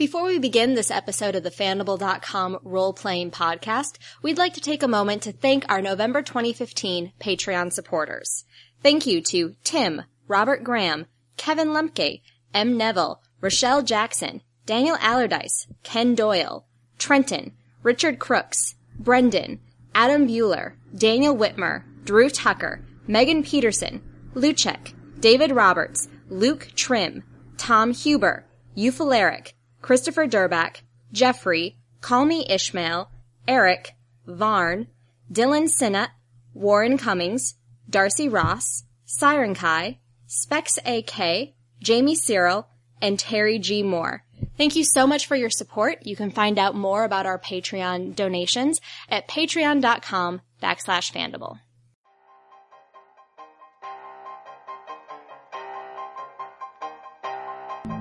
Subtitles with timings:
[0.00, 4.88] Before we begin this episode of the Fandible.com role-playing podcast, we'd like to take a
[4.88, 8.46] moment to thank our November 2015 Patreon supporters.
[8.82, 11.04] Thank you to Tim, Robert Graham,
[11.36, 12.22] Kevin Lemke,
[12.54, 12.78] M.
[12.78, 16.64] Neville, Rochelle Jackson, Daniel Allardyce, Ken Doyle,
[16.96, 19.60] Trenton, Richard Crooks, Brendan,
[19.94, 24.00] Adam Bueller, Daniel Whitmer, Drew Tucker, Megan Peterson,
[24.32, 27.22] Luchek, David Roberts, Luke Trim,
[27.58, 29.52] Tom Huber, Euphileric,
[29.82, 33.10] Christopher Durback, Jeffrey, Call Me Ishmael,
[33.48, 33.94] Eric,
[34.26, 34.86] Varn,
[35.32, 36.10] Dylan Sinnott,
[36.54, 37.54] Warren Cummings,
[37.88, 42.68] Darcy Ross, Siren Kai, Specs AK, Jamie Cyril,
[43.02, 43.82] and Terry G.
[43.82, 44.24] Moore.
[44.56, 46.06] Thank you so much for your support.
[46.06, 51.58] You can find out more about our Patreon donations at patreon.com backslash fandible.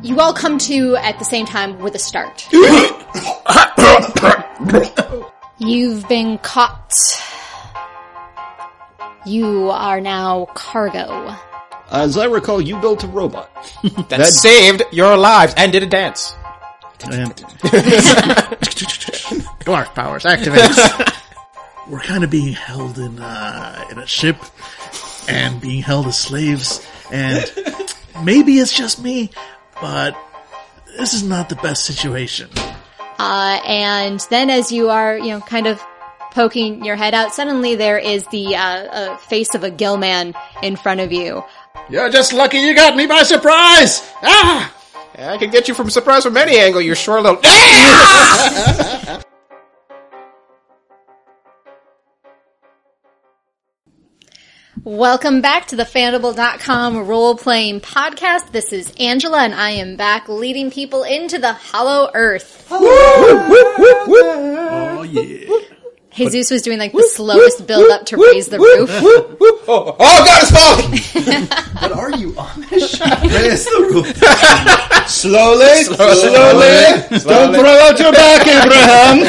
[0.01, 2.47] You all come to at the same time with a start.
[5.57, 6.93] You've been caught.
[9.25, 11.35] You are now cargo.
[11.91, 13.49] As I recall, you built a robot.
[14.09, 16.35] That, saved your lives and did a dance.
[19.59, 20.69] Dwarf powers activate.
[21.87, 24.37] We're kind of being held in uh, in a ship
[25.27, 26.85] and being held as slaves.
[27.11, 27.43] And
[28.23, 29.31] maybe it's just me,
[29.81, 30.15] but
[30.97, 32.49] this is not the best situation.
[33.17, 35.81] Uh, and then as you are, you know, kind of
[36.31, 40.75] poking your head out, suddenly there is the, uh, uh, face of a gillman in
[40.75, 41.43] front of you.
[41.89, 44.01] You're just lucky you got me by surprise.
[44.23, 44.73] Ah!
[45.17, 47.41] I can get you from surprise from any angle, you short little.
[54.83, 58.51] Welcome back to the Fandible.com role-playing podcast.
[58.51, 62.65] This is Angela and I am back leading people into the Hollow Earth.
[62.71, 62.77] Oh
[65.09, 65.49] yeah.
[66.11, 68.89] Jesus was doing like the slowest build up to raise the roof.
[69.67, 71.47] oh, oh God, it's falling!
[71.81, 72.99] What are you, Amish?
[73.33, 74.07] Raise the roof.
[75.09, 79.25] Slowly, slowly, Don't throw out your back, Abraham.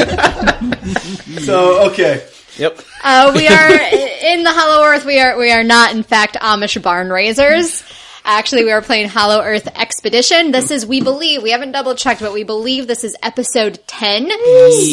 [1.44, 2.27] So, okay.
[2.56, 2.81] Yep.
[3.03, 5.05] Uh, we are in the Hollow Earth.
[5.05, 7.83] We are we are not, in fact, Amish barn raisers.
[8.25, 10.53] Actually, we are playing Hollow Earth Expedition.
[10.53, 14.28] This is, we believe, we haven't double checked, but we believe this is episode ten.
[14.28, 14.37] So,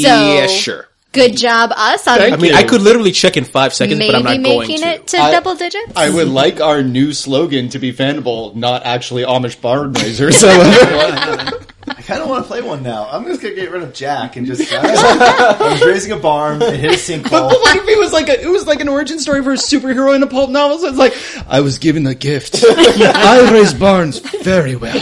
[0.07, 0.88] yeah, sure.
[1.12, 2.07] good job, us.
[2.07, 4.59] On I mean, I could literally check in five seconds, maybe but I'm not going
[4.59, 4.88] making to.
[4.88, 5.91] it to I- double digits.
[5.97, 10.41] I would like our new slogan to be Fandible, not actually Amish barn raisers.
[10.41, 13.08] However, I kind of want to play one now.
[13.09, 14.72] I'm just gonna get rid of Jack and just.
[14.72, 14.80] Uh,
[15.59, 16.62] I was raising a barn.
[16.62, 17.50] It hit a sinkhole.
[17.50, 20.16] what if it was like a, it was like an origin story for a superhero
[20.16, 20.80] in a pulp novel?
[20.80, 21.14] So it's like
[21.47, 22.58] I was given a gift.
[22.68, 24.96] I raise barns very well.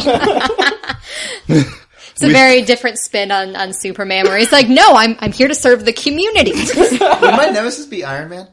[2.16, 5.50] It's a very different spin on, on Superman where he's like, no, I'm, I'm here
[5.50, 6.54] to serve the community.
[6.54, 8.48] Would my nemesis be Iron Man?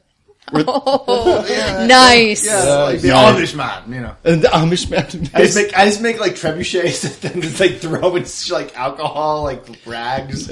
[0.67, 2.45] oh, Yeah, nice.
[2.45, 3.53] Yeah, like the nice.
[3.53, 3.93] Amish man.
[3.93, 4.17] You know.
[4.25, 5.05] And the Amish man.
[5.35, 8.77] I just make I just make like trebuchets and then just like throw in like
[8.77, 10.49] alcohol, like rags.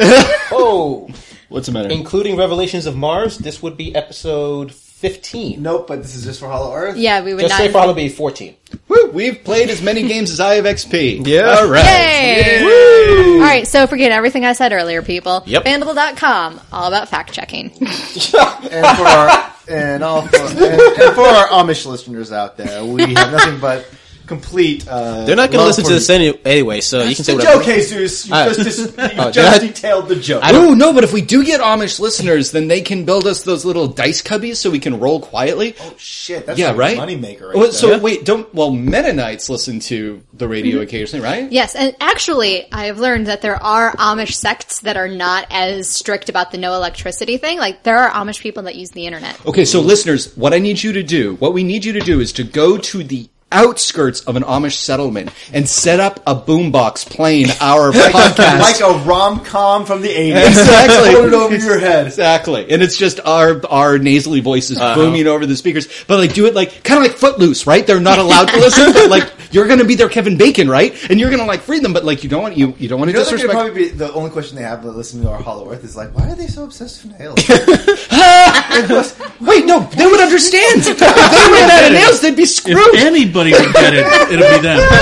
[0.53, 1.09] Oh,
[1.49, 1.89] What's the matter?
[1.91, 5.63] including Revelations of Mars, this would be episode 15.
[5.63, 6.97] nope, but this is just for Hollow Earth.
[6.99, 7.59] Yeah, we would Just not.
[7.59, 8.55] say probably be 14.
[8.87, 11.27] Woo, we've played as many games as I have XP.
[11.27, 11.57] Yeah.
[11.59, 11.83] All right.
[11.85, 13.33] Yay!
[13.35, 15.43] All right, so forget everything I said earlier, people.
[15.47, 15.65] Yep.
[15.65, 17.71] Fandible.com, all about fact checking.
[17.81, 23.15] and for our and all for, and, and for our Amish listeners out there, we
[23.15, 23.89] have nothing but
[24.31, 24.87] complete.
[24.89, 27.39] Uh, They're not going to listen to this any- anyway, so you can say The
[27.39, 27.65] whatever.
[27.65, 28.27] joke, Jesus.
[28.27, 30.43] You just, just, you oh, just did I- detailed the joke.
[30.45, 33.27] I don't- Ooh, no, but if we do get Amish listeners, then they can build
[33.27, 35.75] us those little dice cubbies so we can roll quietly.
[35.81, 36.47] oh shit!
[36.47, 36.99] That's yeah, like right.
[36.99, 37.49] a moneymaker.
[37.49, 37.99] Right Well, so there.
[37.99, 38.53] wait, don't.
[38.55, 40.83] Well, Mennonites listen to the radio Mm-hmm.
[40.83, 41.51] occasionally, right?
[41.51, 45.89] Yes, and actually, I have learned that there are Amish sects that are not as
[45.89, 47.59] strict about the no electricity thing.
[47.59, 49.35] Like, there are Amish people that use the internet.
[49.47, 52.21] Okay, so listeners, what I need you to do, what we need you to do
[52.21, 57.09] is to go to the outskirts of an Amish settlement and set up a boombox
[57.09, 58.61] playing our podcast.
[58.61, 60.47] like a rom com from the eighties.
[60.49, 61.13] Exactly.
[61.13, 62.07] Hold it over your head.
[62.07, 64.95] Exactly, and it's just our our nasally voices uh-huh.
[64.95, 65.89] booming over the speakers.
[66.07, 67.87] But like, do it like kind of like Footloose, right?
[67.87, 70.95] They're not allowed to listen, but like you're going to be their Kevin Bacon, right?
[71.11, 72.99] And you're going to like free them, but like you don't want you you don't
[72.99, 73.53] want to You know, disrespect.
[73.53, 76.29] probably be the only question they have listening to our Hollow Earth is like, why
[76.31, 77.37] are they so obsessed with nails?
[79.41, 80.83] Wait, no, they would understand.
[80.85, 82.77] if they ran out of nails, they'd be screwed.
[82.95, 84.79] If anybody would get it, it'll be them.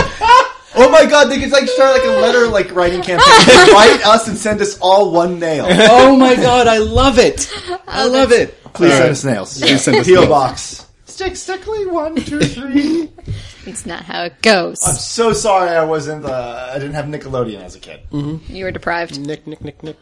[0.76, 3.74] oh my god, they could like start like a letter like writing campaign.
[3.74, 5.66] Write us and send us all one nail.
[5.68, 7.52] oh my god, I love it.
[7.86, 8.62] I love it.
[8.74, 9.60] Please All send us nails.
[9.60, 10.20] Please send us P.O.
[10.20, 10.28] nails.
[10.28, 10.88] Box
[11.18, 11.84] stick, stickly.
[11.86, 13.10] One, two, three.
[13.66, 14.82] It's not how it goes.
[14.82, 16.24] I'm so sorry I wasn't.
[16.24, 18.00] Uh, I didn't have Nickelodeon as a kid.
[18.10, 19.20] You were deprived.
[19.20, 19.98] Nick, Nick, Nick, Nick.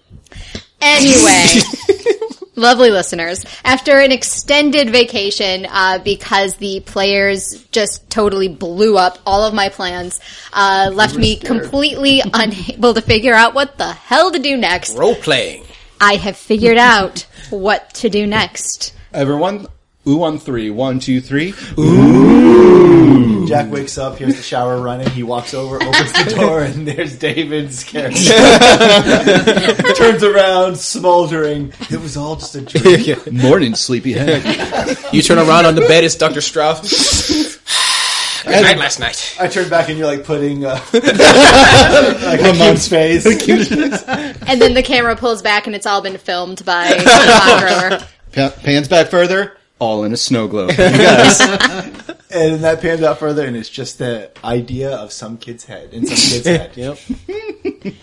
[0.81, 1.63] Anyway,
[2.57, 9.45] lovely listeners, after an extended vacation, uh, because the players just totally blew up all
[9.45, 10.21] of my plans,
[10.53, 14.97] uh, left me completely unable to figure out what the hell to do next.
[14.97, 15.65] Role playing.
[16.01, 18.95] I have figured out what to do next.
[19.13, 19.67] Everyone,
[20.09, 20.71] ooh on three.
[20.71, 21.53] One, two, three.
[23.47, 25.09] Jack wakes up, hears the shower running.
[25.11, 28.19] He walks over, opens the door, and there's David's character.
[29.95, 31.73] Turns around, smoldering.
[31.91, 33.19] It was all just a dream.
[33.33, 34.43] Morning, sleepyhead.
[35.13, 36.41] You turn around on the bed, it's Dr.
[36.41, 37.57] Strauss.
[38.45, 39.37] Good night last night.
[39.41, 43.27] I turn back and you're like putting uh, like Ramon's face.
[43.27, 47.99] And then the camera pulls back and it's all been filmed by Yvonne Grower.
[48.33, 49.57] Pa- Pans back further.
[49.79, 50.71] All in a snow globe.
[50.79, 55.65] You and then that pans out further, and it's just the idea of some kid's
[55.65, 56.73] head in some kid's head.
[56.77, 57.95] Yep.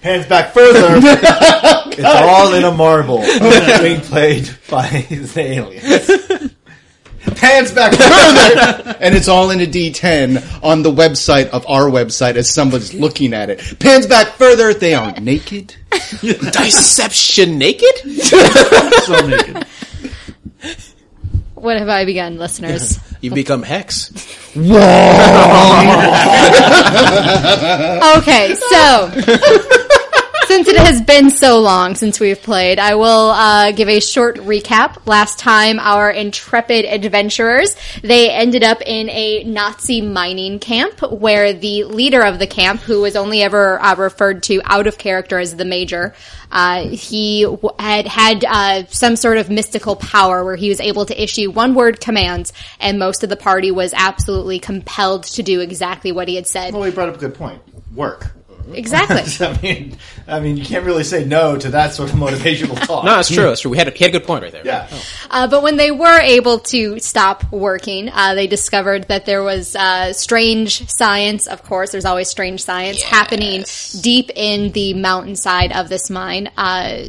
[0.00, 0.98] Pans back further.
[1.02, 6.54] it's all in a marble being played by the aliens.
[7.36, 8.96] Pans back further.
[8.98, 13.34] and it's all in a D10 on the website of our website as somebody's looking
[13.34, 13.78] at it.
[13.78, 14.72] Pans back further.
[14.72, 15.74] They are naked.
[16.22, 17.94] Disception naked?
[18.24, 19.66] So naked.
[21.60, 22.98] What have I begun, listeners?
[23.20, 24.08] You've become Hex.
[24.54, 24.80] Whoa!
[28.20, 29.10] Okay, so
[30.50, 34.34] since it has been so long since we've played, I will uh, give a short
[34.38, 35.06] recap.
[35.06, 41.84] Last time, our intrepid adventurers they ended up in a Nazi mining camp where the
[41.84, 45.54] leader of the camp, who was only ever uh, referred to out of character as
[45.54, 46.16] the major,
[46.50, 51.06] uh, he w- had had uh, some sort of mystical power where he was able
[51.06, 55.60] to issue one word commands, and most of the party was absolutely compelled to do
[55.60, 56.74] exactly what he had said.
[56.74, 57.62] Well, he brought up a good point.
[57.94, 58.32] Work.
[58.72, 59.46] Exactly.
[59.46, 59.96] I mean,
[60.26, 63.04] I mean, you can't really say no to that sort of motivational talk.
[63.04, 63.50] No, it's true.
[63.50, 63.70] It's true.
[63.70, 64.64] We had a, he had a good point right there.
[64.64, 64.88] Yeah.
[65.30, 69.74] Uh, but when they were able to stop working, uh, they discovered that there was
[69.74, 71.46] uh, strange science.
[71.46, 73.64] Of course, there's always strange science happening
[74.00, 76.50] deep in the mountainside of this mine.
[76.56, 77.08] Uh,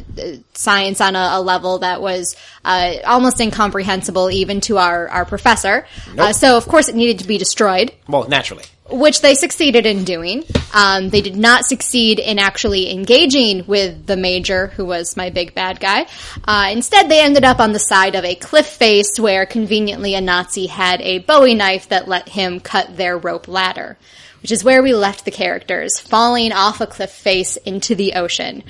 [0.54, 5.86] science on a, a level that was uh, almost incomprehensible even to our our professor.
[6.18, 8.64] Uh, so, of course, it needed to be destroyed Well, naturally.
[8.90, 10.44] Which they succeeded in doing.
[10.74, 15.54] Um, they did not succeed in actually engaging with the major, who was my big
[15.54, 16.06] bad guy.
[16.44, 20.20] Uh, instead, they ended up on the side of a cliff face where conveniently a
[20.20, 23.96] Nazi had a Bowie knife that let him cut their rope ladder,
[24.42, 28.62] which is where we left the characters, falling off a cliff face into the ocean.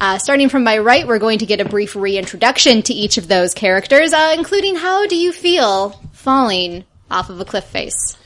[0.00, 3.28] Uh, starting from my right, we're going to get a brief reintroduction to each of
[3.28, 8.16] those characters, uh, including how do you feel falling off of a cliff face?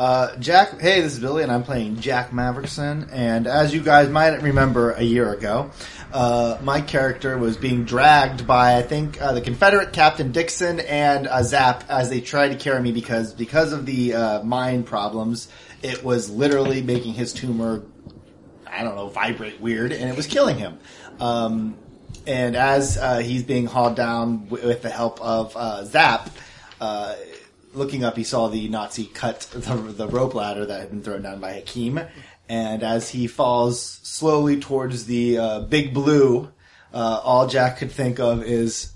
[0.00, 3.06] Uh, Jack, hey, this is Billy, and I'm playing Jack Maverickson.
[3.12, 5.72] And as you guys might remember, a year ago,
[6.10, 11.26] uh, my character was being dragged by, I think, uh, the Confederate Captain Dixon and
[11.26, 15.50] uh, Zap as they tried to carry me because because of the uh, mine problems,
[15.82, 17.82] it was literally making his tumor,
[18.66, 20.78] I don't know, vibrate weird, and it was killing him.
[21.20, 21.76] Um,
[22.26, 26.30] and as uh, he's being hauled down w- with the help of uh, Zap,
[26.80, 27.16] uh,
[27.74, 31.22] looking up, he saw the Nazi cut the, the rope ladder that had been thrown
[31.22, 32.00] down by Hakim.
[32.48, 36.50] And as he falls slowly towards the uh, big blue,
[36.92, 38.92] uh, all Jack could think of is,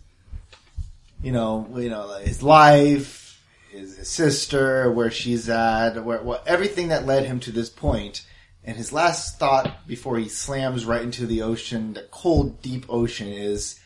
[1.23, 6.89] you know, you know, his life, his, his sister, where she's at, where what everything
[6.89, 8.27] that led him to this point.
[8.65, 13.29] And his last thought before he slams right into the ocean, the cold, deep ocean,
[13.29, 13.79] is,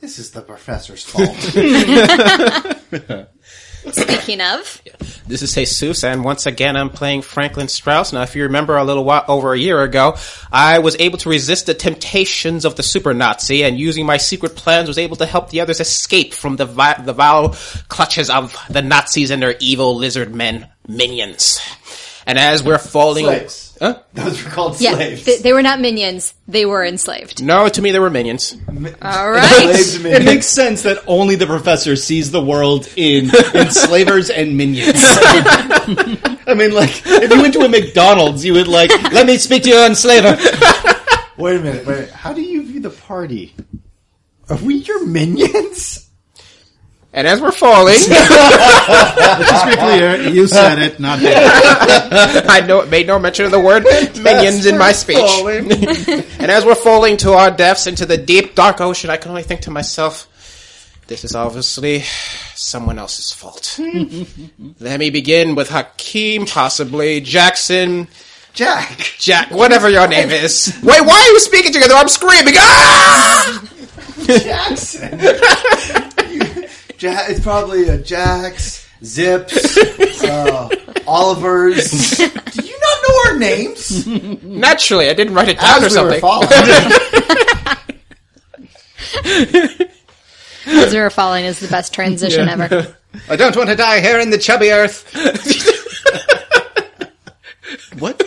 [0.00, 1.30] "This is the professor's fault."
[3.92, 4.82] Speaking of,
[5.26, 8.12] This is Jesus, and once again, I'm playing Franklin Strauss.
[8.12, 10.16] Now, if you remember a little while over a year ago,
[10.50, 14.56] I was able to resist the temptations of the super Nazi, and using my secret
[14.56, 17.50] plans, was able to help the others escape from the vi- the vile
[17.88, 21.60] clutches of the Nazis and their evil lizard men minions.
[22.26, 23.76] And as we're falling, Slaves.
[23.80, 23.98] Huh?
[24.14, 25.24] Those were called yeah, slaves.
[25.24, 27.42] th- they were not minions; they were enslaved.
[27.42, 28.56] no, to me they were minions.
[29.02, 29.74] All right.
[29.74, 34.94] Slaves It makes sense that only the professor sees the world in enslavers and minions.
[34.96, 39.64] I mean, like, if you went to a McDonald's, you would like, let me speak
[39.64, 40.36] to your enslaver.
[41.36, 42.10] Wait a minute, wait a minute.
[42.10, 43.54] How do you view the party?
[44.48, 46.03] Are we your minions?
[47.16, 51.28] And as we're falling, Just be clear, you said it, not me.
[51.32, 53.84] I know, made no mention of the word
[54.20, 55.16] minions in my speech.
[55.16, 59.44] and as we're falling to our deaths into the deep, dark ocean, I can only
[59.44, 60.26] think to myself,
[61.06, 62.00] This is obviously
[62.56, 63.78] someone else's fault.
[64.80, 68.08] Let me begin with Hakeem, possibly Jackson,
[68.54, 69.14] Jack.
[69.18, 70.76] Jack, whatever your name is.
[70.82, 71.94] Wait, why are you speaking together?
[71.94, 72.54] I'm screaming.
[72.56, 73.68] Ah!
[74.26, 76.10] Jackson.
[76.98, 80.68] Ja- it's probably a Jax, Zips, uh,
[81.06, 81.90] Oliver's.
[82.16, 84.06] Do you not know our names?
[84.42, 86.20] Naturally, I didn't write it down or As we were something.
[86.20, 86.48] falling.
[90.66, 92.96] As we were falling is the best transition ever.
[93.28, 95.04] I don't want to die here in the chubby earth.
[97.98, 98.22] what?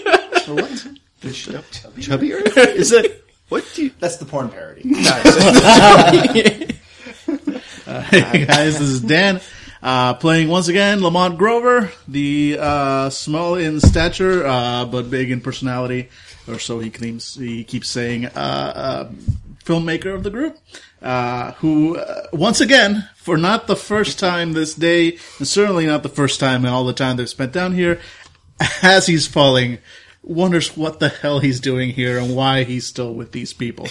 [0.45, 0.87] For what?
[1.99, 2.55] Chubby earth?
[2.57, 3.91] Is that what do you?
[3.99, 4.83] That's the porn parody.
[7.87, 9.39] Hey guys, this is Dan.
[9.81, 15.39] Uh, playing once again Lamont Grover, the uh, small in stature uh, but big in
[15.39, 16.09] personality,
[16.49, 17.35] or so he claims.
[17.35, 18.25] He keeps saying.
[18.25, 19.11] Uh, uh,
[19.63, 20.57] filmmaker of the group,
[21.01, 26.03] uh, who uh, once again, for not the first time this day, and certainly not
[26.03, 27.99] the first time in all the time they've spent down here,
[28.81, 29.77] as he's falling,
[30.23, 33.87] wonders what the hell he's doing here and why he's still with these people.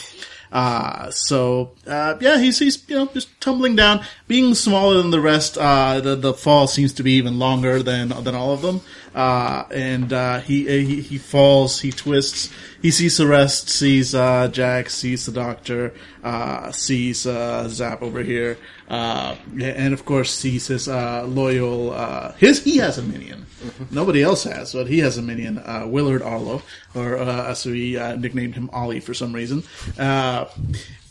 [0.56, 5.20] Uh, so, uh, yeah, he's, he's, you know, just tumbling down, being smaller than the
[5.20, 8.80] rest, uh, the, the fall seems to be even longer than, than all of them.
[9.16, 14.46] Uh, and, uh, he, he, he falls, he twists, he sees the rest, sees, uh,
[14.49, 18.58] Jack, sees the doctor, uh, sees, uh, Zap over here,
[18.90, 23.46] uh, and of course sees his, uh, loyal, uh, his, he has a minion.
[23.90, 26.61] Nobody else has, but he has a minion, uh, Willard Arlo,
[26.94, 29.62] or uh, as we uh, nicknamed him Ollie for some reason,
[29.99, 30.44] uh,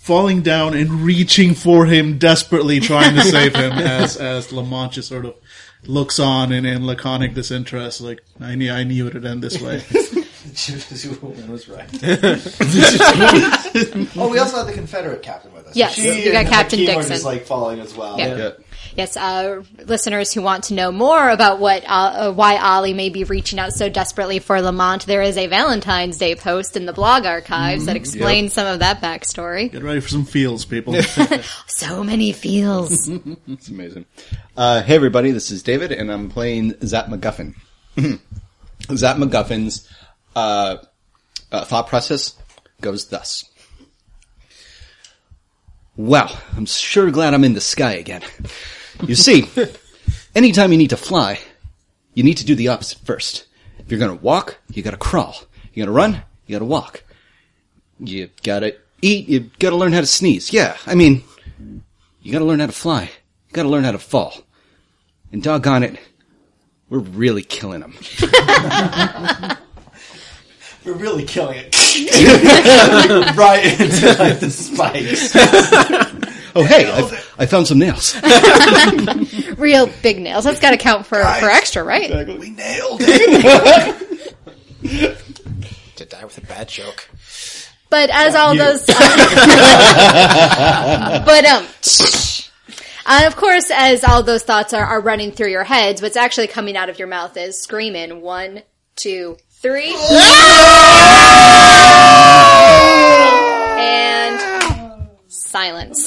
[0.06, 5.10] falling down and reaching for him desperately, trying to save him as as Lamont just
[5.10, 5.36] sort of
[5.88, 9.62] looks on in, in laconic disinterest, like I knew I knew it would end this
[9.62, 9.80] way.
[10.54, 11.90] Superwoman was right.
[14.18, 15.76] oh, we also had the Confederate captain with us.
[15.76, 17.12] Yes, you got Captain Hakeem Dixon.
[17.12, 18.18] just like falling as well.
[18.18, 18.36] Yeah.
[18.36, 18.52] Yeah.
[18.96, 23.10] Yes, uh, listeners who want to know more about what uh, uh, why Ollie may
[23.10, 26.94] be reaching out so desperately for Lamont, there is a Valentine's Day post in the
[26.94, 29.70] blog archives that explains some of that backstory.
[29.70, 30.96] Get ready for some feels, people.
[31.68, 33.10] So many feels.
[33.48, 34.06] It's amazing.
[34.56, 37.56] Uh, hey everybody, this is David, and I'm playing Zap MacGuffin.
[38.94, 39.90] Zap MacGuffin's
[40.36, 40.78] uh,
[41.52, 42.36] uh, thought process
[42.82, 43.44] goes thus.
[45.98, 48.22] Wow, I'm sure glad I'm in the sky again.
[49.04, 49.50] You see,
[50.36, 51.40] anytime you need to fly,
[52.14, 53.46] you need to do the opposite first.
[53.80, 55.36] If you're gonna walk, you gotta crawl.
[55.74, 57.04] You gotta run, you gotta walk.
[58.00, 60.52] You gotta eat, you gotta learn how to sneeze.
[60.54, 61.24] Yeah, I mean,
[62.22, 63.04] you gotta learn how to fly.
[63.04, 64.34] You gotta learn how to fall.
[65.32, 66.00] And doggone it,
[66.90, 67.96] we're really killing them.
[70.86, 71.76] We're really killing it.
[73.36, 75.34] right into like the spikes.
[76.58, 78.16] Oh hey, I've, I found some nails.
[79.58, 80.46] Real big nails.
[80.46, 82.28] That's got to count for, for extra, right?
[82.28, 84.46] We nailed it.
[85.98, 87.10] To die with a bad joke.
[87.90, 89.06] But as all those, but
[91.46, 91.66] um,
[93.06, 96.48] uh, of course, as all those thoughts are, are running through your heads, what's actually
[96.48, 98.64] coming out of your mouth is screaming one,
[98.96, 99.96] two, three,
[103.80, 104.40] and
[105.28, 106.05] silence.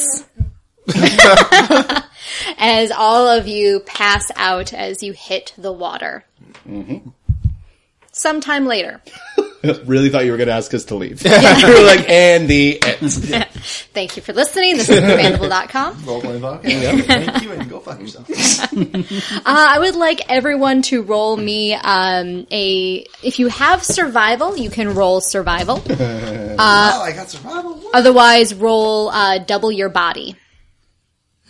[2.59, 6.25] as all of you pass out as you hit the water.
[8.13, 9.01] Sometime later.
[9.85, 11.23] really thought you were gonna ask us to leave.
[11.25, 13.13] you were like, and the end.
[13.93, 14.77] Thank you for listening.
[14.77, 16.05] This is Randable.com.
[16.05, 16.69] Roll playing vodka.
[16.69, 18.29] Thank you, and go fuck yourself.
[18.29, 23.07] Uh, I would like everyone to roll me um, a.
[23.23, 25.83] If you have survival, you can roll survival.
[25.89, 27.75] oh, I got survival.
[27.75, 27.95] What?
[27.95, 30.37] Otherwise, roll uh, double your body.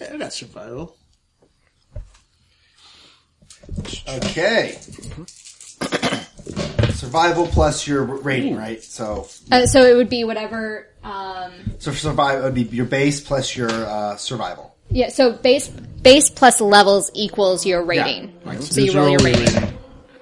[0.00, 0.96] I got survival.
[4.08, 4.78] Okay.
[6.94, 8.82] survival plus your rating, right?
[8.82, 10.86] So, Uh, so it would be whatever.
[11.04, 14.74] Um, so for survival, it would be your base plus your uh, survival.
[14.90, 15.08] yeah.
[15.10, 18.32] So base base plus levels equals your rating.
[18.60, 19.72] So you roll your your rating.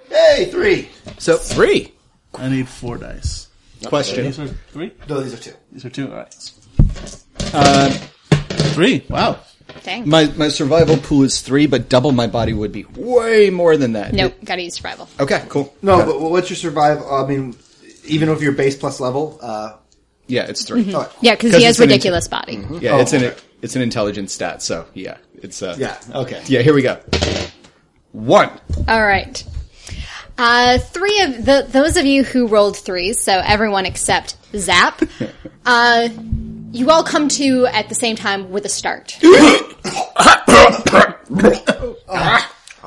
[0.08, 0.88] Hey, three.
[1.18, 1.92] So, Three.
[2.34, 3.48] I need four dice.
[3.86, 4.24] question.
[4.24, 4.92] These are three?
[5.08, 5.52] No, these are two.
[5.72, 6.52] These are two, alright.
[7.54, 7.90] Uh,
[8.74, 9.38] Three, wow.
[9.82, 10.08] Dang.
[10.08, 13.92] my, my survival pool is three, but double my body would be way more than
[13.94, 14.12] that.
[14.12, 14.34] Nope.
[14.44, 15.08] Got to use survival.
[15.20, 15.74] Okay, cool.
[15.82, 16.12] No, Got it.
[16.12, 17.12] but what's your survival?
[17.14, 17.56] I mean,
[18.04, 19.74] even if your base plus level, uh,
[20.26, 20.96] yeah, it's 3 Mm-hmm.
[20.96, 22.64] oh, Yeah, because 'Cause he has it's an ridiculous body.
[22.80, 23.36] Yeah, Oh, it's an okay.
[23.62, 24.60] it's an intelligence stat.
[24.62, 26.42] So yeah, it's uh yeah, okay.
[26.46, 26.62] yeah.
[26.62, 26.98] Here we go.
[28.12, 28.50] One.
[28.88, 29.42] All right.
[30.38, 35.00] Uh, three of the those of you who rolled threes, so everyone except Zap,
[35.66, 36.08] uh,
[36.72, 39.18] you all come to at the same time with a start.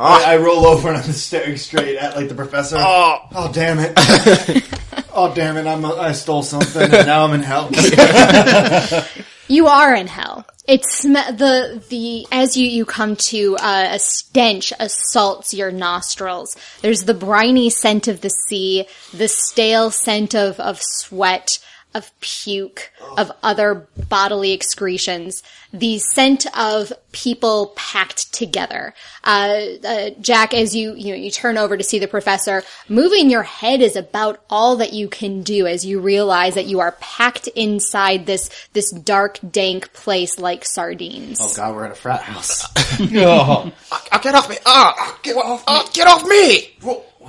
[0.02, 2.78] I, I roll over and I'm staring straight at like the professor.
[2.80, 3.94] Oh, damn it!
[5.14, 5.68] oh damn it!
[5.68, 7.70] I'm a, I stole something and now I'm in hell.
[9.52, 10.46] You are in hell.
[10.68, 16.56] It's sm- the the as you you come to uh, a stench assaults your nostrils.
[16.82, 21.58] There's the briny scent of the sea, the stale scent of of sweat,
[21.94, 25.42] of puke, of other bodily excretions,
[25.74, 28.94] the scent of people packed together.
[29.24, 33.30] Uh, uh, Jack, as you you know, you turn over to see the professor, moving
[33.30, 36.92] your head is about all that you can do as you realize that you are
[37.00, 41.40] packed inside this this dark, dank place like sardines.
[41.42, 42.66] oh god, we're at a frat house.
[43.22, 43.72] Oh.
[43.92, 44.58] Uh, get off me!
[44.66, 46.76] Ah, Get off uh, get off me!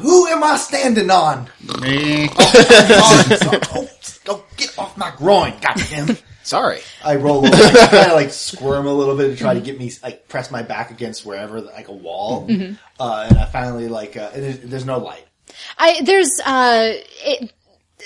[0.00, 1.49] Wh- Who am I standing on?
[1.80, 2.28] Me.
[2.37, 3.88] oh,
[4.25, 6.16] go get off my groin, goddamn!
[6.42, 6.80] Sorry.
[7.04, 9.78] I roll over, I kind of like squirm a little bit to try to get
[9.78, 12.47] me like press my back against wherever like a wall,
[12.99, 15.26] uh, and I finally like uh, and there's, there's no light.
[15.78, 16.92] I there's uh
[17.25, 17.52] it,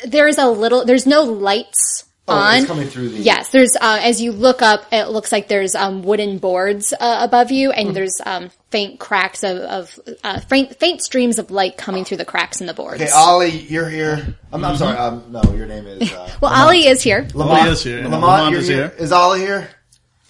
[0.07, 2.57] there is a little there's no lights Oh, on.
[2.57, 5.75] it's coming through the Yes, there's uh, as you look up, it looks like there's
[5.75, 10.75] um, wooden boards uh, above you, and there's um, faint cracks of, of uh, faint,
[10.77, 13.03] faint streams of light coming through the cracks in the boards.
[13.03, 14.37] Okay, Ollie, you're here.
[14.53, 14.97] I'm, I'm sorry.
[14.97, 16.11] Um, no, your name is.
[16.11, 17.29] Uh, well, Ollie is here.
[17.35, 17.61] Lamont.
[17.61, 18.03] Ollie is here.
[18.05, 18.89] Lamont, Lamont you're is here.
[18.89, 18.97] here.
[18.99, 19.69] Is Ollie here?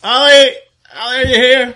[0.03, 0.51] Ollie,
[0.97, 1.75] Ollie, are you here?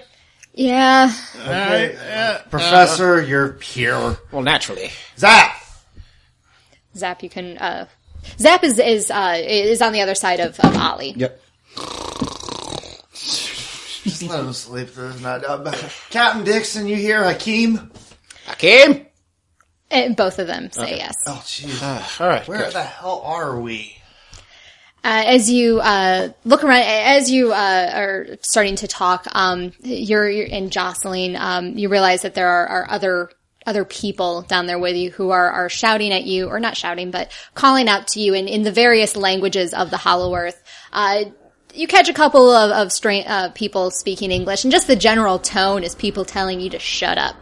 [0.54, 1.92] Yeah, Okay.
[1.94, 2.38] yeah.
[2.50, 4.16] Professor, you're here.
[4.32, 4.90] Well, naturally.
[5.16, 5.54] Zap.
[6.96, 7.56] Zap, you can.
[8.38, 11.14] Zap is is uh, is on the other side of, of Ollie.
[11.16, 11.40] Yep.
[14.18, 15.44] Just let him sleep through the night.
[15.44, 15.72] Uh,
[16.10, 17.24] Captain Dixon, you here?
[17.24, 17.90] Hakeem?
[18.46, 19.06] Hakim?
[19.90, 21.14] And both of them say yes.
[21.26, 21.82] Oh, jeez.
[21.82, 22.46] Uh, all right.
[22.46, 22.72] Where good.
[22.72, 23.96] the hell are we?
[25.04, 30.28] Uh, as you uh, look around, as you uh, are starting to talk, um, you're,
[30.28, 33.30] you're and Jocelyn, um, you realize that there are, are other
[33.68, 37.10] other people down there with you who are are shouting at you, or not shouting,
[37.10, 40.60] but calling out to you in, in the various languages of the Hollow Earth.
[40.92, 41.24] Uh,
[41.74, 45.38] you catch a couple of, of stra- uh, people speaking English, and just the general
[45.38, 47.36] tone is people telling you to shut up.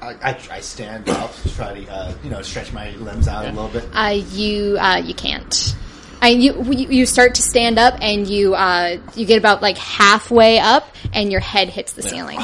[0.00, 3.52] I, I, I stand up, try to, uh, you know, stretch my limbs out a
[3.52, 3.84] little bit.
[3.94, 5.76] Uh, you uh, you can't.
[6.20, 10.58] I, you you start to stand up and you uh, you get about like halfway
[10.58, 12.38] up and your head hits the ceiling.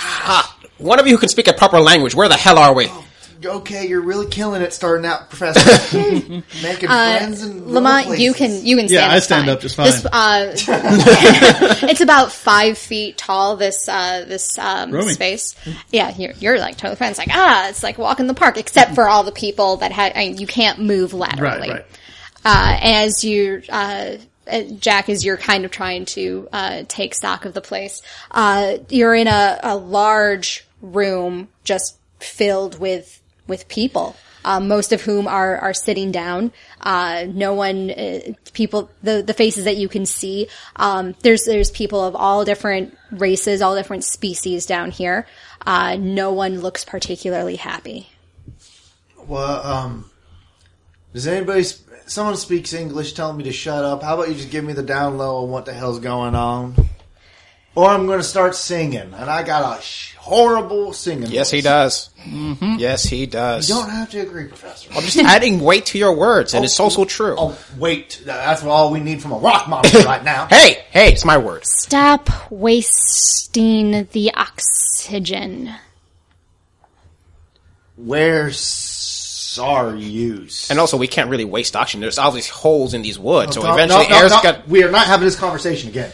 [0.00, 2.90] Ah, one of you who can speak a proper language, where the hell are we?
[3.44, 5.96] Okay, you're really killing it starting out, Professor.
[5.96, 9.54] Making friends and Uh, Lamont, you can you can stand Yeah, I stand fine.
[9.54, 9.86] up just fine.
[9.86, 10.54] This, uh,
[11.88, 13.54] it's about five feet tall.
[13.56, 15.14] This uh, this um, Roaming.
[15.14, 15.54] space.
[15.92, 17.10] Yeah, you're you're like totally fine.
[17.10, 19.92] It's like ah, it's like walking in the park, except for all the people that
[19.92, 20.14] had.
[20.16, 21.68] I mean, you can't move laterally.
[21.70, 21.86] Right, right.
[22.44, 24.16] Uh, as you, uh,
[24.50, 28.78] uh, Jack, as you're kind of trying to uh, take stock of the place, uh,
[28.88, 34.16] you're in a, a large room just filled with with people.
[34.44, 36.52] Uh, most of whom are are sitting down.
[36.80, 38.20] Uh, no one, uh,
[38.52, 40.48] people, the the faces that you can see.
[40.76, 45.26] Um, there's there's people of all different races, all different species down here.
[45.66, 48.08] Uh, no one looks particularly happy.
[49.26, 50.10] Well, um,
[51.12, 54.02] does anybody, sp- someone speaks English telling me to shut up?
[54.02, 56.74] How about you just give me the down low on what the hell's going on?
[57.78, 61.30] Or I'm going to start singing, and I got a sh- horrible singing.
[61.30, 61.64] Yes, he voice.
[61.64, 62.10] does.
[62.24, 62.74] Mm-hmm.
[62.80, 63.68] Yes, he does.
[63.68, 64.90] You don't have to agree, Professor.
[64.92, 67.36] I'm just adding weight to your words, and it's oh, also true.
[67.38, 68.20] Oh, wait.
[68.24, 70.46] That's all we need from a rock monster right now.
[70.50, 71.64] Hey, hey, it's my word.
[71.64, 75.72] Stop wasting the oxygen.
[77.96, 80.68] Where's Saryus?
[80.68, 82.00] And also, we can't really waste oxygen.
[82.00, 84.42] There's all these holes in these woods, so No, eventually no, no, air's no.
[84.42, 84.66] got.
[84.66, 86.10] We are not having this conversation again.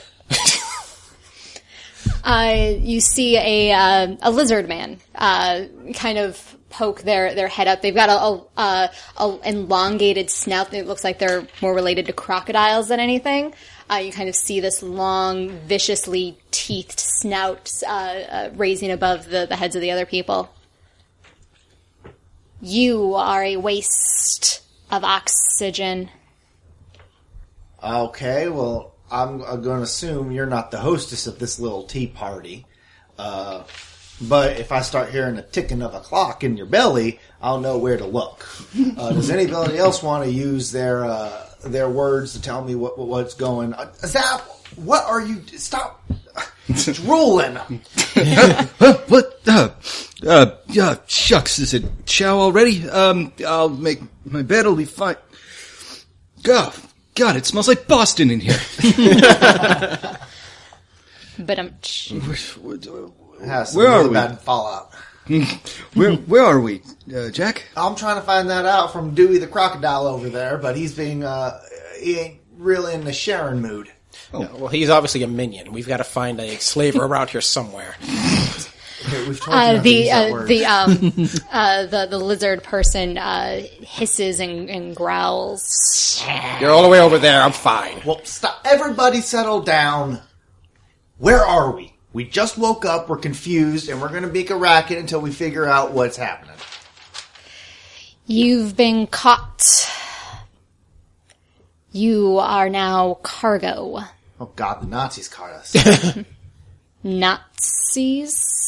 [2.24, 7.68] Uh, you see a uh, a lizard man uh, kind of poke their, their head
[7.68, 7.82] up.
[7.82, 8.90] They've got a, a, a,
[9.22, 13.54] a elongated snout It looks like they're more related to crocodiles than anything.
[13.88, 19.46] Uh, you kind of see this long, viciously teethed snout uh, uh, raising above the,
[19.46, 20.52] the heads of the other people.
[22.60, 26.10] You are a waste of oxygen.
[27.82, 32.66] Okay, well, I'm going to assume you're not the hostess of this little tea party.
[33.16, 33.62] Uh,
[34.20, 37.78] but if I start hearing a ticking of a clock in your belly, I'll know
[37.78, 38.46] where to look.
[38.96, 42.98] Uh, does anybody else want to use their uh, their words to tell me what,
[42.98, 43.72] what what's going?
[43.74, 43.94] on?
[43.94, 44.40] Zap,
[44.76, 45.42] what are you?
[45.56, 46.04] Stop
[46.68, 47.54] drooling.
[49.08, 49.40] what?
[49.46, 49.70] Uh,
[50.26, 52.88] uh, shucks, is it chow already?
[52.88, 55.16] Um, I'll make my bed, it'll be fine.
[56.42, 56.72] Go.
[57.14, 58.58] God, it smells like Boston in here.
[61.38, 62.12] But um, It
[63.44, 64.14] has some Where are we?
[64.14, 64.94] bad fallout.
[65.94, 66.82] where where are we,
[67.14, 67.64] uh, Jack?
[67.76, 71.24] I'm trying to find that out from Dewey the crocodile over there, but he's being
[71.24, 71.58] uh,
[71.98, 73.90] he ain't really in the sharing mood.
[74.32, 75.72] Well, he's obviously a minion.
[75.72, 77.96] We've got to find a slaver around here somewhere.
[79.02, 80.90] Okay, we've told uh, the uh, the um
[81.52, 86.24] uh the the lizard person uh hisses and, and growls.
[86.60, 87.42] You're all the way over there.
[87.42, 88.00] I'm fine.
[88.04, 88.60] Well, stop.
[88.64, 90.20] Everybody settle down.
[91.18, 91.92] Where are we?
[92.12, 95.66] We just woke up, we're confused, and we're gonna make a racket until we figure
[95.66, 96.54] out what's happening.
[98.26, 99.90] You've been caught.
[101.92, 104.00] You are now cargo.
[104.40, 105.76] Oh god, the Nazis caught us.
[107.04, 108.63] Nazis?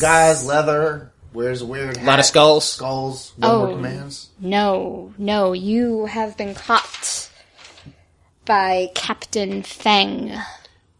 [0.00, 2.64] Guys, leather, wears a weird A lot of skulls.
[2.72, 3.58] skulls, one Oh.
[3.66, 4.28] more commands.
[4.40, 7.28] No, no, you have been caught
[8.44, 10.32] by Captain Feng.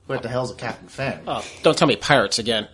[0.06, 1.20] What the hell's a Captain Fang?
[1.26, 2.66] Oh, don't tell me pirates again.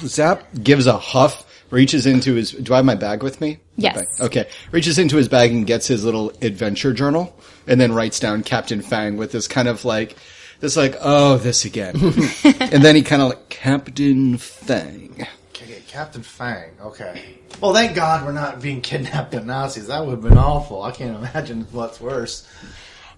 [0.00, 2.52] Zap gives a huff, reaches into his.
[2.52, 3.58] Do I have my bag with me?
[3.76, 3.96] Yes.
[3.96, 4.06] Bag.
[4.20, 4.48] Okay.
[4.70, 7.34] Reaches into his bag and gets his little adventure journal,
[7.66, 10.16] and then writes down Captain Fang with this kind of like,
[10.60, 11.94] this like, oh, this again,
[12.44, 15.26] and then he kind of like Captain Fang.
[15.50, 16.70] Okay, Captain Fang.
[16.80, 17.38] Okay.
[17.60, 19.86] Well, thank God we're not being kidnapped by Nazis.
[19.86, 20.82] That would have been awful.
[20.82, 22.48] I can't imagine what's worse.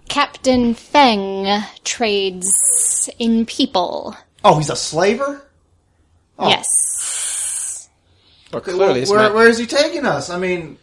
[0.09, 4.15] Captain Feng trades in people.
[4.43, 5.41] Oh, he's a slaver.
[6.39, 6.47] Oh.
[6.49, 7.89] Yes.
[8.53, 10.29] Well, Okay, clearly, well, where, man- where is he taking us?
[10.29, 10.77] I mean,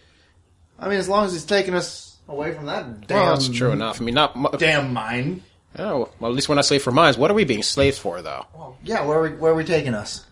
[0.78, 3.70] I mean, as long as he's taking us away from that damn, well, that's true
[3.70, 4.00] enough.
[4.00, 4.36] I mean, not.
[4.36, 5.42] mu- damn mine.
[5.78, 7.18] Oh, well, at least we're not slaves for mines.
[7.18, 8.46] What are we being slaves for, though?
[8.54, 10.24] Well, yeah, where are we, where are we taking us?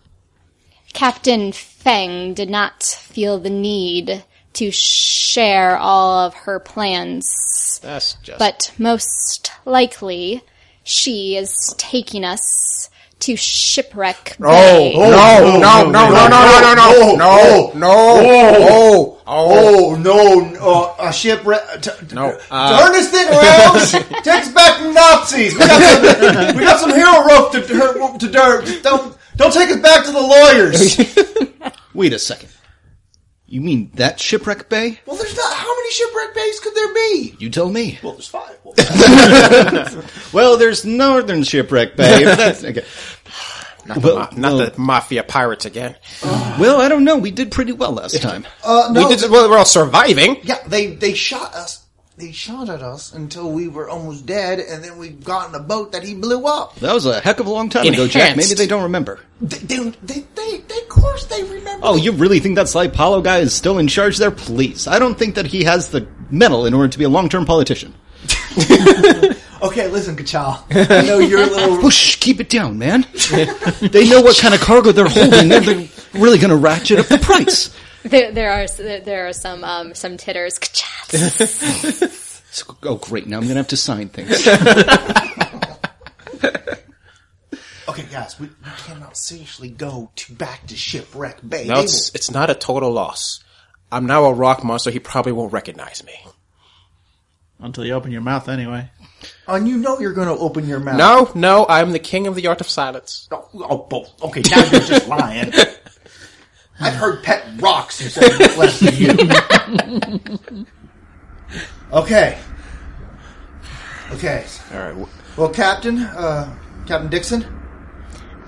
[0.93, 8.37] Captain Feng did not feel the need to share all of her plans, That's just.
[8.39, 10.43] but most likely
[10.83, 14.93] she is taking us to Shipwreck Bay.
[14.95, 21.07] no, no, no, no, no, no, no, no, no, no, oh, oh, Oh no, uh,
[21.07, 21.61] a shipwreck.
[21.81, 24.21] T- t- No, uh, turn this thing around.
[24.23, 25.53] Take us back to Nazis.
[25.53, 28.83] We got some, we got some hero rope to, to, to dirt.
[28.83, 30.97] Don't don't take us back to the lawyers.
[31.93, 32.49] Wait a second.
[33.53, 34.99] You mean that shipwreck bay?
[35.05, 35.53] well, there's not.
[35.53, 37.35] How many shipwreck bays could there be?
[37.37, 37.99] You tell me.
[38.01, 38.57] Well, there's five.
[38.63, 38.73] Well,
[40.33, 42.23] Well, there's northern shipwreck bay.
[42.25, 42.83] but that's, okay.
[43.85, 45.95] not, Well, the, ma- not well- the mafia pirates again.
[46.59, 47.17] Well, I don't know.
[47.17, 48.45] We did pretty well last time.
[48.63, 49.07] uh, no.
[49.07, 49.29] We did.
[49.29, 50.37] Well, we're all surviving.
[50.43, 51.82] yeah, they they shot us.
[52.23, 55.59] They shot at us until we were almost dead, and then we got in a
[55.59, 56.73] boat that he blew up.
[56.77, 58.37] That was a heck of a long time ago, Jack.
[58.37, 59.19] Maybe they don't remember.
[59.41, 61.85] They, they, they, they, they of course, they remember.
[61.85, 64.31] Oh, you really think that Sly Paulo guy is still in charge there?
[64.31, 64.87] Please.
[64.87, 67.93] I don't think that he has the metal in order to be a long-term politician.
[69.63, 70.61] Okay, listen, Kachal.
[70.91, 71.77] I know you're a little.
[71.81, 73.07] Whoosh, keep it down, man.
[73.79, 75.47] they know what kind of cargo they're holding.
[75.47, 77.73] They're, they're really going to ratchet up the price.
[78.03, 80.59] There, there are there are some um, some titters.
[82.83, 83.25] Oh, great.
[83.25, 84.47] Now I'm going to have to sign things.
[87.85, 91.67] Okay, guys, we, we cannot seriously go to back to shipwreck bay.
[91.67, 93.43] No, They it's it's not a total loss.
[93.91, 94.89] I'm now a rock monster.
[94.89, 96.13] He probably won't recognize me.
[97.59, 98.89] Until you open your mouth anyway.
[99.47, 100.97] and you know you're going to open your mouth.
[100.97, 103.27] No, no, I'm the king of the art of silence.
[103.31, 104.23] Oh, oh, both.
[104.23, 105.53] Okay, now you're just lying.
[106.79, 110.65] I've heard pet rocks who said less than you.
[111.91, 112.39] okay.
[114.11, 114.45] Okay.
[114.73, 115.07] All right.
[115.37, 116.55] Well, Captain, uh,
[116.85, 117.45] Captain Dixon.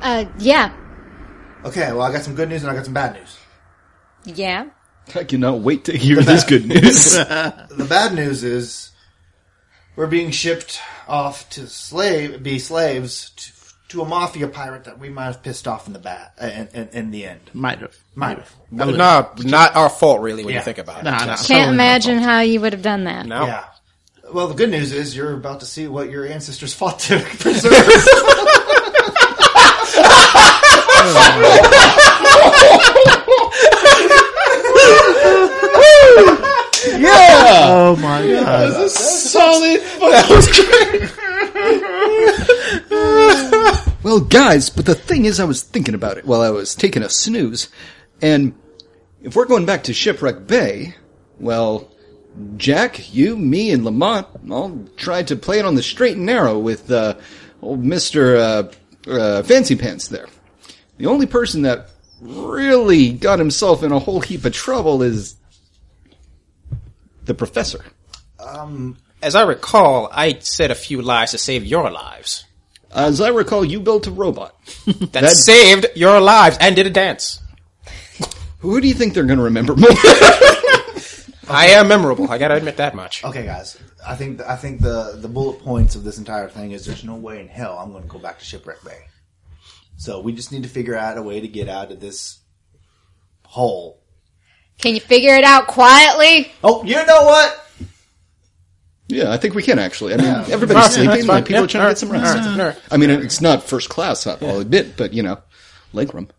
[0.01, 0.71] Uh, yeah,
[1.63, 3.37] Okay, well, I got some good news and I got some bad news.
[4.25, 4.67] yeah.
[5.15, 7.13] I cannot wait to hear this good news.
[7.17, 8.91] The bad news is
[9.95, 13.51] we're being shipped off to slave, be slaves to,
[13.95, 16.67] to a mafia pirate that we might have pissed off in the bat, uh, in,
[16.73, 17.39] in, in the end.
[17.53, 17.95] Might have.
[18.13, 18.53] Might have.
[18.69, 18.85] No,
[19.37, 20.59] not our fault, really, when Yeah.
[20.59, 21.03] you think about it.
[21.05, 21.25] Nah, nah.
[21.37, 23.25] Can't totally imagine how you would have done that.
[23.25, 23.45] No.
[23.45, 23.63] Yeah.
[24.33, 27.71] Well, the good news is you're about to see what your ancestors fought to preserve.
[36.97, 37.67] yeah!
[37.69, 38.89] Oh my god.
[38.89, 39.81] Solid.
[44.03, 47.03] Well, guys, but the thing is, I was thinking about it while I was taking
[47.03, 47.69] a snooze,
[48.21, 48.53] and
[49.21, 50.95] if we're going back to Shipwreck Bay,
[51.39, 51.91] well,
[52.57, 56.59] Jack, you, me, and Lamont all tried to play it on the straight and narrow
[56.59, 57.15] with uh,
[57.61, 58.71] old Mister uh,
[59.07, 60.27] uh, Fancy Pants there.
[60.97, 61.89] The only person that
[62.21, 65.35] really got himself in a whole heap of trouble is
[67.25, 67.83] the professor.
[69.21, 72.45] As I recall, I said a few lies to save your lives.
[72.95, 74.55] As I recall, you built a robot.
[74.85, 77.41] That, That- saved your lives and did a dance.
[78.59, 79.89] Who do you think they're going to remember more?
[81.47, 82.31] I am memorable.
[82.31, 83.23] I gotta admit that much.
[83.23, 83.77] Okay, guys.
[84.05, 87.15] I think I think the the bullet points of this entire thing is there's no
[87.15, 88.97] way in hell I'm going to go back to Shipwreck Bay.
[89.97, 92.39] So we just need to figure out a way to get out of this
[93.43, 94.01] hole.
[94.79, 96.51] Can you figure it out quietly?
[96.63, 97.64] Oh, you know what?
[99.07, 100.13] Yeah, I think we can actually.
[100.13, 101.17] I mean, Yeah, everybody's sleeping.
[101.19, 101.27] fine.
[101.27, 102.57] Like, people Yeah, are trying to get some rest.
[102.59, 102.77] right.
[102.91, 105.39] I mean, it's not first class, I'll admit, but you know,
[105.93, 106.29] legroom.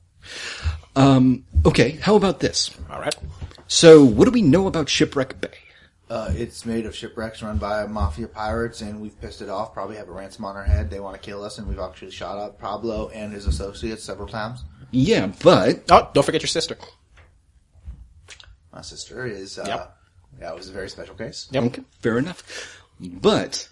[0.97, 2.71] Um, okay, how about this?
[2.91, 3.15] All right.
[3.69, 5.51] So, what do we know about Shipwreck Bay?
[6.09, 9.75] Uh, it's made of shipwrecks run by mafia pirates, and we've pissed it off.
[9.75, 10.89] Probably have a ransom on our head.
[10.89, 14.29] They want to kill us, and we've actually shot up Pablo and his associates several
[14.29, 14.63] times.
[14.93, 16.77] Yeah, but Oh, don't forget your sister.
[18.73, 19.59] My sister is.
[19.59, 19.97] Uh, Yep.
[20.41, 21.49] Yeah, it was a very special case.
[21.51, 21.65] Yep.
[21.65, 22.83] okay, fair enough.
[23.01, 23.69] But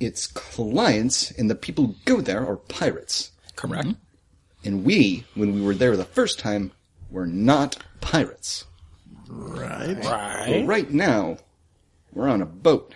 [0.00, 3.86] its clients and the people who go there are pirates, Correct.
[3.88, 4.66] Mm-hmm.
[4.68, 6.72] and we, when we were there the first time,
[7.10, 8.64] were not pirates.
[9.28, 9.94] Right.
[10.02, 10.66] But Right.
[10.66, 11.38] right now,
[12.12, 12.94] we're on a boat.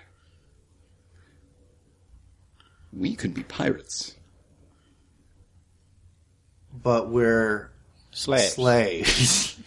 [2.92, 4.14] We could be pirates.
[6.72, 7.70] But we're
[8.10, 8.54] Slaves.
[8.54, 9.58] slaves.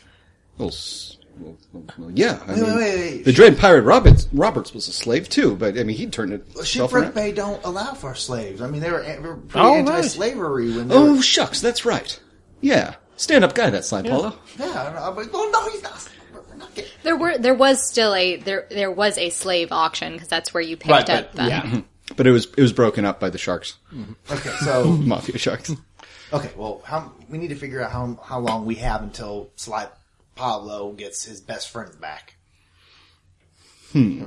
[0.57, 2.39] Well, s- well, well, well, yeah.
[2.47, 3.25] I Wait, mean, wait, wait, wait.
[3.25, 6.45] The Dread Pirate Roberts, Roberts was a slave too, but I mean, he turned it.
[6.63, 8.61] Shipwreck Bay don't allow for slaves.
[8.61, 11.21] I mean, they were, they were pretty Oh, anti-slavery when they Oh were.
[11.21, 12.19] shucks, that's right.
[12.61, 14.35] Yeah, stand-up guy, that slide, Paulo.
[14.59, 14.65] Yeah,
[14.95, 16.07] no, but well, no, he's not.
[16.75, 20.53] getting- There were there was still a there there was a slave auction because that's
[20.53, 21.31] where you picked Right, up.
[21.33, 21.81] but, the- yeah.
[22.17, 24.13] But it was it was broken up by the sharks, mm-hmm.
[24.33, 25.71] Okay, so mafia sharks.
[26.33, 29.87] okay, well, how we need to figure out how how long we have until Sly
[30.35, 32.35] Pablo gets his best friend back.
[33.91, 34.23] Hmm.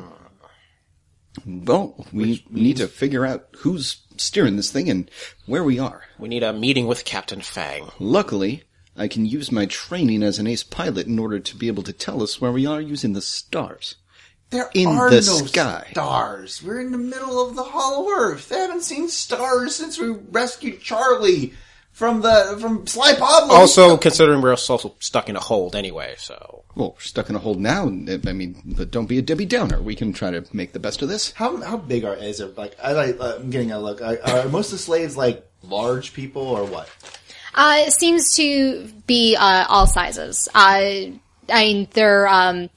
[1.45, 5.11] Well, we need to figure out who's steering this thing and
[5.47, 6.03] where we are.
[6.19, 7.90] We need a meeting with Captain Fang.
[7.99, 8.62] Luckily,
[8.97, 11.93] I can use my training as an ace pilot in order to be able to
[11.93, 13.97] tell us where we are using the stars.
[14.51, 15.88] There In are the no sky.
[15.90, 16.62] stars.
[16.62, 18.51] We're in the middle of the Hollow Earth.
[18.51, 21.55] They haven't seen stars since we rescued Charlie
[21.94, 23.54] from the from Sly Pablo.
[23.54, 27.38] Also, considering we're also stuck in a hold anyway, so Well, we're stuck in a
[27.38, 27.87] hold now.
[27.87, 29.80] I mean, but don't be a Debbie Downer.
[29.80, 31.33] We can try to make the best of this.
[31.33, 32.59] How how big are is it?
[32.59, 34.02] Like I like uh, I'm getting a look.
[34.02, 36.90] Are, are most of the slaves like large people or what?
[37.54, 40.48] Uh, it seems to be uh, all sizes.
[40.52, 41.14] Uh,
[41.48, 42.70] I mean, they're um,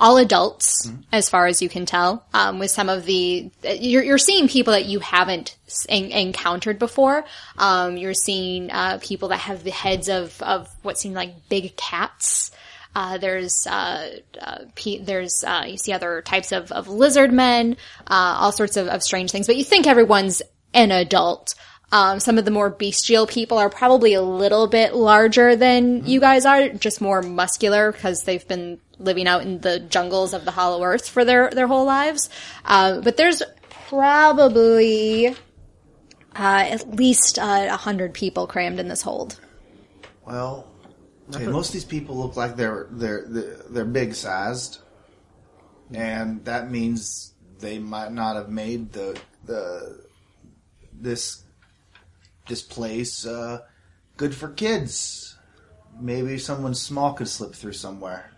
[0.00, 2.24] all adults, as far as you can tell.
[2.32, 5.56] Um, with some of the, you're, you're seeing people that you haven't
[5.88, 7.24] en- encountered before.
[7.58, 11.76] Um, you're seeing uh, people that have the heads of of what seem like big
[11.76, 12.50] cats.
[12.94, 17.76] Uh, there's uh, uh, pe- there's uh, you see other types of, of lizard men,
[18.06, 19.46] uh, all sorts of, of strange things.
[19.46, 21.54] But you think everyone's an adult.
[21.92, 26.20] Um, some of the more bestial people are probably a little bit larger than you
[26.20, 30.52] guys are, just more muscular because they've been living out in the jungles of the
[30.52, 32.30] Hollow Earth for their their whole lives.
[32.64, 33.42] Uh, but there's
[33.88, 35.34] probably uh,
[36.34, 39.40] at least uh, a hundred people crammed in this hold.
[40.24, 40.68] Well,
[41.34, 44.78] okay, most of these people look like they're they're they're, they're big sized,
[45.92, 50.04] and that means they might not have made the the
[50.92, 51.42] this
[52.50, 53.60] this place uh,
[54.18, 55.36] good for kids.
[55.98, 58.30] Maybe someone small could slip through somewhere.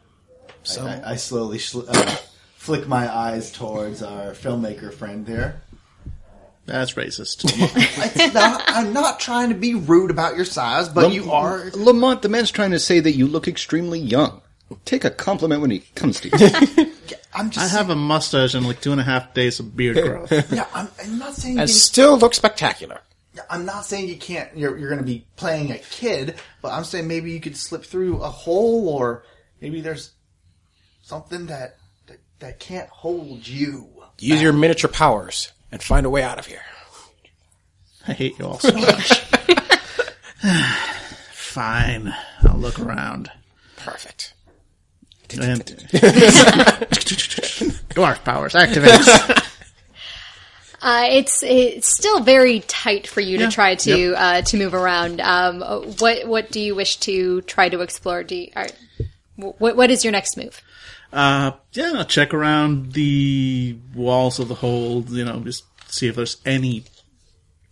[0.78, 2.16] I- I, I slowly shl- uh,
[2.56, 5.60] flick my eyes towards our filmmaker friend here.
[6.66, 7.42] That's racist.
[8.34, 11.70] Not, I'm not trying to be rude about your size, but you are.
[11.74, 14.40] Lamont, the man's trying to say that you look extremely young.
[14.84, 16.92] Take a compliment when he comes to you.
[17.34, 17.58] I'm just.
[17.74, 20.30] I have a mustache and like two and a half days of beard growth.
[20.52, 23.00] Yeah, I'm, I'm not saying and you, still look spectacular.
[23.48, 24.56] I'm not saying you can't.
[24.56, 27.84] You're, you're going to be playing a kid, but I'm saying maybe you could slip
[27.84, 29.24] through a hole, or
[29.60, 30.12] maybe there's
[31.02, 33.88] something that that, that can't hold you.
[34.18, 36.62] Use your miniature powers and find a way out of here.
[38.08, 39.18] I hate you all so much.
[41.32, 43.30] Fine, I'll look around.
[43.76, 44.34] Perfect.
[45.40, 45.64] And
[47.94, 49.00] dwarf powers activate.
[50.82, 53.46] Uh, it's it's still very tight for you Yeah.
[53.46, 54.14] to try to Yep.
[54.18, 55.20] uh, to move around.
[55.20, 58.24] Um, uh, what what do you wish to try to explore?
[58.24, 58.66] Do you, are,
[59.36, 60.60] what what is your next move?
[61.12, 65.10] Uh, yeah, I'll check around the walls of the hold.
[65.10, 66.84] You know, just see if there's any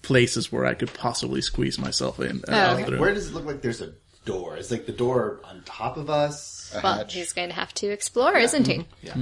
[0.02, 2.42] places where I could possibly squeeze myself in.
[2.46, 2.96] and out okay.
[2.96, 3.92] Where does it look like there's a
[4.24, 4.56] door?
[4.56, 6.72] Is like the door on top of us?
[6.82, 8.86] Well, he's going to have to explore, isn't he?
[9.02, 9.14] Yeah.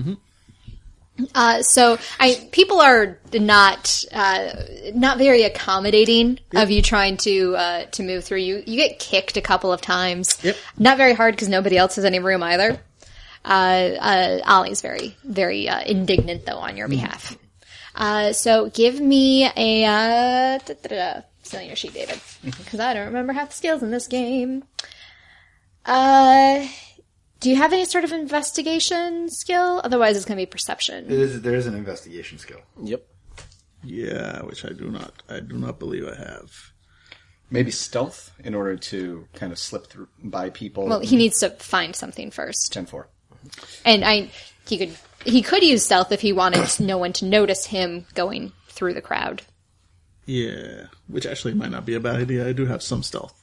[1.34, 4.50] Uh, so I people are not uh,
[4.94, 8.38] not very accommodating of you trying to uh, to move through.
[8.38, 10.38] You you get kicked a couple of times.
[10.44, 10.56] Yep.
[10.78, 12.80] Not very hard because nobody else has any room either.
[13.44, 17.36] Uh, uh, Ollie's very very uh, indignant though on your behalf.
[17.94, 22.94] Uh, so give me a uh, da, da, da, still your sheet, David, because I
[22.94, 24.62] don't remember half the skills in this game.
[25.84, 26.68] Uh,
[27.40, 29.80] do you have any sort of investigation skill?
[29.84, 31.06] Otherwise, it's going to be perception.
[31.06, 32.60] It is, there is an investigation skill.
[32.82, 33.06] Yep.
[33.84, 35.22] Yeah, which I do not.
[35.28, 36.50] I do not believe I have.
[37.50, 40.86] Maybe stealth in order to kind of slip through by people.
[40.86, 43.08] Well, he needs to find something first, ten four.
[43.84, 44.30] and I
[44.66, 48.52] he could he could use stealth if he wanted no one to notice him going
[48.68, 49.42] through the crowd.
[50.26, 52.46] Yeah, which actually might not be a bad idea.
[52.46, 53.37] I do have some stealth.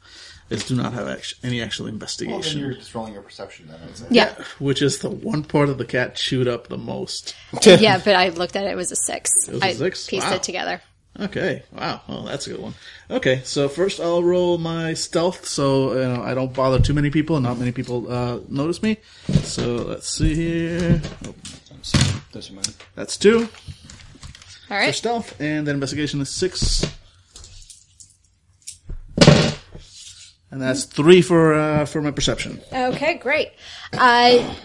[0.52, 3.24] I just do not have act- any actual Well, then investigation, you're just rolling your
[3.24, 3.80] perception then.
[3.84, 4.06] I'd say.
[4.12, 7.34] Yeah, which is the one part of the cat chewed up the most.
[7.66, 9.48] yeah, but I looked at it; it was a six.
[9.48, 10.08] It was a I six?
[10.08, 10.36] pieced Wow.
[10.36, 10.82] it together.
[11.18, 12.74] Okay, wow, well that's a good one.
[13.10, 17.10] Okay, so first I'll roll my stealth, so you know, I don't bother too many
[17.10, 18.98] people, and not many people uh, notice me.
[19.44, 21.02] So let's see here.
[21.26, 21.34] Oh,
[22.34, 22.66] Those are mine.
[22.96, 23.48] that's two All
[24.68, 26.86] for right, stealth, and then investigation is six,
[30.56, 32.62] and that's three for uh, for my perception.
[32.72, 33.52] okay, great.
[33.92, 34.56] Uh,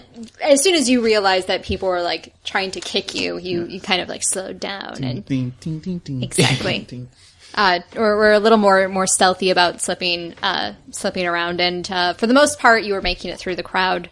[0.40, 3.80] as soon as you realized that people were like trying to kick you, you you
[3.80, 6.22] kind of like slowed down and Ding, ding, ding, ding.
[6.22, 6.78] Exactly.
[6.88, 7.08] Ding.
[7.56, 12.12] uh, or we're a little more more stealthy about slipping uh, slipping around, and uh,
[12.14, 14.10] for the most part, you were making it through the crowd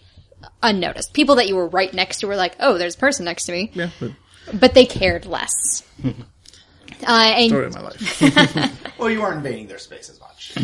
[0.64, 1.12] unnoticed.
[1.14, 3.52] People that you were right next to were like, "Oh, there's a person next to
[3.52, 4.10] me," Yeah, but
[4.52, 5.84] but they cared less.
[6.04, 6.12] uh,
[7.06, 8.74] and story of my life.
[8.98, 10.56] Well, you aren't invading their space as much.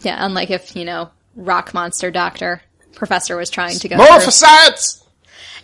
[0.00, 2.62] Yeah, unlike if you know rock monster doctor
[2.94, 5.04] professor was trying to go More for science!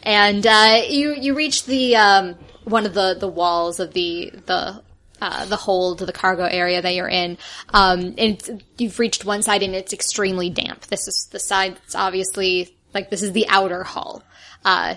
[0.02, 4.82] and uh, you you reach the um, one of the the walls of the the
[5.20, 7.38] uh, the hold the cargo area that you're in.
[7.72, 10.82] Um, and you've reached one side and it's extremely damp.
[10.82, 14.22] This is the side that's obviously like this is the outer hull.
[14.64, 14.96] Uh,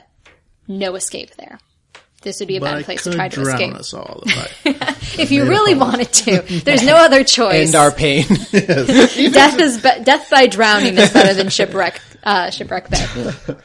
[0.67, 1.59] no escape there.
[2.21, 4.23] This would be a But bad I place to try to drown escape us all
[4.25, 4.95] if I.
[5.21, 6.41] if you really wanted to.
[6.65, 7.67] There's no other choice.
[7.67, 8.25] End our pain.
[8.51, 13.61] death is be- death by drowning is better than shipwreck uh, shipwreck bed.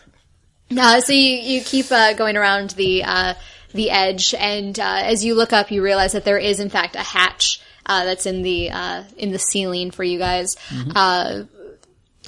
[0.77, 3.35] Uh, so you you keep uh, going around the uh,
[3.73, 6.97] the edge, and uh, as you look up, you realize that there is in fact
[6.97, 10.57] a hatch uh, that's in the uh, in the ceiling for you guys.
[10.95, 11.43] Uh,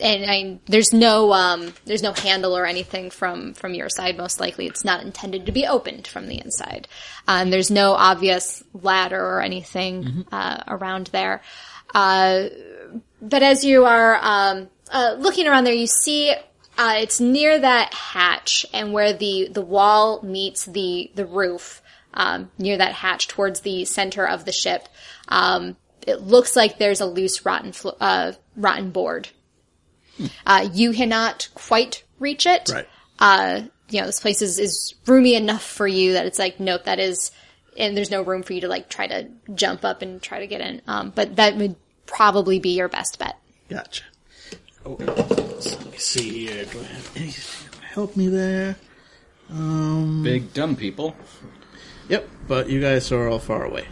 [0.00, 4.16] and I, there's no um, there's no handle or anything from from your side.
[4.16, 6.88] Most likely, it's not intended to be opened from the inside.
[7.26, 11.42] And there's no obvious ladder or anything uh, around there.
[11.94, 12.48] Uh,
[13.22, 16.30] but as you are um, uh, looking around there, you see
[16.78, 21.82] uh, it's near that hatch and where the the wall meets the the roof.
[22.18, 24.88] Um, near that hatch towards the center of the ship,
[25.28, 29.28] um, it looks like there's a loose rotten flo- uh, rotten board.
[30.46, 32.70] Uh, you cannot quite reach it.
[32.72, 32.88] Right.
[33.18, 36.84] Uh, you know, this place is, is roomy enough for you that it's like, nope,
[36.84, 37.30] that is,
[37.76, 40.46] and there's no room for you to like try to jump up and try to
[40.46, 40.82] get in.
[40.86, 41.76] Um, but that would
[42.06, 43.38] probably be your best bet.
[43.68, 44.04] Gotcha.
[44.84, 44.96] Oh,
[45.60, 46.64] so let me see here.
[46.64, 48.76] Do I have anything to help me there?
[49.50, 51.16] Um, Big dumb people.
[52.08, 53.86] Yep, but you guys are all far away.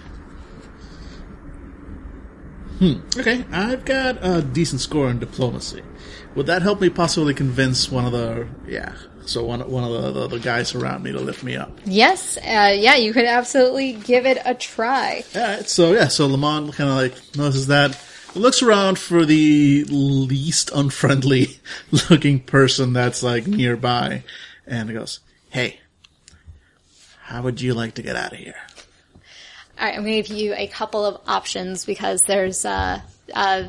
[2.78, 2.94] Hmm.
[3.16, 5.82] Okay, I've got a decent score in diplomacy.
[6.34, 8.94] Would that help me possibly convince one of the yeah?
[9.26, 11.70] So one one of the, the, the guys around me to lift me up.
[11.84, 12.36] Yes.
[12.36, 15.24] Uh, yeah, you could absolutely give it a try.
[15.34, 17.98] Right, so yeah, so Lamont kind of like notices that,
[18.34, 21.58] looks around for the least unfriendly
[22.10, 24.24] looking person that's like nearby,
[24.66, 25.20] and goes,
[25.50, 25.80] "Hey,
[27.22, 28.56] how would you like to get out of here?"
[29.78, 33.00] All right, I'm going to give you a couple of options because there's uh,
[33.32, 33.64] uh,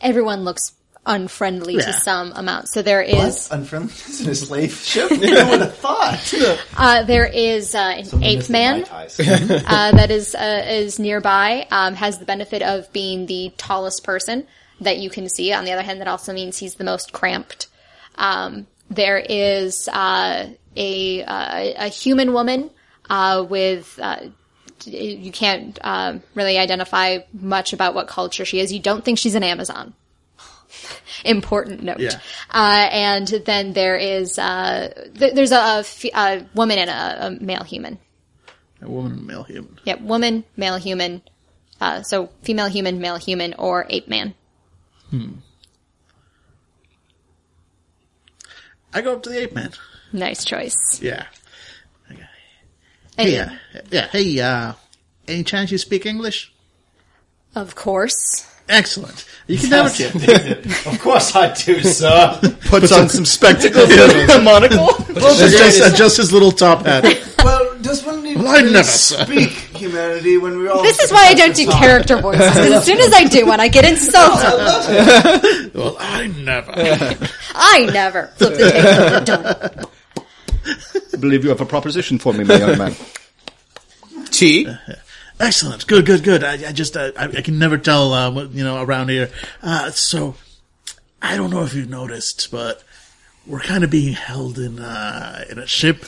[0.00, 0.72] everyone looks
[1.06, 1.86] unfriendly Yeah.
[1.86, 2.68] to some amount.
[2.68, 3.58] So there is What?
[3.60, 5.08] Unfriendliness in a slave ship?
[5.10, 6.34] Who would have thought?
[6.76, 11.66] uh, there is uh, an ape man uh, that is uh, is nearby.
[11.70, 14.46] Um, has the benefit of being the tallest person
[14.80, 15.52] that you can see.
[15.52, 17.68] On the other hand, that also means he's the most cramped.
[18.16, 22.70] Um, there is uh, a uh, a human woman
[23.08, 23.98] uh, with.
[24.00, 24.28] Uh,
[24.84, 28.72] you can't um, really identify much about what culture she is.
[28.72, 29.92] You don't think she's an Amazon.
[31.24, 32.00] Important note.
[32.00, 32.20] Yeah.
[32.50, 37.26] Uh, and then there is uh, th- there's a, a, f- a woman and a,
[37.26, 37.98] a male human.
[38.82, 39.78] A woman male human.
[39.84, 41.22] Yep, woman, male human.
[41.80, 44.34] Uh, so female human, male human, or ape man.
[45.10, 45.32] Hmm.
[48.92, 49.72] I go up to the ape man.
[50.12, 51.00] Nice choice.
[51.02, 51.26] Yeah.
[53.16, 53.50] Hey, uh,
[53.90, 54.74] yeah, hey, uh,
[55.26, 56.52] any chance you speak English?
[57.56, 58.47] Of course.
[58.68, 59.24] Excellent.
[59.46, 59.88] You can never
[60.90, 62.38] of course I do, sir.
[62.66, 64.90] Puts on some spectacles and a monocle.
[65.10, 67.02] adjust, adjust his little top hat.
[67.42, 69.24] well, does one need Well, I really never, sir.
[69.24, 70.82] speak humanity when we all?
[70.82, 72.44] This is why I don't do character voices.
[72.46, 74.44] 'cause as soon as I do one, I get insulted.
[74.44, 76.72] Oh, well, I never.
[77.54, 79.24] I never flip the table.
[79.24, 79.86] Done.
[81.14, 82.94] I believe you have a proposition for me, my young man.
[84.30, 84.68] T.
[85.40, 85.86] Excellent.
[85.86, 86.42] Good, good, good.
[86.42, 89.30] I, I just, uh, I, I can never tell, uh, what, you know, around here.
[89.62, 90.34] Uh, so,
[91.22, 92.82] I don't know if you've noticed, but
[93.46, 96.06] we're kind of being held in, uh, in a ship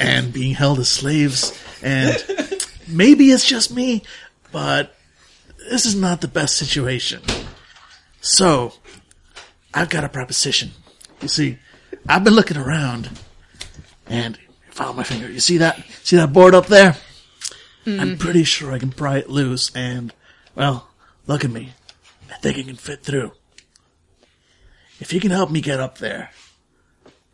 [0.00, 1.56] and being held as slaves.
[1.82, 2.16] And
[2.88, 4.02] maybe it's just me,
[4.50, 4.96] but
[5.70, 7.22] this is not the best situation.
[8.20, 8.74] So,
[9.72, 10.72] I've got a proposition.
[11.22, 11.58] You see,
[12.08, 13.10] I've been looking around
[14.08, 14.36] and
[14.70, 15.30] follow my finger.
[15.30, 15.84] You see that?
[16.02, 16.96] See that board up there?
[17.86, 20.12] I'm pretty sure I can pry it loose and,
[20.54, 20.88] well,
[21.26, 21.72] look at me.
[22.30, 23.32] I think I can fit through.
[25.00, 26.30] If you can help me get up there,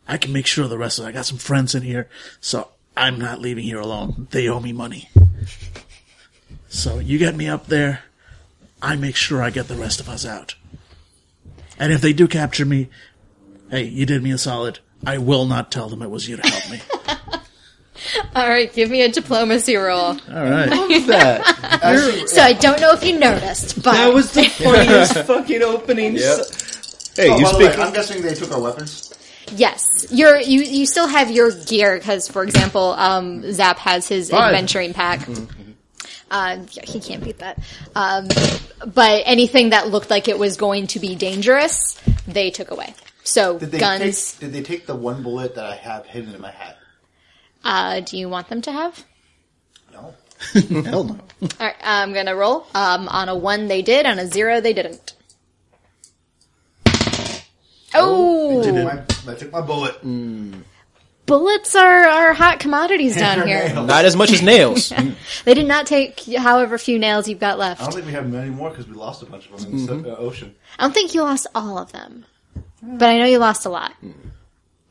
[0.07, 3.19] I can make sure the rest of I got some friends in here, so I'm
[3.19, 4.27] not leaving here alone.
[4.31, 5.09] They owe me money.
[6.69, 8.03] So you get me up there,
[8.81, 10.55] I make sure I get the rest of us out.
[11.77, 12.89] And if they do capture me,
[13.69, 14.79] hey, you did me a solid.
[15.05, 16.81] I will not tell them it was you to help me.
[18.35, 19.97] All right, give me a diplomacy roll.
[19.99, 20.69] All right.
[21.07, 21.79] that.
[21.83, 26.15] Actually, So I don't know if you noticed, but That was the funniest fucking opening.
[26.15, 26.37] Yep.
[27.15, 27.79] Hey, oh, you by the way, speak.
[27.79, 29.11] I'm guessing they took our weapons.
[29.55, 34.29] yes, you're you you still have your gear because, for example, um, Zap has his
[34.29, 34.53] Five.
[34.53, 35.27] adventuring pack.
[36.29, 37.57] Uh, yeah, he can't beat that.
[37.95, 38.27] Um,
[38.93, 42.93] but anything that looked like it was going to be dangerous, they took away.
[43.23, 44.33] So Did they guns.
[44.33, 46.76] Take, did they take the one bullet that I have hidden in my hat?
[47.67, 49.03] Uh, do you want them to have?
[49.91, 50.13] No.
[50.83, 51.19] Hell no.
[51.41, 52.65] All right, I'm gonna roll.
[52.73, 54.05] Um, on a one, they did.
[54.05, 55.13] On a zero, they didn't.
[57.93, 59.95] Oh, Took my, I took my bullet.
[61.25, 63.73] bullets are, are hot commodities down here.
[63.73, 64.93] Not as much as nails.
[65.45, 67.81] They did not take however few nails you've got left.
[67.81, 69.87] I don't think we have many more because we lost a bunch of them in
[69.87, 70.01] Mm-hmm.
[70.03, 70.55] the uh, ocean.
[70.77, 72.25] I don't think you lost all of them,
[72.83, 73.93] but I know you lost a lot.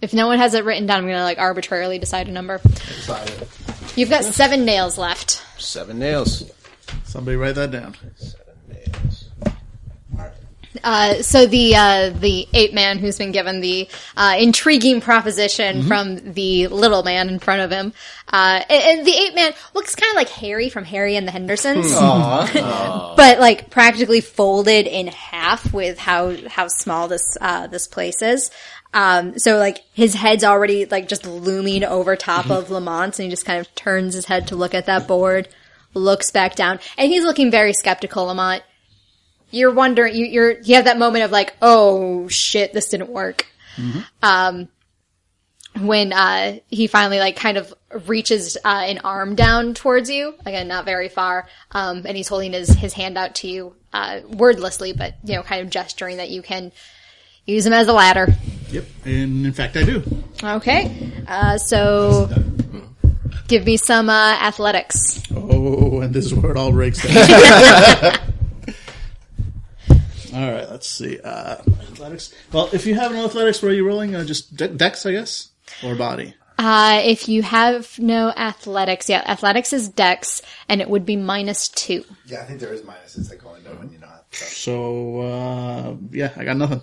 [0.02, 2.58] If no one has it written down, I'm gonna like arbitrarily decide a number.
[2.58, 3.48] Decided.
[3.96, 5.42] You've got seven nails left.
[5.58, 6.50] Seven nails.
[7.04, 7.96] Somebody write that down.
[8.16, 8.46] Seven
[10.84, 16.32] Uh, so the uh, the ape man who's been given the uh, intriguing proposition from
[16.34, 17.92] the little man in front of him,
[18.32, 21.32] uh, and, and the ape man looks kind of like Harry from Harry and the
[21.32, 28.20] Hendersons, but like practically folded in half with how how small this uh, this place
[28.20, 28.50] is.
[28.96, 33.30] Um, so like his head's already like just looming over top of Lamont, and he
[33.30, 35.48] just kind of turns his head to look at that board,
[35.92, 38.24] looks back down, and he's looking very skeptical.
[38.24, 38.62] Lamont,
[39.50, 43.44] you're wondering, you, you're, you have that moment of like, oh shit, this didn't work.
[44.22, 44.68] Um,
[45.78, 47.74] when, uh, he finally like kind of
[48.06, 52.54] reaches, uh, an arm down towards you, again, not very far, um, and he's holding
[52.54, 56.30] his, his hand out to you, uh, wordlessly, but, you know, kind of gesturing that
[56.30, 56.72] you can
[57.44, 58.28] use him as a ladder.
[58.76, 58.84] Yep.
[59.06, 60.02] And in fact, I do.
[60.44, 61.10] Okay.
[61.26, 62.28] Uh, so,
[63.48, 65.22] give me some, uh, athletics.
[65.34, 67.16] Oh, and this is where it all breaks down.
[70.34, 71.18] all right, let's see.
[71.18, 72.34] Uh, athletics.
[72.52, 74.14] Well, if you have no athletics, where are you rolling?
[74.14, 75.48] Uh, just de- dex, I guess,
[75.82, 76.34] or body.
[76.58, 81.68] Uh, if you have no athletics, yeah, athletics is dex, and it would be minus
[81.68, 82.04] two.
[82.26, 84.20] Yeah, I think there is minuses that go into it when you know how.
[84.32, 84.46] So.
[84.46, 86.82] So uh, yeah, I got nothing.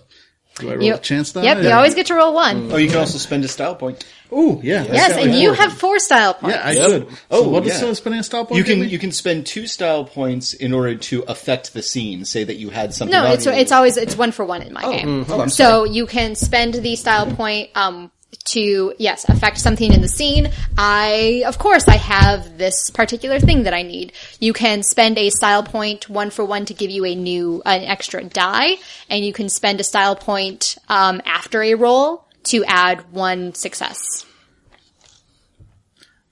[0.60, 1.44] Do I roll You- a chance die?
[1.44, 2.70] Yep, you always get to roll one.
[2.72, 4.06] Oh, you can also spend a style point.
[4.32, 4.84] Ooh, yeah.
[4.92, 6.56] yes, and you have four style points.
[6.56, 6.90] Yeah, I Yep.
[6.90, 7.08] should.
[7.30, 7.80] Oh, so what yeah.
[7.80, 10.96] does spending a style point You can you can spend two style points in order
[10.96, 12.26] to affect the scene.
[12.26, 13.12] Say that you had something.
[13.12, 15.26] no, it's it's always it's one for one in my game.
[15.30, 18.10] oh, I'm so you can spend the style point um
[18.46, 20.52] to yes affect something in the scene.
[20.78, 24.14] I of course I have this particular thing that I need.
[24.40, 27.84] You can spend a style point one for one to give you a new an
[27.84, 28.78] extra die,
[29.10, 34.26] and you can spend a style point um after a roll to add one success.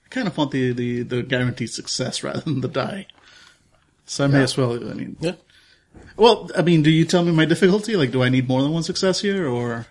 [0.04, 3.06] I kind of want the, the, the guaranteed success rather than the die.
[4.04, 4.74] So I may as well.
[4.74, 5.34] I mean, Yeah.
[6.16, 7.96] Well, I mean, do you tell me my difficulty?
[7.96, 9.86] Like, do I need more than one success here, or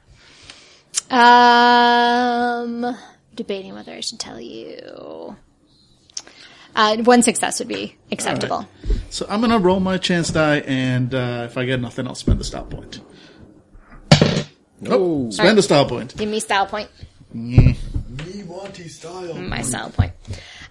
[1.09, 2.95] Um,
[3.35, 5.35] debating whether I should tell you.
[6.73, 8.65] Uh, one success would be acceptable.
[9.09, 9.25] so?
[9.29, 12.45] I'm gonna roll my chance die, and uh, if I get nothing, I'll spend a
[12.45, 13.01] style point.
[14.79, 16.15] Nope, spend a style point.
[16.15, 16.89] Give me style point.
[17.33, 17.75] Me
[18.45, 19.33] wanty style.
[19.35, 20.13] My style point.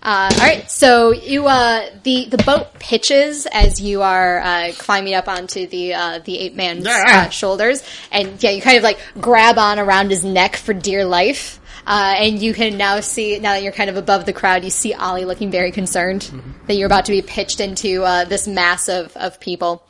[0.03, 5.13] Uh, all right, so you uh, the the boat pitches as you are uh, climbing
[5.13, 8.99] up onto the uh, the ape man's uh, shoulders, and yeah, you kind of like
[9.21, 11.59] grab on around his neck for dear life.
[11.87, 14.71] Uh, and you can now see, now that you're kind of above the crowd, you
[14.71, 16.31] see Ollie looking very concerned
[16.67, 19.83] that you're about to be pitched into uh, this mass of, of people.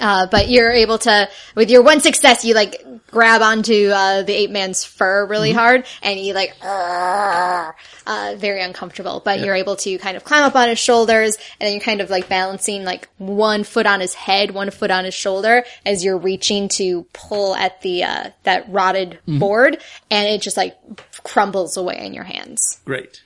[0.00, 4.32] Uh, but you're able to, with your one success, you like grab onto uh, the
[4.32, 9.22] ape man's fur really hard, and you like, uh, very uncomfortable.
[9.24, 12.00] But you're able to kind of climb up on his shoulders, and then you're kind
[12.00, 16.04] of like balancing like one foot on his head, one foot on his shoulder, as
[16.04, 19.78] you're reaching to pull at the uh, that rotted board,
[20.10, 20.76] and it just like
[21.22, 23.22] crumbles away in your hands, Great.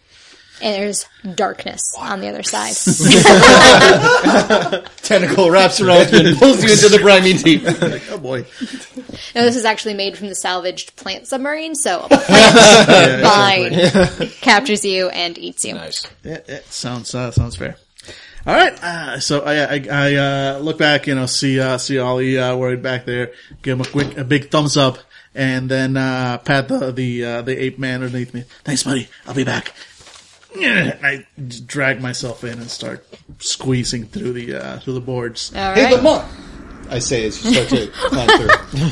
[0.61, 2.75] And there's darkness on the other side.
[5.03, 7.65] Tentacle wraps around you and pulls you into the briny deep.
[7.65, 8.45] Like, oh boy.
[9.35, 14.85] Now this is actually made from the salvaged plant submarine, so a plant vine captures
[14.85, 15.75] you and eats you.
[15.75, 16.07] Nice.
[16.25, 17.77] Yeah, yeah, sounds uh, sounds fair.
[18.47, 21.99] All right, uh, so I I, I uh, look back, you know, see uh, see
[21.99, 23.33] Ollie uh, worried back there,
[23.63, 24.99] give him a quick a big thumbs up,
[25.35, 28.45] and then uh, pat the the uh, the ape man underneath me.
[28.65, 29.09] Thanks, buddy.
[29.27, 29.75] I'll be back.
[30.61, 31.27] And I
[31.67, 33.07] drag myself in and start
[33.39, 35.53] squeezing through the uh, through the boards.
[35.55, 35.95] All Hey, right.
[35.95, 36.25] Lamont!
[36.91, 38.91] I say as you start to climb through.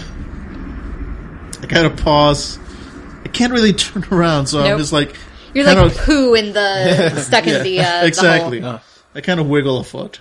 [1.63, 2.59] I kind of pause.
[3.25, 5.17] I can't really turn around, so I'm just like
[5.55, 8.61] You're kind like of- poo in the stuck in the uh, exactly.
[8.61, 8.81] The hole.
[9.15, 10.21] I kind of wiggle a foot.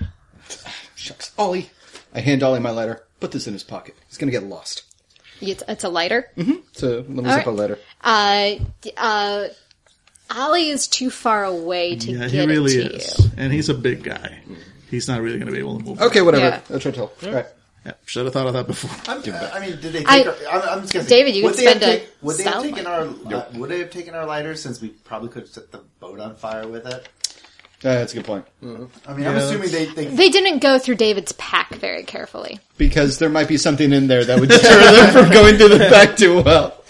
[0.95, 1.31] Shucks.
[1.37, 1.69] Ollie.
[2.13, 3.03] I hand Ollie my lighter.
[3.19, 3.95] Put this in his pocket.
[4.07, 4.83] He's gonna get lost.
[5.41, 6.31] It's, it's a lighter.
[6.37, 7.55] It's a little All Zippo right.
[7.57, 7.79] lighter.
[8.01, 8.51] Uh,
[8.95, 9.47] uh,
[10.29, 13.31] Ollie is too far away to Yeah, get he really it to is, you.
[13.37, 14.39] and he's a big guy.
[14.89, 16.01] He's not really going to be able to move.
[16.01, 16.45] Okay, whatever.
[16.45, 16.61] Yeah.
[16.71, 17.11] I'll try to tell.
[17.23, 17.45] All right.
[17.85, 18.89] Yeah, should have thought of that before.
[19.07, 19.21] I'm,
[19.53, 21.65] I mean, did they take I- our, I'm, I'm just gonna David, you would can
[21.65, 23.91] they have spend a take- Would they have sound taken our, uh, would they have
[23.91, 27.07] taken our lighters since we probably could have set the boat on fire with it?
[27.83, 28.45] Uh, that's a good point.
[28.63, 32.59] I mean, I'm assuming they, they, They didn't go through David's pack very carefully.
[32.79, 35.87] Because there might be something in there that would deter them from going through the
[35.91, 36.81] pack too well.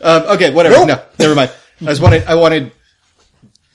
[0.00, 0.86] Um, okay, whatever.
[0.86, 1.50] No, never mind.
[1.82, 2.72] I just wanted, I wanted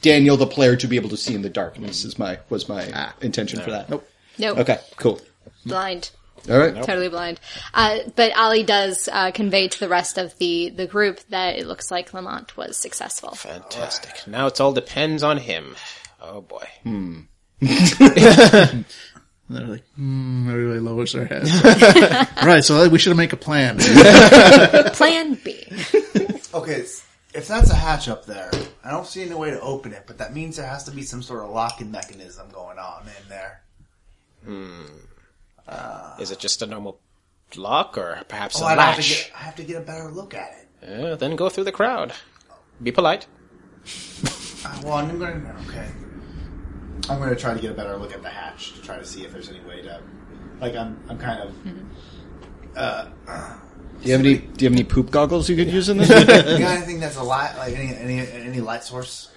[0.02, 2.06] Daniel, the player, to be able to see in the darkness.
[2.06, 3.90] Is my was my intention for that.
[3.90, 4.08] Nope.
[4.38, 4.58] Nope.
[4.60, 5.20] Okay, cool.
[5.66, 6.12] Blind.
[6.50, 6.76] All right.
[6.76, 7.40] Totally blind.
[7.74, 11.66] Uh, but Ollie does uh, convey to the rest of the, the group that it
[11.66, 13.32] looks like Lamont was successful.
[13.32, 14.28] Fantastic.
[14.28, 15.76] Now it's all depends on him.
[16.22, 16.68] Oh boy.
[16.84, 17.28] And
[17.62, 18.86] they're
[19.50, 21.52] like, hmm, everybody lowers their heads.
[22.44, 23.78] right, so we should make a plan.
[24.94, 25.66] Plan B.
[26.54, 27.05] okay, s-
[27.36, 28.50] if that's a hatch up there,
[28.84, 31.02] I don't see any way to open it, but that means there has to be
[31.04, 33.62] some sort of locking mechanism going on in there.
[36.20, 37.00] Is it just a normal
[37.56, 39.10] lock or perhaps Oh, a I'd have to latch?
[39.26, 40.90] get, I have to get a better look at it.
[41.04, 42.14] Uh, then go through the crowd.
[42.82, 43.28] Be polite.
[44.66, 45.88] Uh, well, I'm going to, okay.
[47.10, 49.06] I'm going to try to get a better look at the hatch to try to
[49.06, 50.02] see if there's any way to,
[50.60, 51.56] like, I'm, I'm kind of,
[52.76, 53.10] uh,
[54.02, 54.38] Do you have any?
[54.38, 56.10] Do you have any poop goggles you could use in this?
[56.10, 59.32] you got anything that's a light, like any, any, any light source?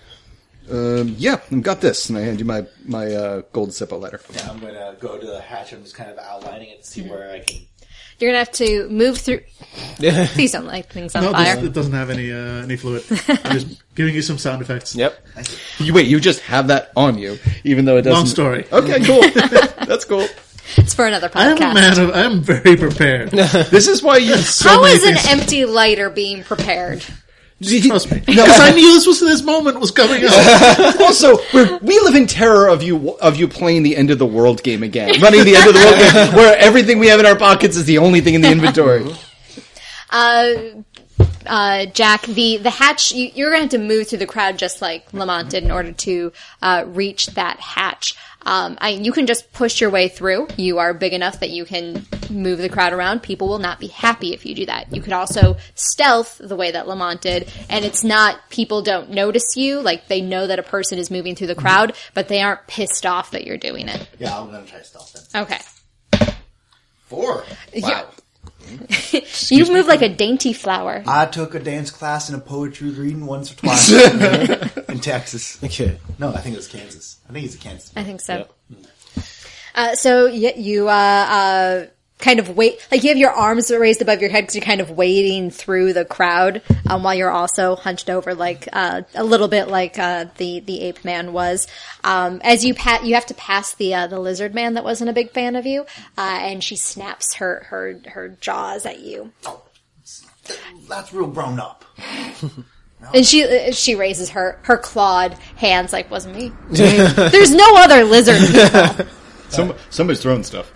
[0.70, 4.20] um, yeah, I've got this, and I hand you my my uh, gold Zippo lighter.
[4.34, 5.72] Yeah, I'm going to go to the hatch.
[5.72, 7.62] I'm just kind of outlining it to see where I can.
[8.18, 9.42] You're gonna have to move through.
[9.98, 11.54] Please don't light things on no, fire.
[11.54, 13.04] this, it doesn't have any uh, any fluid.
[13.28, 14.96] I'm just giving you some sound effects.
[14.96, 15.24] Yep.
[15.78, 18.18] You, wait, you just have that on you, even though it doesn't.
[18.18, 18.66] Long story.
[18.72, 19.20] Okay, cool.
[19.86, 20.26] That's cool.
[20.76, 21.98] It's for another I am a podcast.
[21.98, 22.10] of.
[22.10, 23.30] I am very prepared.
[23.70, 24.36] This is why you.
[24.36, 27.04] So How many is an things- empty lighter being prepared?
[27.60, 31.00] Trust me, because I knew this was this moment was coming up.
[31.00, 34.26] also, we're, we live in terror of you of you playing the end of the
[34.26, 37.26] world game again, running the end of the world game, where everything we have in
[37.26, 39.04] our pockets is the only thing in the inventory.
[40.10, 40.52] Uh,
[41.46, 44.80] uh, Jack, the, the hatch, you, you're gonna have to move through the crowd just
[44.80, 48.14] like Lamont did in order to, uh, reach that hatch.
[48.48, 50.48] Um, I, you can just push your way through.
[50.56, 53.22] You are big enough that you can move the crowd around.
[53.22, 54.90] People will not be happy if you do that.
[54.90, 59.54] You could also stealth the way that Lamont did, and it's not, people don't notice
[59.54, 62.66] you, like they know that a person is moving through the crowd, but they aren't
[62.66, 64.08] pissed off that you're doing it.
[64.18, 65.42] Yeah, I'm going to try stealth then.
[65.42, 65.60] Okay.
[67.04, 67.44] Four.
[67.76, 68.08] Wow.
[69.48, 71.02] You move like a dainty flower.
[71.06, 75.62] I took a dance class and a poetry reading once or twice in Texas.
[75.62, 75.98] Okay.
[76.18, 77.18] No, I think it was Kansas.
[77.28, 77.92] I think he's a Kansas.
[77.96, 78.46] I think so.
[79.74, 81.86] Uh, so yeah, you uh, uh,
[82.18, 84.80] kind of wait, like you have your arms raised above your head because you're kind
[84.80, 89.48] of wading through the crowd, um, while you're also hunched over, like uh, a little
[89.48, 91.66] bit like uh, the the ape man was.
[92.04, 95.10] Um, as you pat, you have to pass the uh, the lizard man that wasn't
[95.10, 95.82] a big fan of you,
[96.16, 99.32] uh, and she snaps her her her jaws at you.
[100.88, 101.84] That's real grown up.
[103.14, 106.52] And she uh, she raises her her clawed hands like wasn't me.
[106.70, 108.40] There's no other lizard.
[109.50, 110.70] Some, somebody's throwing stuff.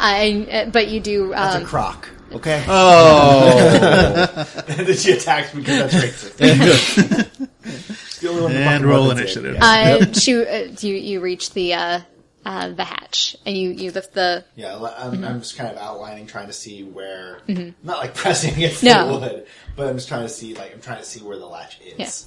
[0.00, 1.28] Uh, and, uh, but you do.
[1.30, 2.08] That's Um, a croc.
[2.32, 2.64] Okay.
[2.68, 7.26] Oh, then she attacks me because that's racist.
[8.20, 9.44] The only one that And roll weapons it.
[9.44, 9.62] initiative.
[9.62, 12.00] uh, she, uh, you you reach the uh,
[12.44, 16.26] uh, the hatch and you you lift the Yeah, I'm, I'm just kind of outlining,
[16.26, 17.38] trying to see where,
[17.82, 19.06] not like pressing against No.
[19.06, 21.46] the wood, but I'm just trying to see, like, I'm trying to see where the
[21.46, 21.94] latch is.
[21.98, 22.26] Yes.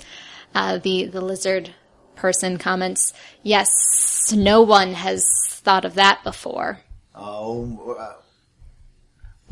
[0.55, 1.69] Uh, the the lizard
[2.15, 3.13] person comments,
[3.43, 6.79] "Yes, no one has thought of that before."
[7.15, 8.13] Oh, uh,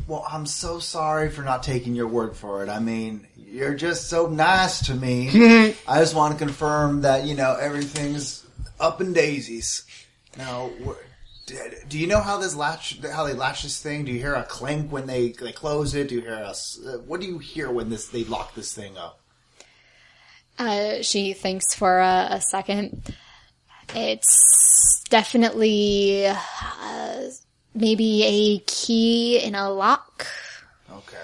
[0.08, 2.70] well, I'm so sorry for not taking your word for it.
[2.70, 5.30] I mean, you're just so nice to me.
[5.88, 8.46] I just want to confirm that, you know, everything's
[8.80, 9.86] up in daisies.
[10.38, 10.72] Now,
[11.88, 14.06] do you know how this latch, how they latch this thing?
[14.06, 16.08] Do you hear a clink when they, they close it?
[16.10, 18.74] Do you hear a, s- uh, what do you hear when this, they lock this
[18.74, 19.20] thing up?
[20.58, 23.16] Uh, she thinks for a, a second.
[23.94, 27.22] It's definitely uh,
[27.74, 30.28] maybe a key in a lock.
[30.92, 31.18] Okay.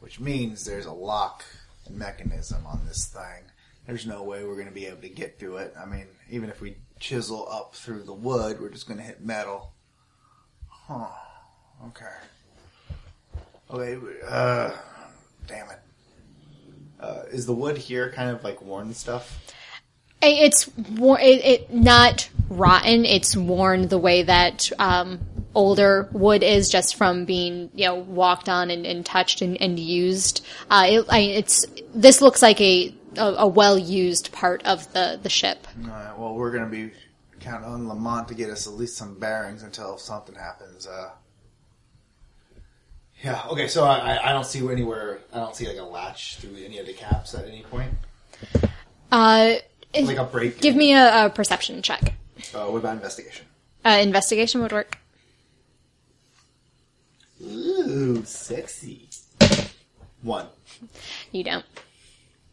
[0.00, 1.44] Which means there's a lock
[1.88, 3.44] mechanism on this thing.
[3.86, 5.74] There's no way we're going to be able to get through it.
[5.80, 9.20] I mean, even if we chisel up through the wood, we're just going to hit
[9.20, 9.72] metal.
[10.68, 11.08] Huh.
[11.86, 12.04] Okay.
[13.70, 14.70] Okay, uh,
[15.46, 15.78] damn it.
[16.98, 19.40] Uh, is the wood here kind of like worn stuff?
[20.22, 23.06] It's wor- it, it not rotten.
[23.06, 25.20] It's worn the way that um,
[25.54, 29.78] older wood is, just from being you know walked on and, and touched and, and
[29.78, 30.44] used.
[30.70, 35.18] Uh, it, I, it's this looks like a a, a well used part of the
[35.22, 35.66] the ship.
[35.84, 36.92] Alright, well, we're going to be
[37.40, 40.86] counting on Lamont to get us at least some bearings until something happens.
[40.86, 41.10] Uh,
[43.24, 46.36] yeah, okay, so I, I- I don't see anywhere, I don't see like a latch
[46.36, 47.92] through any of the caps at any point.
[49.12, 49.54] Uh,
[49.94, 50.60] Like a break.
[50.60, 52.14] give me a, a perception check.
[52.54, 53.44] Uh, what about investigation?
[53.84, 54.96] Uh, investigation would work.
[57.90, 59.08] Ooh, sexy.
[60.22, 60.46] One.
[61.32, 61.64] You don't.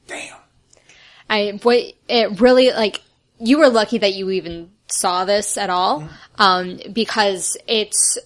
[0.07, 0.35] Damn.
[1.29, 3.01] I what it really like
[3.39, 6.07] you were lucky that you even saw this at all
[6.38, 8.17] um because it's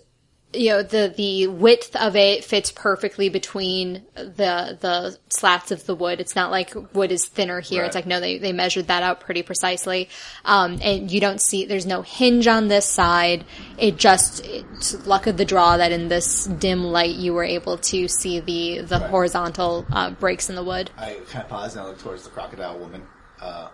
[0.53, 5.95] you know the the width of it fits perfectly between the the slats of the
[5.95, 9.01] wood it's not like wood is thinner here it's like no they they measured that
[9.01, 10.09] out pretty precisely
[10.43, 13.45] um and you don't see there's no hinge on this side
[13.77, 17.77] it just it's luck of the draw that in this dim light you were able
[17.77, 19.09] to see the the Right.
[19.09, 22.29] horizontal uh, breaks in the wood I kind of pause and I look towards the
[22.29, 23.03] crocodile woman.
[23.41, 23.69] Uh,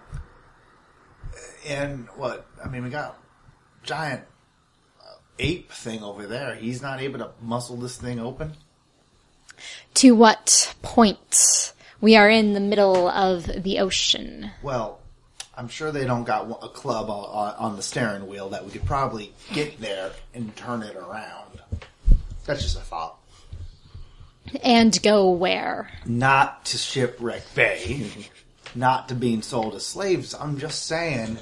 [1.67, 2.45] and what?
[2.63, 3.17] I mean, we got
[3.84, 4.23] giant
[5.39, 6.55] ape thing over there.
[6.55, 8.53] He's not able to muscle this thing open.
[9.95, 11.73] To what point?
[11.99, 14.51] We are in the middle of the ocean.
[14.61, 14.99] Well,
[15.55, 19.33] I'm sure they don't got a club on, the steering wheel that we could probably
[19.51, 21.59] get there and turn it around.
[22.45, 23.17] That's just a thought.
[24.63, 25.89] And go where?
[26.05, 28.11] Not to shipwreck Bay,
[28.75, 30.35] not to being sold as slaves.
[30.35, 31.38] I'm just saying.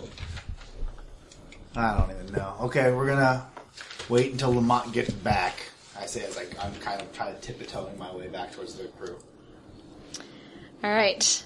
[1.75, 2.55] I don't even know.
[2.61, 3.45] Okay, we're gonna
[4.09, 5.71] wait until Lamont gets back.
[5.97, 8.85] I say as I, I'm kind of trying to tiptoeing my way back towards the
[8.99, 9.17] crew.
[10.83, 11.43] All right.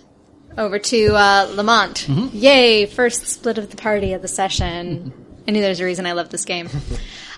[0.58, 2.10] Over to uh, Lamont.
[2.10, 2.86] Yay!
[2.88, 5.14] First split of the party of the session.
[5.48, 6.70] I knew there's a reason I love this game.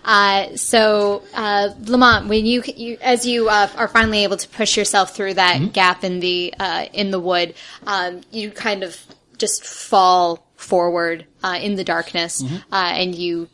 [0.03, 4.75] Uh, so, uh, Lamont, when you, you as you uh, are finally able to push
[4.75, 7.53] yourself through that gap in the uh, in the wood,
[7.85, 8.99] um, you kind of
[9.37, 13.47] just fall forward uh, in the darkness, uh, and you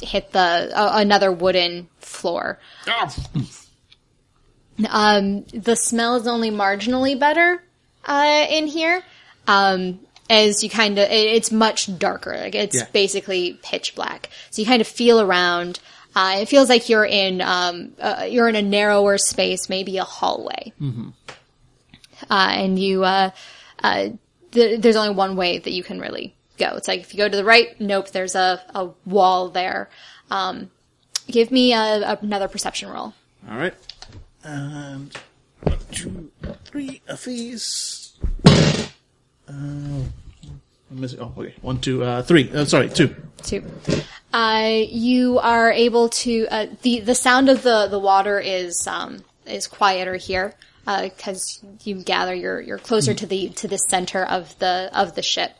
[0.00, 0.38] hit the
[0.74, 2.58] uh, another wooden floor.
[4.88, 7.62] Um, the smell is only marginally better
[8.06, 9.02] uh, in here.
[9.46, 12.34] Um, as you kind of, it, it's much darker.
[12.36, 12.86] Like it's Yeah.
[12.92, 14.30] basically pitch black.
[14.50, 15.80] So you kind of feel around.
[16.14, 20.04] Uh, it feels like you're in um, uh, you're in a narrower space, maybe a
[20.04, 20.72] hallway.
[22.30, 23.30] Uh, and you, uh,
[23.82, 24.08] uh,
[24.52, 26.76] th- there's only one way that you can really go.
[26.76, 29.90] It's like if you go to the right, nope, there's a, a wall there.
[30.30, 30.70] Um,
[31.26, 33.14] give me a, another perception roll.
[33.50, 33.74] All right.
[34.44, 35.16] And
[35.62, 36.30] one, two,
[36.64, 38.12] three of these.
[38.46, 40.04] Uh,
[40.90, 41.20] I'm missing.
[41.20, 41.54] Oh, okay.
[41.62, 42.50] One, two, uh, three.
[42.52, 43.14] Uh, sorry, two.
[43.42, 43.64] Two.
[44.32, 49.24] Uh, you are able to uh, the the sound of the the water is um
[49.46, 50.54] is quieter here
[50.84, 55.22] because you gather you're you're closer to the to the center of the of the
[55.22, 55.52] ship,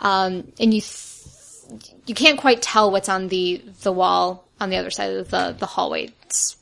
[0.00, 4.76] um, and you th- you can't quite tell what's on the the wall on the
[4.76, 6.10] other side of the the hallway.
[6.24, 6.56] It's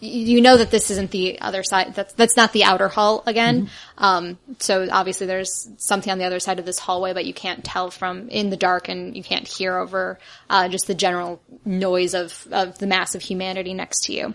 [0.00, 1.94] you know that this isn't the other side.
[1.94, 3.68] That's that's not the outer hull again.
[3.96, 7.64] Um, so obviously there's something on the other side of this hallway, but you can't
[7.64, 10.18] tell from in the dark, and you can't hear over
[10.48, 14.34] uh, just the general noise of of the mass of humanity next to you.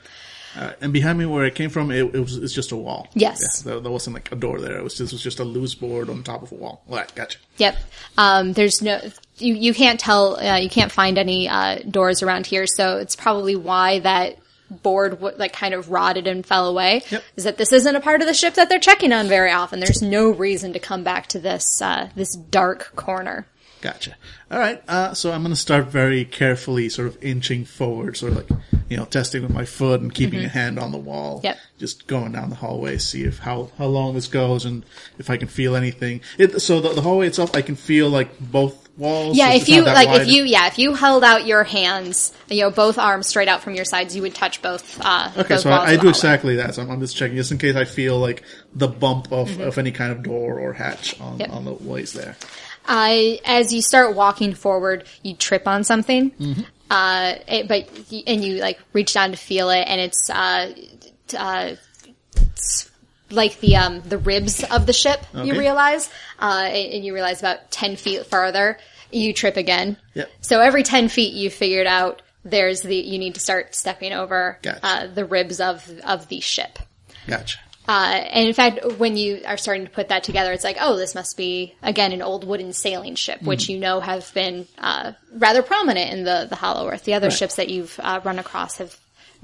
[0.55, 3.07] Uh, and behind me, where it came from, it, it was it's just a wall.
[3.13, 3.39] Yes.
[3.41, 4.77] Yeah, there, there wasn't like a door there.
[4.77, 6.83] It was just, it was just a loose board on top of a wall.
[6.89, 7.39] All right, gotcha.
[7.57, 7.77] Yep.
[8.17, 9.01] Um, there's no,
[9.37, 13.15] you, you can't tell, uh, you can't find any, uh, doors around here, so it's
[13.15, 14.37] probably why that
[14.69, 17.03] board, w- like, kind of rotted and fell away.
[17.09, 17.23] Yep.
[17.35, 19.79] Is that this isn't a part of the ship that they're checking on very often.
[19.79, 23.47] There's no reason to come back to this, uh, this dark corner.
[23.81, 24.15] Gotcha.
[24.49, 24.81] All right.
[24.87, 28.59] Uh, so I'm going to start very carefully, sort of inching forward, sort of like
[28.89, 31.37] you know, testing with my foot and keeping a hand on the wall.
[31.37, 31.45] Mm-hmm.
[31.47, 31.57] Yep.
[31.79, 34.85] Just going down the hallway, see if how how long this goes and
[35.17, 36.21] if I can feel anything.
[36.37, 39.35] It, so the, the hallway itself, I can feel like both walls.
[39.37, 40.21] Yeah, if you like, wide.
[40.21, 43.61] if you yeah, if you held out your hands, you know, both arms straight out
[43.61, 44.99] from your sides, you would touch both.
[45.03, 46.75] Uh, Okay, both so I, I do exactly that.
[46.75, 48.43] So I'm, I'm just checking, just in case I feel like
[48.75, 51.41] the bump of, of any kind of door or hatch on, Mm-hmm.
[51.41, 51.49] Yep.
[51.51, 52.37] on the ways there.
[52.85, 57.89] Uh, as you start walking forward, you trip on something, uh, it, but
[58.27, 60.73] and you like reach down to feel it, and it's uh,
[61.37, 61.75] uh,
[62.35, 62.91] it's
[63.29, 65.25] like the um the ribs of the ship.
[65.33, 66.09] You realize,
[66.39, 68.77] uh, and, and you realize about ten feet farther,
[69.11, 69.97] you trip again.
[70.13, 70.31] Yep.
[70.41, 74.59] So every ten feet, you figured out there's the you need to start stepping over
[74.61, 74.79] Gotcha.
[74.85, 76.79] uh, the ribs of of the ship.
[77.27, 77.59] Gotcha.
[77.87, 80.95] Uh, and in fact, when you are starting to put that together, it's like, oh,
[80.95, 85.11] this must be again an old wooden sailing ship, which you know have been uh,
[85.33, 87.03] rather prominent in the the Hollow Earth.
[87.03, 88.97] The other ships that you've uh, run across have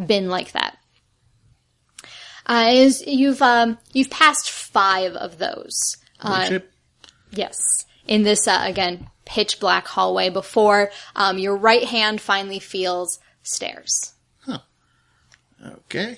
[0.04, 0.78] been like that.
[2.46, 5.98] Uh, is you've um, you've passed five of those.
[6.22, 6.60] Uh.
[7.32, 7.86] Yes.
[8.08, 14.14] In this, uh, again, pitch black hallway before um, your right hand finally feels stairs.
[14.42, 14.60] Huh.
[15.64, 16.18] Okay.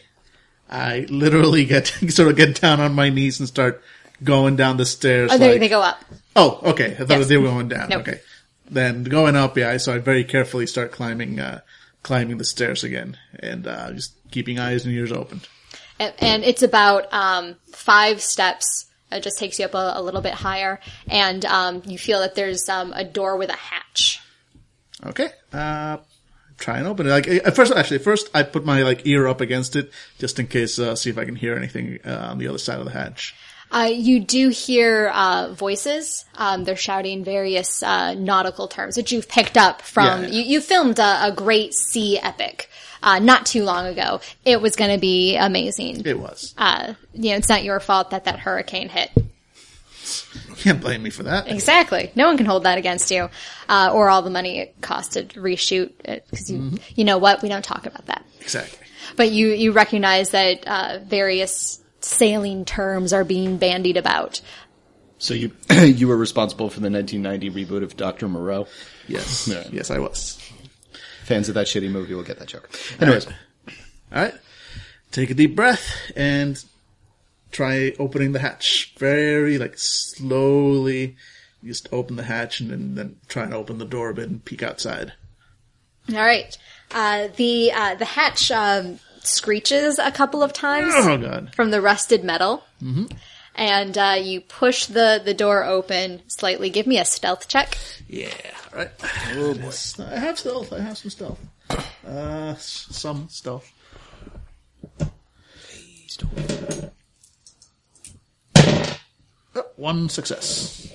[0.72, 3.84] I literally get sort of get down on my knees and start
[4.24, 5.32] going down the stairs.
[5.34, 6.04] Oh, they, like- they go up.
[6.36, 6.92] Oh, okay.
[6.94, 7.28] I thought Yes.
[7.28, 7.90] they were going down.
[7.90, 8.02] Nope.
[8.08, 8.22] Okay.
[8.70, 9.76] Then going up, yeah.
[9.78, 11.60] So I very carefully start climbing, uh,
[12.04, 15.42] climbing the stairs again, and uh, just keeping eyes and ears open.
[16.00, 18.86] And, and it's about um, five steps.
[19.12, 22.34] It just takes you up a, a little bit higher, and um, you feel that
[22.36, 24.22] there's um, a door with a hatch.
[25.06, 25.32] Okay.
[25.52, 25.98] Uh,
[26.62, 27.10] try and open it.
[27.10, 30.48] Like at first, actually, first I put my like ear up against it just in
[30.48, 32.92] case, uh, see if I can hear anything uh, on the other side of the
[32.92, 33.36] hatch.
[33.72, 36.26] Uh, you do hear uh, voices.
[36.36, 40.24] Um, they're shouting various uh, nautical terms, which you've picked up from.
[40.24, 40.30] Yeah.
[40.30, 42.70] You, you filmed a, a great sea epic
[43.02, 44.20] uh, not too long ago.
[44.46, 46.06] It was going to be amazing.
[46.06, 46.54] It was.
[46.58, 49.10] Uh, you know, it's not your fault that that hurricane hit.
[50.62, 51.48] Can't blame me for that.
[51.48, 52.12] Exactly.
[52.14, 53.32] No one can hold that against you,
[53.68, 55.92] uh, or all the money it cost to reshoot.
[56.06, 57.42] it Because you, you know what?
[57.42, 58.24] We don't talk about that.
[58.42, 58.78] Exactly.
[59.16, 64.40] But you you recognize that uh, various sailing terms are being bandied about.
[65.18, 68.68] So you you were responsible for the 1990 reboot of Doctor Moreau.
[69.08, 69.48] Yes.
[69.48, 69.68] Yeah.
[69.72, 70.38] Yes, I was.
[71.24, 72.70] Fans of that shitty movie will get that joke.
[73.00, 73.34] Anyways, All
[74.12, 74.36] right.
[75.10, 76.64] Take a deep breath and
[77.52, 81.16] try opening the hatch very like slowly.
[81.64, 84.44] Just open the hatch and then, then try and open the door a bit and
[84.44, 85.14] peek outside.
[86.10, 86.58] All right.
[86.90, 91.54] Uh, the uh, the hatch um, screeches a couple of times Oh god.
[91.54, 93.06] from the rusted metal, mm-hmm.
[93.56, 96.70] and uh, you push the the door open slightly.
[96.72, 97.78] Give me a stealth check.
[98.10, 98.34] Yeah.
[98.74, 98.90] All right.
[99.36, 99.72] Oh boy.
[100.04, 100.74] I have stealth.
[100.74, 101.40] I have some stealth.
[102.06, 103.72] Uh, s- some stealth.
[105.00, 106.92] Oh,
[109.76, 110.92] one success.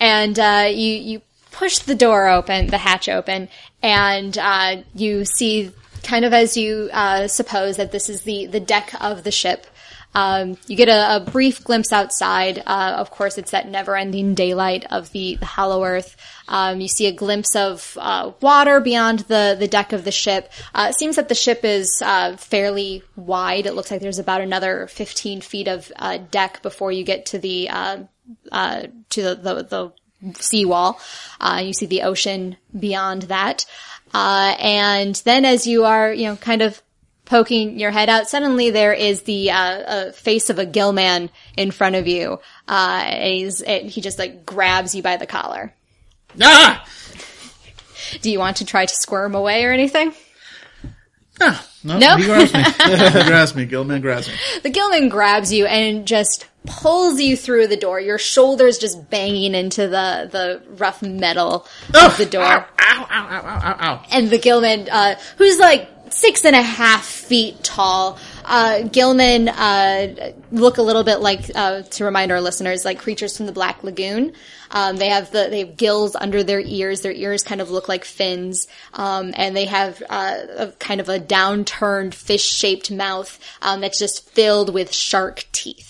[0.00, 3.48] and uh, you you push the door open, the hatch open,
[3.82, 5.72] and uh, you see
[6.02, 9.66] kind of as you uh, suppose that this is the the deck of the ship.
[10.14, 12.62] Um, you get a, a brief glimpse outside.
[12.66, 16.16] Uh, of course, it's that never-ending daylight of the, the hollow earth.
[16.48, 20.50] Um, you see a glimpse of uh, water beyond the, the deck of the ship.
[20.74, 23.66] Uh, it seems that the ship is uh, fairly wide.
[23.66, 27.38] It looks like there's about another 15 feet of uh, deck before you get to
[27.38, 27.98] the uh,
[28.52, 29.92] uh, to the, the, the
[30.34, 31.00] seawall.
[31.40, 33.66] Uh, you see the ocean beyond that.
[34.12, 36.82] Uh, and then as you are, you know, kind of
[37.30, 41.70] poking your head out, suddenly there is the, uh, uh face of a gillman in
[41.70, 42.40] front of you.
[42.68, 45.72] Uh, and he's, and he just like grabs you by the collar.
[46.42, 46.84] Ah!
[48.20, 50.12] Do you want to try to squirm away or anything?
[51.40, 52.16] Ah, no, No?
[52.16, 52.62] he grabs me.
[53.22, 53.64] he grabs me.
[53.64, 54.34] Gillman grabs me.
[54.62, 59.54] The gillman grabs you and just pulls you through the door, your shoulders just banging
[59.54, 62.42] into the, the rough metal of the door.
[62.42, 64.02] Ow, ow, ow, ow, ow, ow.
[64.10, 68.18] and the gillman, uh, who's like six and a half feet tall.
[68.44, 73.36] Uh, Gillman uh, look a little bit like, uh, to remind our listeners, like creatures
[73.36, 74.32] from the Black Lagoon.
[74.70, 77.00] Um, they have the they have gills under their ears.
[77.00, 81.08] Their ears kind of look like fins, um, and they have uh, a kind of
[81.08, 85.89] a downturned fish-shaped mouth um, that's just filled with shark teeth.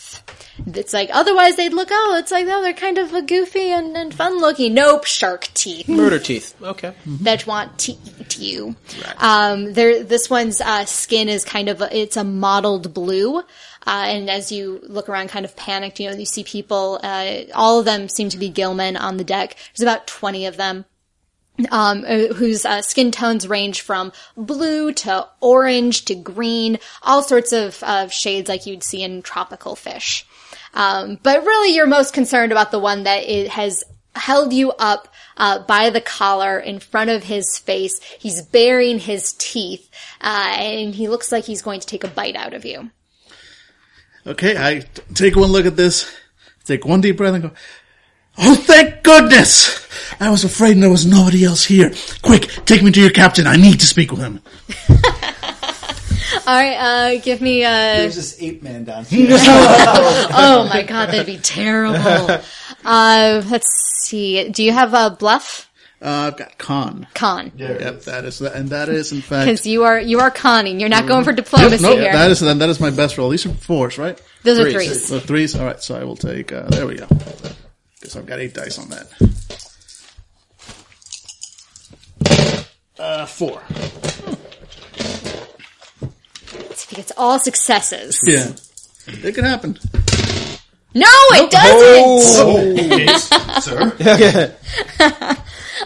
[0.66, 3.96] It's like otherwise they'd look oh it's like oh they're kind of a goofy and,
[3.96, 4.74] and fun looking.
[4.74, 6.54] Nope, shark teeth Murder teeth.
[6.62, 6.94] Okay.
[7.06, 8.76] that want to eat you.
[9.18, 13.38] Um, there, this one's uh, skin is kind of a, it's a mottled blue.
[13.86, 17.00] Uh, and as you look around, kind of panicked, you know, you see people.
[17.02, 19.56] Uh, all of them seem to be gillmen on the deck.
[19.74, 20.84] There's about twenty of them.
[21.70, 27.52] Um, uh, whose uh, skin tones range from blue to orange to green, all sorts
[27.52, 30.24] of, of shades like you'd see in tropical fish.
[30.74, 35.08] Um, but really, you're most concerned about the one that it has held you up
[35.36, 38.00] uh, by the collar in front of his face.
[38.18, 39.90] He's baring his teeth,
[40.20, 42.90] uh, and he looks like he's going to take a bite out of you.
[44.26, 46.14] Okay, I take one look at this,
[46.64, 47.50] take one deep breath and go,
[48.38, 49.86] Oh, thank goodness!
[50.20, 51.92] I was afraid there was nobody else here.
[52.22, 53.46] Quick, take me to your captain.
[53.46, 54.40] I need to speak with him.
[56.50, 57.68] All right, uh, give me a.
[57.68, 59.28] There's this ape man downstairs.
[59.46, 62.40] Oh my god, that'd be terrible.
[62.84, 63.68] Uh, let's
[64.02, 64.48] see.
[64.48, 65.70] Do you have a bluff
[66.02, 67.06] Uh, I've got con.
[67.14, 67.52] con?
[67.56, 69.46] Yep, that is, that, and that is in fact.
[69.46, 70.80] Because you are you are conning.
[70.80, 72.10] You're not going for diplomacy Nope, here.
[72.12, 73.28] that is that is my best roll.
[73.30, 74.20] These are fours, right?
[74.42, 74.86] Those are Threes.
[74.88, 75.06] threes.
[75.06, 75.54] So threes.
[75.54, 76.50] All right, so I will take.
[76.52, 77.06] Uh, there we go.
[78.00, 79.06] Because I've got eight dice on that.
[82.98, 83.62] Uh, four.
[86.92, 88.20] Let's it's all successes.
[88.24, 88.52] Yeah,
[89.06, 89.78] it can happen.
[90.92, 92.40] No, it doesn't.
[92.42, 93.08] Oh,
[93.60, 93.96] sir.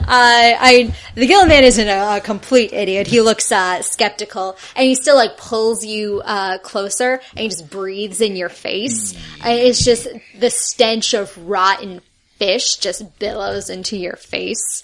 [0.00, 3.06] I, I, the Gilliman isn't a, a complete idiot.
[3.06, 7.68] He looks uh, skeptical, and he still like pulls you uh, closer, and he just
[7.68, 9.12] breathes in your face.
[9.44, 12.00] And it's just the stench of rotten
[12.38, 14.82] fish just billows into your face,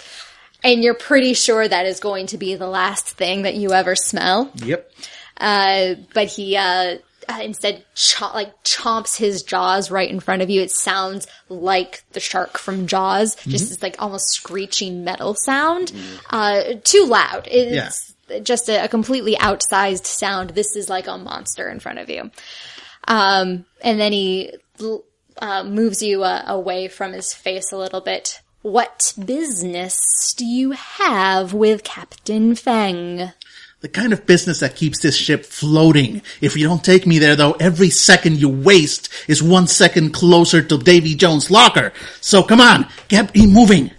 [0.63, 3.97] and you're pretty sure that is going to be the last thing that you ever
[3.97, 4.51] smell.
[4.57, 4.93] Yep.
[5.41, 10.51] Uh, but he uh, uh, instead cho- like chomps his jaws right in front of
[10.51, 10.61] you.
[10.61, 15.93] It sounds like the shark from Jaws, just this like almost screeching metal sound.
[16.29, 17.49] Uh, too loud.
[17.51, 17.75] It's
[18.43, 20.51] just a, a completely outsized sound.
[20.51, 22.31] This is like a monster in front of you.
[23.09, 24.53] Um, and then he
[25.39, 28.41] uh, moves you uh, away from his face a little bit.
[28.63, 33.33] What business do you have with Captain Feng?
[33.81, 36.21] The kind of business that keeps this ship floating.
[36.43, 40.61] If you don't take me there though, every second you waste is one second closer
[40.63, 41.93] to Davy Jones' locker.
[42.21, 43.91] So come on, get me moving.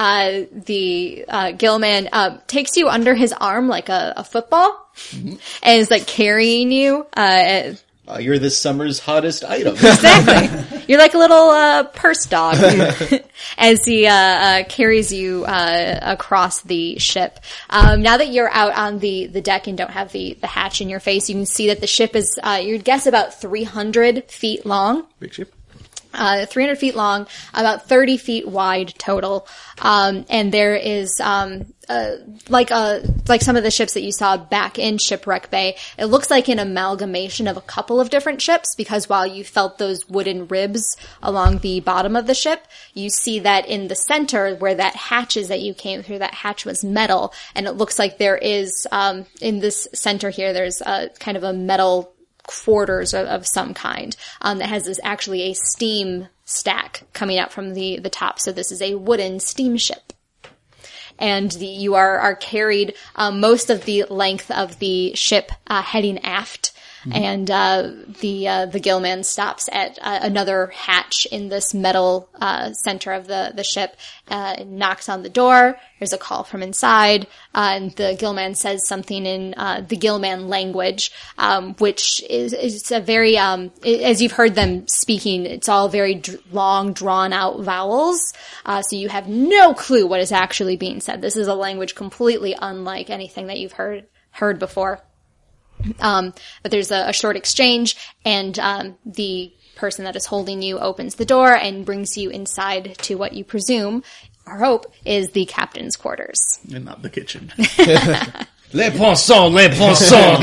[0.00, 5.38] uh, the uh, gillman uh, takes you under his arm like a, a football, and
[5.80, 7.06] is like carrying you.
[7.14, 7.72] Uh,
[8.10, 9.74] Uh, you're this summer's hottest item.
[9.74, 12.56] exactly, you're like a little uh, purse dog
[13.58, 17.38] as he uh, uh, carries you uh, across the ship.
[17.68, 20.80] Um, now that you're out on the, the deck and don't have the, the hatch
[20.80, 24.24] in your face, you can see that the ship is uh, you'd guess about 300
[24.24, 25.54] feet long Big ship.
[26.14, 29.46] Uh, 300 feet long, about 30 feet wide total.
[29.80, 32.16] Um, and there is, um, uh,
[32.48, 36.06] like, uh, like some of the ships that you saw back in Shipwreck Bay, it
[36.06, 40.08] looks like an amalgamation of a couple of different ships because while you felt those
[40.08, 44.74] wooden ribs along the bottom of the ship, you see that in the center where
[44.74, 47.32] that hatch is that you came through, that hatch was metal.
[47.54, 51.44] And it looks like there is, um, in this center here, there's a kind of
[51.44, 52.12] a metal
[52.50, 57.52] quarters of, of some kind um, that has this actually a steam stack coming out
[57.52, 58.40] from the the top.
[58.40, 60.12] So this is a wooden steamship.
[61.18, 65.82] And the, you are are carried um, most of the length of the ship uh,
[65.82, 66.72] heading aft,
[67.10, 67.90] and uh,
[68.20, 73.26] the uh, the gillman stops at uh, another hatch in this metal uh, center of
[73.26, 73.96] the the ship,
[74.28, 75.78] uh, knocks on the door.
[75.98, 80.48] There's a call from inside, uh, and the gillman says something in uh, the gillman
[80.48, 85.46] language, um, which is is a very um, i- as you've heard them speaking.
[85.46, 88.32] It's all very dr- long, drawn out vowels,
[88.66, 91.20] uh, so you have no clue what is actually being said.
[91.22, 95.02] This is a language completely unlike anything that you've heard heard before.
[96.00, 100.78] Um, but there's a, a short exchange, and um, the person that is holding you
[100.78, 104.02] opens the door and brings you inside to what you presume
[104.46, 106.58] or hope is the captain's quarters.
[106.72, 107.52] And not the kitchen.
[108.72, 110.38] Les poissons, les poissons.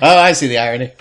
[0.00, 0.92] oh, I see the irony.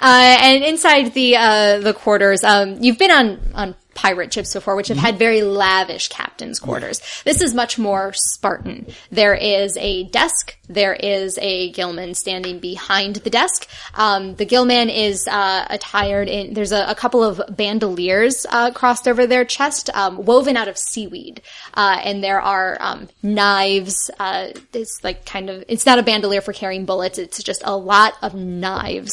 [0.00, 4.76] Uh, and inside the uh, the quarters, um, you've been on on pirate ships before,
[4.76, 7.00] which have had very lavish captain's quarters.
[7.24, 8.86] This is much more Spartan.
[9.10, 10.56] There is a desk.
[10.68, 13.68] There is a gillman standing behind the desk.
[13.94, 16.54] Um, the gillman is uh, attired in.
[16.54, 20.78] There's a, a couple of bandoliers uh, crossed over their chest, um, woven out of
[20.78, 21.42] seaweed,
[21.74, 24.10] uh, and there are um, knives.
[24.18, 25.64] Uh, it's like kind of.
[25.68, 27.18] It's not a bandolier for carrying bullets.
[27.18, 29.12] It's just a lot of knives.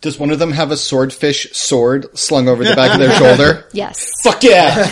[0.00, 3.66] Does one of them have a swordfish sword slung over the back of their shoulder?
[3.72, 4.08] Yes.
[4.22, 4.90] Fuck yeah!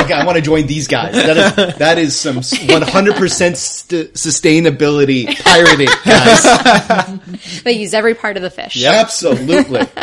[0.00, 1.14] okay, I want to join these guys.
[1.14, 7.62] That is that is some 100% st- sustainability pirating, guys.
[7.64, 8.82] They use every part of the fish.
[8.84, 9.86] Absolutely.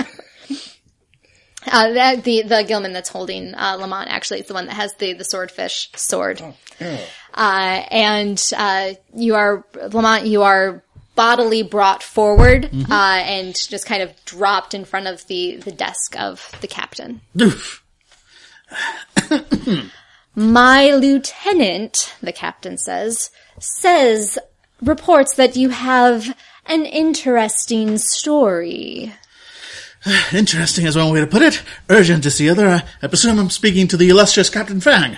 [1.71, 4.93] Uh, that, the the gillman that's holding uh, Lamont actually is the one that has
[4.95, 6.41] the the swordfish sword.
[6.81, 10.25] Uh, and uh, you are Lamont.
[10.25, 10.83] You are
[11.19, 16.17] bodily brought forward uh, and just kind of dropped in front of the the desk
[16.17, 17.19] of the captain.
[20.33, 24.39] My lieutenant, the captain says, says
[24.81, 26.33] reports that you have
[26.67, 29.13] an interesting story.
[30.31, 31.61] Interesting is one way to put it.
[31.89, 32.65] Urgent is the other.
[32.69, 35.17] I, I presume I'm speaking to the illustrious Captain Fang.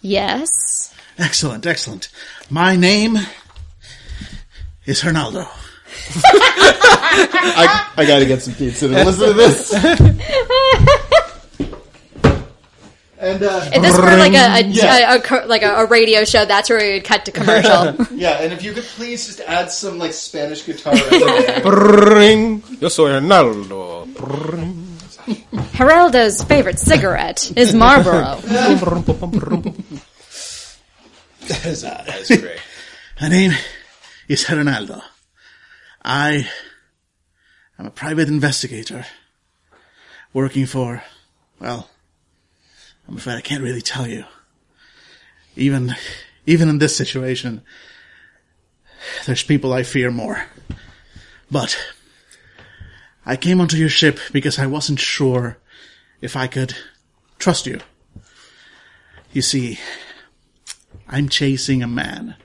[0.00, 0.92] Yes.
[1.18, 2.08] Excellent, excellent.
[2.50, 3.18] My name
[4.86, 5.46] is Hernaldo.
[6.24, 9.72] I, I gotta get some pizza to listen to this.
[13.18, 15.14] and uh, If this were like a, a, Yeah.
[15.16, 17.94] a- a like a, a radio show, that's where we would cut to commercial.
[18.16, 20.94] yeah, and if you could please just add some like Spanish guitar.
[20.94, 21.62] in.
[21.62, 22.62] Bring.
[22.80, 24.06] Yo soy Ronaldo.
[24.14, 24.88] Bring.
[25.76, 28.40] Geraldo's favorite cigarette is Marlboro.
[31.46, 32.58] That's great.
[33.20, 33.28] My
[34.32, 35.02] name is Hernaldo.
[36.02, 36.48] I
[37.78, 39.04] am a private investigator
[40.32, 41.02] working for,
[41.60, 41.90] well,
[43.06, 44.24] I'm afraid I can't really tell you.
[45.54, 45.94] Even,
[46.46, 47.60] even in this situation,
[49.26, 50.42] there's people I fear more.
[51.50, 51.76] But
[53.26, 55.58] I came onto your ship because I wasn't sure
[56.22, 56.74] if I could
[57.38, 57.80] trust you.
[59.34, 59.78] You see,
[61.06, 62.36] I'm chasing a man.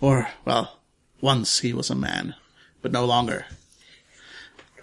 [0.00, 0.79] Or, well,
[1.20, 2.34] once he was a man,
[2.82, 3.46] but no longer.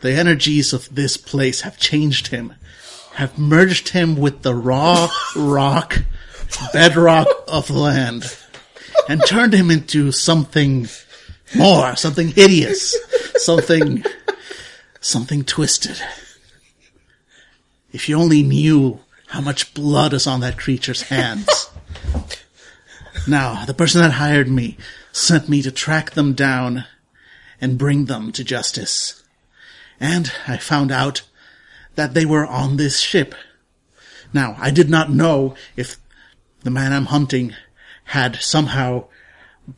[0.02, 2.54] The energies of this place have changed him,
[3.16, 6.04] have merged him with the raw rock,
[6.74, 8.38] bedrock of land,
[9.10, 10.88] and turned him into something
[11.56, 12.96] more, something hideous,
[13.38, 14.04] something,
[15.00, 16.02] something twisted.
[17.92, 21.70] If you only knew how much blood is on that creature's hands.
[23.28, 24.78] Now, the person that hired me
[25.18, 26.86] sent me to track them down
[27.60, 29.24] and bring them to justice.
[30.00, 31.24] And I found out
[31.96, 33.34] that they were on this ship.
[34.32, 35.98] Now, I did not know if
[36.62, 37.56] the man I'm hunting
[38.06, 39.06] had somehow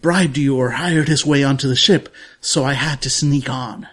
[0.02, 3.88] bribed you or hired his way onto the ship, so I had to sneak on.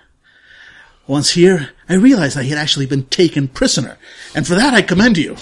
[1.07, 3.97] Once here, I realized that he had actually been taken prisoner,
[4.35, 5.37] and for that I commend you.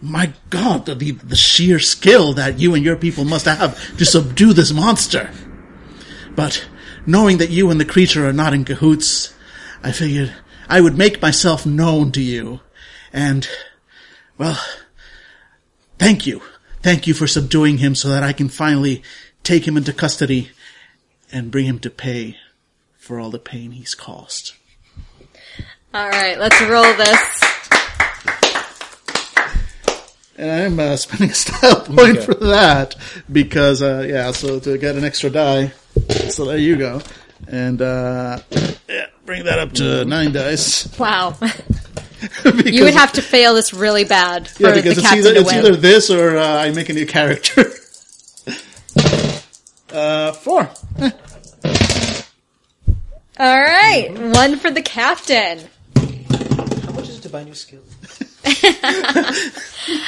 [0.00, 4.52] My God, the, the, sheer skill that you and your people must have to subdue
[4.52, 5.30] this monster.
[6.36, 6.64] But
[7.04, 9.34] knowing that you and the creature are not in cahoots,
[9.82, 10.34] I figured
[10.68, 12.60] I would make myself known to you.
[13.12, 13.48] And,
[14.36, 14.62] well,
[15.98, 16.42] thank you.
[16.80, 19.02] Thank you for subduing him so that I can finally
[19.42, 20.50] take him into custody
[21.32, 22.36] and bring him to pay
[22.96, 24.52] for all the pain he's caused.
[25.92, 27.57] All right, let's roll this.
[30.38, 32.94] And I'm uh, spending a style point for that
[33.30, 35.72] because, uh, yeah, so to get an extra die.
[36.30, 37.02] So there you go.
[37.48, 38.38] And, uh,
[38.88, 40.96] yeah, bring that up to nine dice.
[40.98, 41.36] Wow.
[42.64, 45.34] You would have to fail this really bad for yeah, the because it's captain either,
[45.34, 45.58] to it's win.
[45.58, 47.60] either this or uh, I make a new character.
[49.92, 50.68] uh, four.
[53.38, 55.60] All right, one for the captain.
[55.94, 57.87] How much is it to buy new skills?
[58.44, 58.54] Can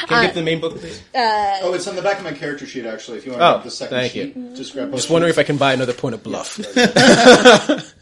[0.09, 1.03] I get the main book, please?
[1.15, 3.19] oh, it's on the back of my character sheet actually.
[3.19, 4.55] If you want to Oh, grab the second thank sheet, you.
[4.57, 4.93] just grab.
[4.93, 6.59] Just wondering if I can buy another point of bluff.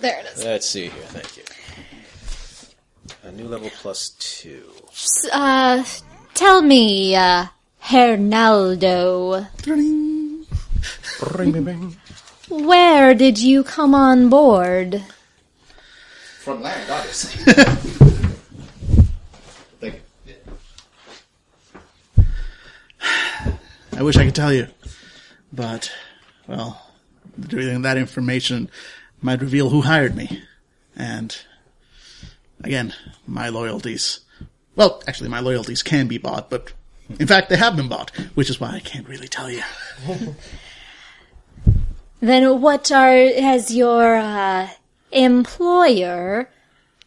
[0.00, 0.42] There it is.
[0.44, 1.02] Let's see here.
[1.08, 1.42] Thank you.
[3.28, 4.64] A new level plus two.
[5.30, 5.84] Uh,
[6.32, 7.44] tell me, uh,
[7.80, 10.46] Hernaldo, Bring,
[11.52, 11.96] bing, bing.
[12.48, 15.02] where did you come on board?
[16.38, 17.52] from land, obviously.
[19.80, 20.34] Thank you.
[24.00, 24.66] I wish I could tell you.
[25.52, 25.92] But,
[26.46, 26.90] well,
[27.36, 28.70] revealing that information
[29.20, 30.42] might reveal who hired me.
[30.96, 31.36] And,
[32.64, 32.94] again,
[33.26, 34.20] my loyalties
[34.74, 36.72] Well, actually, my loyalties can be bought, but
[37.18, 39.62] in fact, they have been bought, which is why I can't really tell you.
[42.20, 44.68] Then what are has your uh,
[45.10, 46.50] employer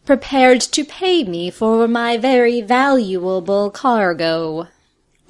[0.06, 4.68] prepared to pay me for my very valuable cargo?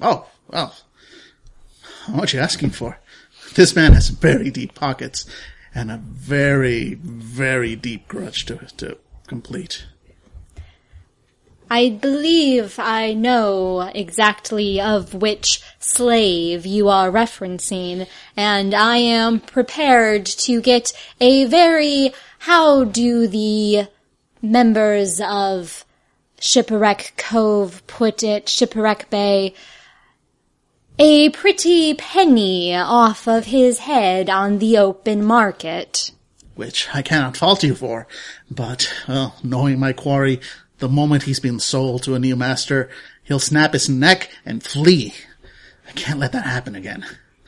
[0.01, 0.75] Oh, well,
[2.07, 2.99] what you asking for?
[3.55, 5.25] This man has very deep pockets
[5.73, 8.97] and a very, very deep grudge to to
[9.27, 9.85] complete.
[11.69, 20.25] I believe I know exactly of which slave you are referencing, and I am prepared
[20.27, 23.87] to get a very, how do the
[24.43, 25.85] members of
[26.39, 29.55] Shipwreck Cove put it, Shipwreck Bay,
[30.97, 36.11] a pretty penny off of his head on the open market.
[36.55, 38.07] which I cannot fault you for.
[38.49, 40.39] But, well, knowing my quarry,
[40.79, 42.89] the moment he's been sold to a new master,
[43.23, 45.13] he'll snap his neck and flee.
[45.87, 47.05] I can't let that happen again.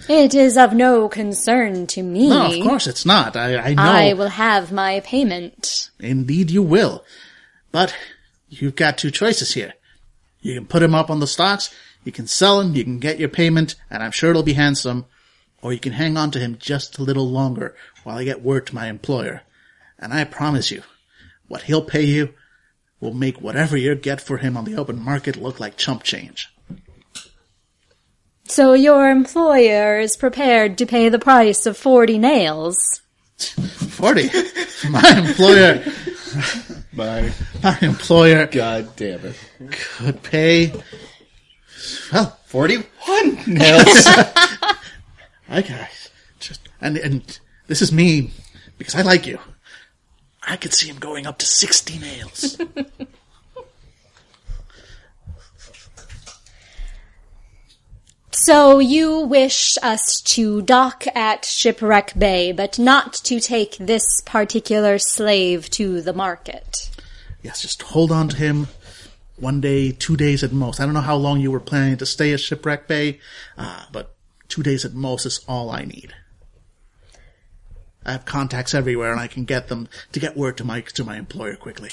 [0.10, 2.30] It is of no concern to me.
[2.30, 3.36] No, of course it's not.
[3.38, 3.82] I, I know.
[3.82, 5.90] I will have my payment.
[6.00, 7.04] Indeed you will.
[7.72, 7.96] But,
[8.50, 9.74] you've got two choices here.
[10.42, 11.74] You can put him up on the stocks,
[12.08, 15.06] you can sell him, you can get your payment, and I'm sure it'll be handsome,
[15.62, 18.66] or you can hang on to him just a little longer while I get word
[18.68, 19.44] to my employer.
[20.00, 20.82] And I promise you,
[21.48, 22.34] what he'll pay you
[23.00, 26.50] will make whatever you get for him on the open market look like chump change.
[28.46, 33.02] So your employer is prepared to pay the price of 40 nails.
[33.38, 34.30] Forty.
[34.90, 35.84] my employer,
[36.98, 37.32] My
[37.64, 39.36] my employer God damn it.
[39.70, 40.74] could pay,
[42.12, 42.86] well, 41
[43.48, 43.86] nails.
[45.50, 46.10] I guys
[46.40, 48.32] just and and this is me
[48.78, 49.40] because I like you.
[50.46, 52.60] I could see him going up to sixty nails.
[58.32, 65.00] So you wish us to dock at Shipwreck Bay, but not to take this particular
[65.00, 66.90] slave to the market.
[67.42, 68.68] yes, just hold on to him.
[69.38, 70.80] One day, two days at most.
[70.80, 73.20] I don't know how long you were planning to stay at Shipwreck Bay,
[73.58, 74.16] uh, but
[74.48, 76.14] two days at most is all I need.
[78.04, 81.04] I have contacts everywhere, and I can get them to get word to my to
[81.04, 81.92] my employer quickly.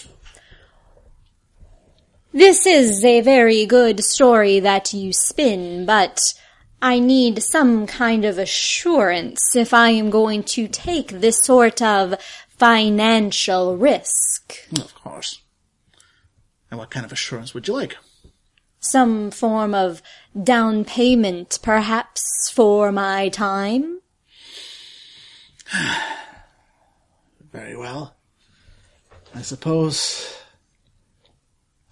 [2.33, 6.21] This is a very good story that you spin, but
[6.83, 12.21] I need some kind of assurance if I am going to take this sort of
[12.49, 14.59] financial risk.
[14.79, 15.41] Of course.
[16.75, 17.97] And what kind of assurance would you like?
[18.81, 20.03] Some form of
[20.43, 24.01] down payment, perhaps, for my time?
[27.53, 28.17] Very well.
[29.37, 30.37] I suppose.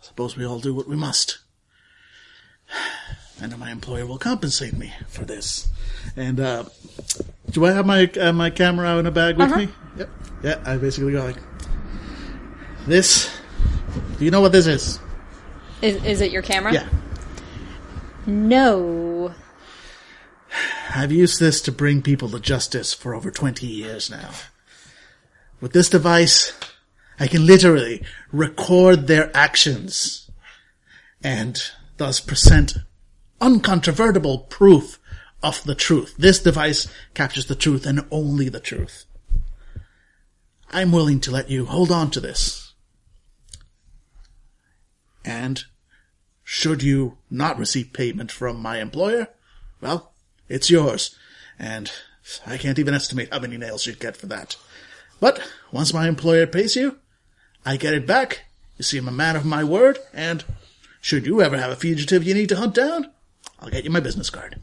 [0.01, 1.39] I suppose we all do what we must.
[3.41, 5.69] And my employer will compensate me for this.
[6.17, 6.65] And uh,
[7.51, 9.69] do I have my uh, my camera in a bag with me?
[9.97, 10.11] Yep.
[10.45, 11.39] Yeah, I basically go like
[12.87, 13.42] this.
[14.19, 14.99] Do you know what this is?
[15.81, 16.73] Is, is it your camera?
[16.73, 16.89] Yeah.
[18.27, 19.35] No.
[20.95, 24.31] I've used this to bring people to justice for over 20 years now.
[25.61, 26.53] With this device,
[27.19, 30.31] I can literally record their actions
[31.23, 31.63] and
[31.97, 32.75] thus present
[33.41, 34.99] uncontrovertible proof
[35.43, 36.15] of the truth.
[36.17, 39.05] This device captures the truth and only the truth.
[40.71, 42.62] I'm willing to let you hold on to this.
[45.25, 45.65] And
[46.45, 49.29] should you not receive payment from my employer,
[49.81, 50.13] well,
[50.49, 51.17] it's yours.
[51.59, 51.91] And
[52.47, 54.57] I can't even estimate how many nails you'd get for that.
[55.21, 55.41] But
[55.71, 56.99] once my employer pays you,
[57.65, 58.45] I get it back.
[58.77, 60.45] You see, I'm a man of my word, and
[61.01, 63.11] should you ever have a fugitive you need to hunt down,
[63.61, 64.61] I'll get you my business card.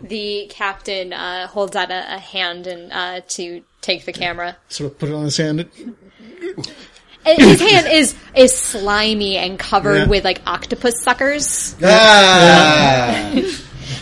[0.00, 4.56] The captain uh, holds out a, a hand and uh, to take the camera.
[4.68, 5.68] Sort of put it on his hand.
[7.36, 10.06] His hand is is slimy and covered Yeah.
[10.08, 13.32] with like octopus suckers, Ah.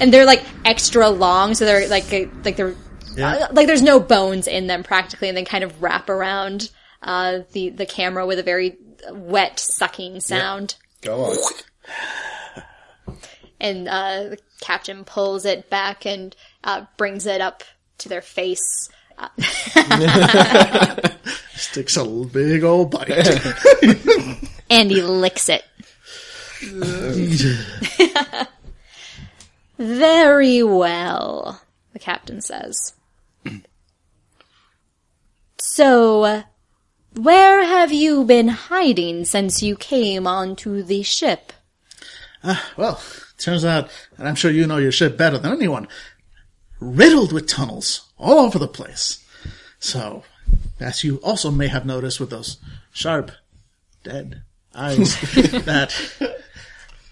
[0.01, 2.75] and they're like extra long, so they're like uh, like they're
[3.17, 3.35] Yeah.
[3.35, 6.71] uh, like there's no bones in them practically, and they kind of wrap around
[7.03, 8.77] uh, the the camera with a very
[9.11, 10.75] wet sucking sound.
[11.03, 11.37] Go on.
[13.61, 17.65] And uh, the captain pulls it back and uh, brings it up
[17.99, 18.91] to their face.
[21.57, 23.11] Sticks a big old bite.
[24.71, 25.65] and he licks it.
[29.79, 31.63] Very well,
[31.93, 32.95] the captain says.
[35.59, 36.45] So,
[37.15, 41.53] where have you been hiding since you came onto the ship?
[42.43, 43.01] Ah, well,
[43.39, 45.89] turns out, and I'm sure you know your ship better than anyone,
[46.81, 49.23] riddled with tunnels all over the place.
[49.79, 50.25] So,
[50.81, 52.59] as you also may have noticed with those
[52.93, 53.31] sharp,
[54.03, 54.43] dead
[54.75, 55.21] eyes,
[55.65, 55.95] that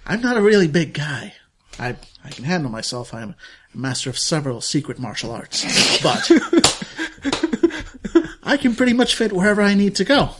[0.06, 1.34] I'm not a really big guy.
[1.78, 3.12] I, I can handle myself.
[3.12, 3.34] I'm
[3.74, 5.62] a master of several secret martial arts.
[6.02, 6.30] But
[8.42, 10.30] I can pretty much fit wherever I need to go.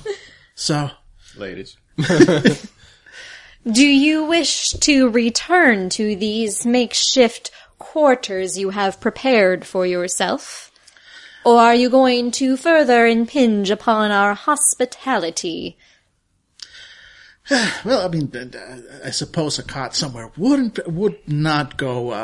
[0.55, 0.91] So,
[1.37, 1.77] Ladies.
[3.71, 10.64] Do you wish to return to these makeshift quarters you have prepared for yourself?
[11.45, 15.77] Or are you going to further impinge upon our hospitality?
[17.85, 22.15] Well, I mean, uh, I suppose a cot somewhere wouldn't would not go uh,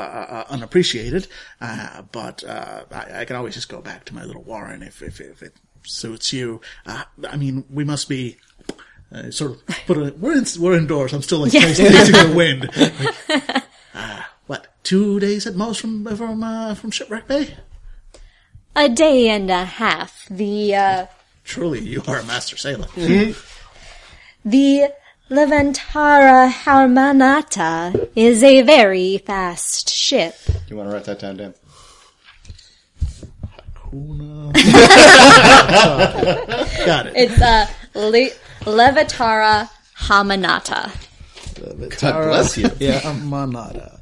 [0.49, 1.27] uh, unappreciated,
[1.61, 5.03] uh, but uh, I, I can always just go back to my little warren if
[5.03, 6.63] if, if it suits you.
[6.87, 8.39] Uh, I mean, we must be
[9.13, 11.13] uh, sort of put a, we're in, we're indoors.
[11.13, 12.71] I'm still like facing the wind.
[12.75, 13.65] Like,
[13.95, 17.57] uh, what two days at most from from uh, from shipwreck bay?
[18.77, 20.27] A day and a half.
[20.31, 21.07] The, uh,
[21.45, 22.87] Truly, you are a master sailor.
[24.45, 24.89] the
[25.29, 30.35] Levantara Harmanata is a very fast ship.
[30.69, 31.55] You want to write that down, Dan?
[33.85, 34.53] Hakuna.
[36.87, 37.13] Got it.
[37.17, 38.31] It's, uh, Le-
[38.71, 39.69] Levatara
[39.99, 40.91] Hamanata.
[42.01, 42.71] God bless you.
[42.79, 44.01] Yeah, Manada.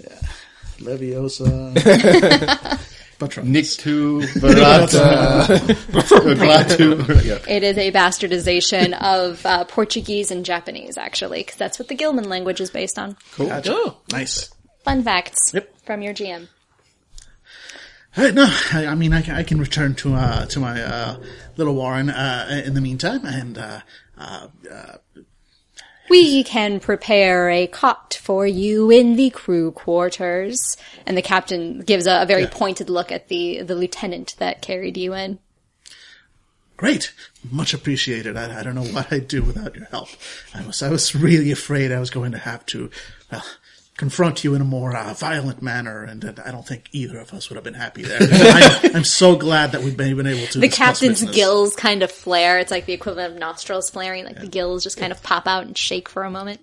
[0.00, 0.18] Yeah.
[0.80, 2.78] Leviosa.
[3.22, 3.46] Patron.
[3.52, 5.58] Nictu, Barata,
[6.36, 7.24] Glatu.
[7.24, 7.38] Yeah.
[7.48, 12.28] It is a bastardization of uh, Portuguese and Japanese, actually, because that's what the Gillman
[12.28, 13.16] language is based on.
[13.34, 13.46] Cool.
[13.46, 13.94] Gotcha.
[14.10, 14.50] Nice.
[14.84, 15.72] Fun facts Yep.
[15.86, 16.48] from your GM.
[18.16, 20.82] All right, no, I, I mean, I, can- I can return to uh, to my
[20.82, 21.16] uh,
[21.56, 23.80] little warren uh, in the meantime, and uh,
[24.18, 24.48] uh,
[26.12, 30.76] We can prepare a cot for you in the crew quarters.
[31.06, 34.98] And the captain gives a, a very pointed look at the, the lieutenant that carried
[34.98, 35.38] you in.
[36.82, 37.12] great,
[37.48, 38.36] much appreciated.
[38.36, 40.08] I, I don't know what I'd do without your help.
[40.52, 42.90] I was I was really afraid I was going to have to,
[43.30, 43.44] well,
[43.96, 47.32] confront you in a more uh, violent manner, and, uh, I don't think either of
[47.32, 48.18] us would have been happy there.
[48.22, 50.60] I, I'm so glad that we've been been able to.
[50.60, 51.36] The captain's business.
[51.36, 52.58] gills kind of flare.
[52.58, 54.24] It's like the equivalent of nostrils flaring.
[54.24, 56.60] Like the gills just kind of pop out and shake for a moment.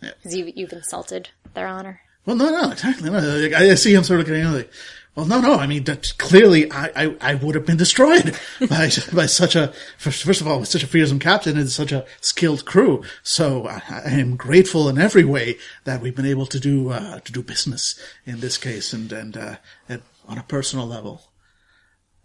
[0.00, 2.00] Because you've, you've insulted their honor.
[2.26, 3.10] Well, no, no, exactly.
[3.10, 4.70] No, like, I see him sort of getting like,
[5.14, 5.56] well, no, no.
[5.56, 9.72] I mean, that clearly, I, I, I would have been destroyed by by such a
[9.98, 13.02] first, of all, with such a fearsome captain and such a skilled crew.
[13.22, 17.20] So I, I am grateful in every way that we've been able to do uh,
[17.20, 19.56] to do business in this case, and and, uh,
[19.86, 21.22] and on a personal level.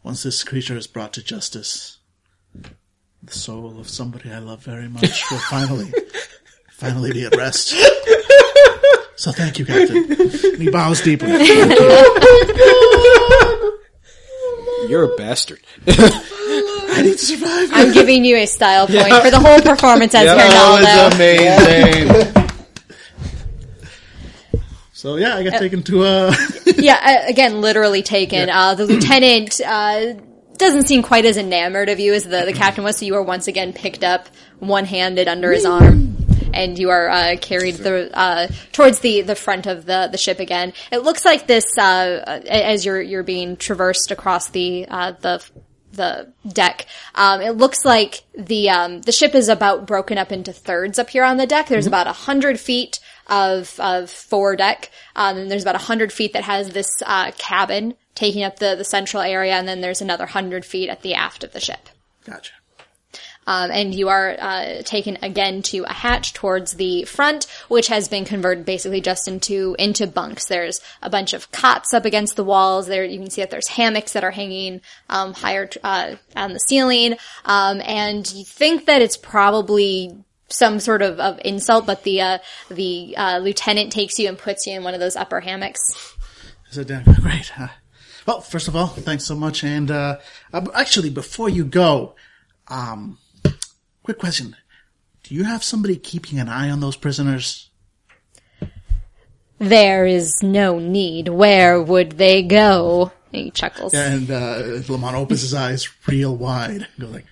[0.01, 1.97] Once this creature is brought to justice,
[3.21, 5.91] the soul of somebody I love very much will finally,
[6.71, 7.75] finally be at rest.
[9.17, 10.11] So thank you, Captain.
[10.11, 11.27] And he bows deeply.
[11.27, 11.65] Thank you.
[14.87, 15.59] You're a bastard.
[15.87, 17.69] I need to survive.
[17.73, 21.05] I'm giving you a style point for the whole performance as That Hernaldo.
[21.05, 22.43] was amazing.
[24.93, 26.33] So yeah, I got taken to uh
[26.75, 28.49] yeah, uh, again, literally taken.
[28.49, 30.13] Uh, the lieutenant uh,
[30.57, 33.21] doesn't seem quite as enamored of you as the, the captain was, so you are
[33.21, 34.27] once again picked up
[34.57, 36.06] one-handed under his arm.
[36.57, 40.39] And you are uh, carried the, uh, towards the, the front of the, the ship
[40.39, 40.73] again.
[40.91, 45.43] It looks like this uh, as you're you're being traversed across the uh, the
[45.91, 46.85] the deck.
[47.15, 51.09] Um, it looks like the um, the ship is about broken up into thirds up
[51.09, 51.67] here on the deck.
[51.67, 56.33] There's about a hundred feet of of foredeck, um, and there's about a hundred feet
[56.33, 60.25] that has this uh, cabin taking up the the central area, and then there's another
[60.25, 61.89] hundred feet at the aft of the ship.
[62.25, 62.53] Gotcha.
[63.47, 68.07] Um, and you are uh, taken again to a hatch towards the front, which has
[68.07, 70.45] been converted basically just into into bunks.
[70.45, 72.85] There's a bunch of cots up against the walls.
[72.87, 76.59] There you can see that there's hammocks that are hanging um, higher uh, on the
[76.59, 77.15] ceiling,
[77.45, 80.15] um, and you think that it's probably
[80.49, 82.37] some sort of, of insult, but the uh,
[82.69, 86.15] the uh, lieutenant takes you and puts you in one of those upper hammocks.
[86.69, 87.51] Said, uh, great.
[87.59, 87.69] Uh,
[88.25, 89.63] well, first of all, thanks so much.
[89.63, 90.17] And uh,
[90.51, 92.15] uh, actually, before you go,
[92.67, 93.17] um,
[94.07, 94.55] quick question:
[95.23, 97.69] Do you have somebody keeping an eye on those prisoners?
[99.59, 101.27] There is no need.
[101.27, 103.11] Where would they go?
[103.33, 103.93] He chuckles.
[103.93, 107.25] And uh, Lamont opens his eyes real wide, and goes like,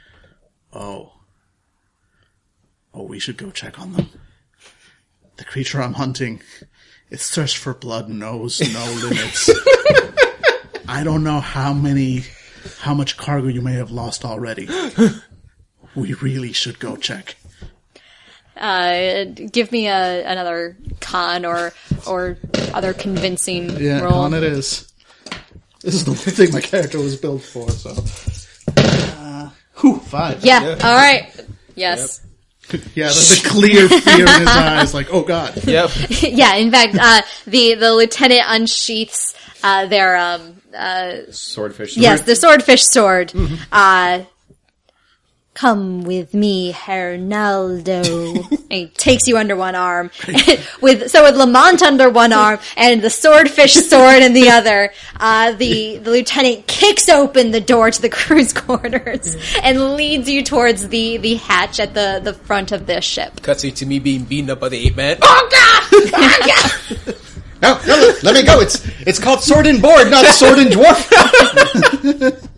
[0.73, 1.14] "Oh,
[2.93, 4.10] oh, we should go check on them.
[5.38, 6.41] The creature I'm hunting,
[7.10, 9.49] its thirst for blood knows no limits.
[10.89, 12.23] I don't know how many,
[12.80, 14.68] how much cargo you may have lost already.
[15.95, 17.35] we really should go check.
[18.57, 21.73] Uh, give me a another con or
[22.07, 22.38] or
[22.73, 24.13] other convincing Yeah, roll.
[24.13, 24.91] on it is.
[25.81, 27.91] This is the one thing my character was built for, so.
[28.77, 29.49] Uh,
[29.80, 30.43] whew, five.
[30.45, 30.77] Yeah.
[30.84, 31.30] All right.
[31.76, 32.22] Yes.
[32.95, 33.13] Yeah, the,
[33.43, 35.63] the clear fear in his eyes, like, oh god.
[35.67, 35.91] Yep.
[36.22, 36.55] yeah.
[36.55, 40.61] In fact, uh, the the lieutenant unsheaths uh, their um
[41.30, 41.95] Swordfish.
[41.95, 43.31] yes the swordfish sword.
[43.72, 44.23] Uh,
[45.56, 48.03] come with me, Hernaldo.
[48.69, 50.11] he takes you under one arm,
[50.82, 54.91] with so with Lamont under one arm and the swordfish sword in the other.
[55.19, 60.44] Uh, the the lieutenant kicks open the door to the crew's quarters and leads you
[60.44, 63.38] towards the the hatch at the the front of the ship.
[63.38, 65.18] Cutscene to me being beaten up by the ape man.
[65.22, 67.15] Oh god!
[67.61, 68.60] No, no, let, let me go.
[68.60, 72.49] It's it's called Sword and Board, not Sword and Dwarf.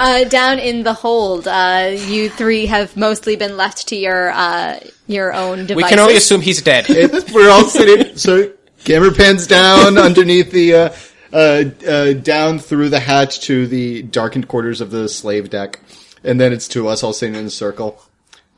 [0.00, 4.80] Uh, down in the hold, uh, you three have mostly been left to your uh,
[5.06, 5.76] your own devices.
[5.76, 6.86] we can only assume he's dead.
[7.32, 8.16] We're all sitting.
[8.16, 8.52] So
[8.84, 10.94] camera pans down underneath the, uh,
[11.32, 15.80] uh, uh, down through the hatch to the darkened quarters of the slave deck,
[16.24, 18.02] and then it's to us all sitting in a circle.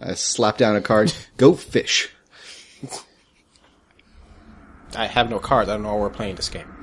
[0.00, 1.12] I slap down a card.
[1.36, 2.10] Go fish.
[4.96, 5.68] I have no cards.
[5.68, 6.73] I don't know why we're playing this game.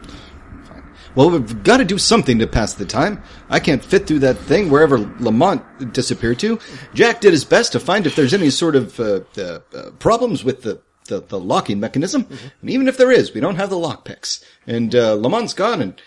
[1.14, 3.22] Well, we've got to do something to pass the time.
[3.50, 6.60] I can't fit through that thing wherever Lamont disappeared to.
[6.94, 10.44] Jack did his best to find if there's any sort of uh, uh, uh, problems
[10.44, 12.28] with the, the, the locking mechanism.
[12.62, 14.44] And even if there is, we don't have the lockpicks.
[14.66, 16.02] And uh, Lamont's gone, and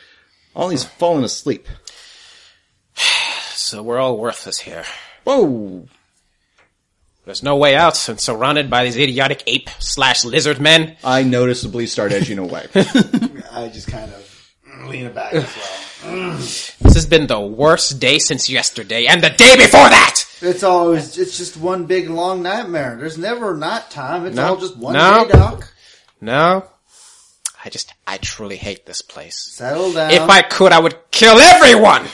[0.57, 1.69] Ollie's fallen asleep.
[3.57, 4.85] So we're all worthless here.
[5.25, 5.89] Whoa!
[7.25, 10.97] There's no way out, and surrounded by these idiotic ape slash lizard men.
[11.03, 12.67] I noticeably start edging away.
[12.75, 14.34] I just kind of
[14.87, 15.81] lean it back as well.
[16.85, 20.25] This has been the worst day since yesterday, and the day before that.
[20.43, 22.97] It's always it's just one big long nightmare.
[23.01, 24.27] There's never night time.
[24.27, 24.49] It's No.
[24.49, 25.25] all just one No.
[25.25, 25.73] day, Doc.
[26.21, 26.67] No,
[27.65, 29.39] I just I truly hate this place.
[29.53, 30.11] Settle down.
[30.11, 32.05] If I could, I would kill everyone.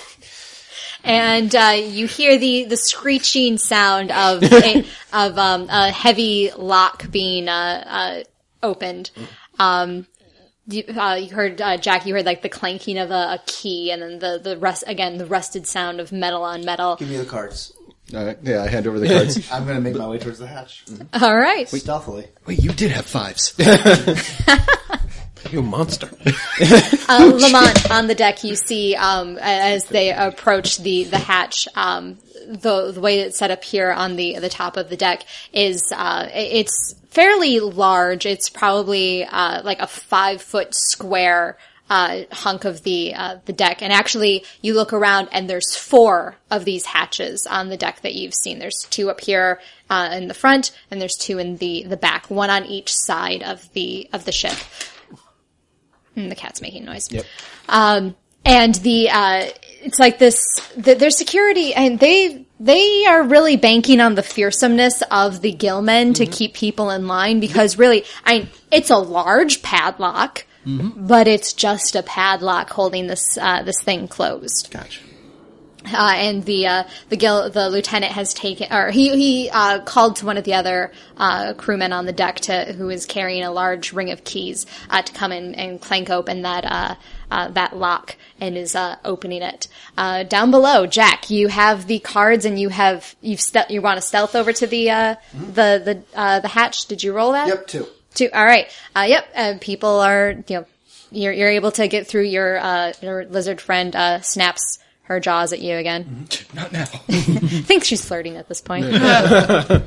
[1.03, 7.11] and uh, you hear the the screeching sound of a, of um, a heavy lock
[7.11, 8.23] being uh, uh,
[8.63, 9.11] opened.
[9.59, 10.07] Um,
[10.71, 12.07] you, uh, you heard uh, Jack.
[12.07, 15.19] You heard like the clanking of a, a key, and then the the rust again
[15.19, 16.97] the rusted sound of metal on metal.
[16.97, 17.73] Give me the cards.
[18.15, 19.51] uh, yeah, I hand over the cards.
[19.53, 20.85] I'm gonna make my way towards the hatch
[21.15, 21.69] All right.
[21.69, 22.29] stealthily.
[22.47, 23.55] Wait, you did have fives.
[25.51, 26.09] You monster.
[27.09, 31.67] uh, Lamont on the deck, you see um, as they approach the the hatch.
[31.75, 35.25] Um, the the way it's set up here on the the top of the deck
[35.53, 38.27] is uh, it's fairly large.
[38.27, 41.57] It's probably uh, like a five foot square.
[41.89, 46.37] Uh, hunk of the uh, the deck, and actually, you look around, and there's four
[46.49, 48.61] of these hatches on the deck that you've seen.
[48.61, 52.31] There's two up here uh, in the front, and there's two in the the back,
[52.31, 54.57] one on each side of the of the ship.
[56.23, 57.11] And the cat's making noise.
[57.11, 57.25] Yep.
[57.69, 59.45] Um, and the, uh,
[59.83, 65.03] it's like this, the, their security, and they, they are really banking on the fearsomeness
[65.11, 70.45] of the Gillmen to keep people in line because really, I, it's a large padlock,
[70.97, 75.01] but it's just a padlock holding this, uh, this thing closed Gotcha.
[75.87, 80.17] Uh, and the uh, the gil- the lieutenant has taken, or he he uh, called
[80.17, 83.51] to one of the other uh, crewmen on the deck to who is carrying a
[83.51, 86.95] large ring of keys uh, to come in and clank open that uh,
[87.31, 89.69] uh, that lock and is uh, opening it.
[89.97, 93.97] Uh, down below, Jack, you have the cards and you have you've ste- you want
[93.97, 96.87] to stealth over to the uh, the the uh, the hatch.
[96.87, 97.49] Did you roll that?
[97.49, 97.87] Yep, two.
[98.15, 98.29] Two.
[98.35, 98.67] All right.
[98.95, 99.29] Uh, yep.
[99.35, 100.67] Uh, people are, you know,
[101.13, 104.79] you're, you're able to get through your, uh, your lizard friend, uh, snaps
[105.11, 106.29] her jaws at you again.
[106.55, 106.83] Not now.
[107.09, 107.21] I
[107.63, 108.87] think she's flirting at this point.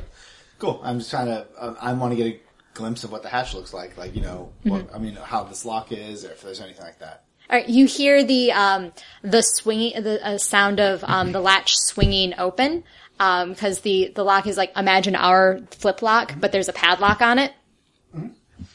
[0.60, 0.80] Cool.
[0.84, 1.44] I'm just trying to.
[1.58, 2.40] Uh, I want to get a
[2.74, 3.98] glimpse of what the hatch looks like.
[3.98, 7.00] Like you know, what, I mean, how this lock is, or if there's anything like
[7.00, 7.24] that.
[7.50, 7.68] All right.
[7.68, 8.92] You hear the, um,
[9.22, 12.84] the swinging, the uh, sound of, um, the latch swinging open.
[13.18, 17.20] Um, cause the, the lock is like, imagine our flip lock, but there's a padlock
[17.20, 17.52] on it.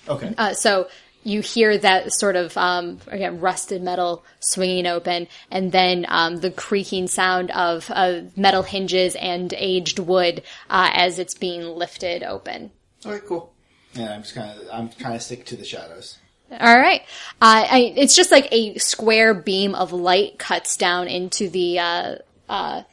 [0.08, 0.34] Okay.
[0.38, 0.90] Uh, so
[1.30, 6.52] you hear that sort of um, again rusted metal swinging open, and then um, the
[6.52, 12.72] creaking sound of, of metal hinges and aged wood uh, as it's being lifted open.
[13.06, 13.26] All right.
[13.26, 13.54] Cool.
[13.94, 14.68] Yeah, I'm just kind of.
[14.72, 16.18] I'm kind of stick to the shadows.
[16.52, 17.02] All right,
[17.42, 21.80] uh, I, it's just like a square beam of light cuts down into the.
[21.80, 22.16] Uh,
[22.50, 22.84] uh,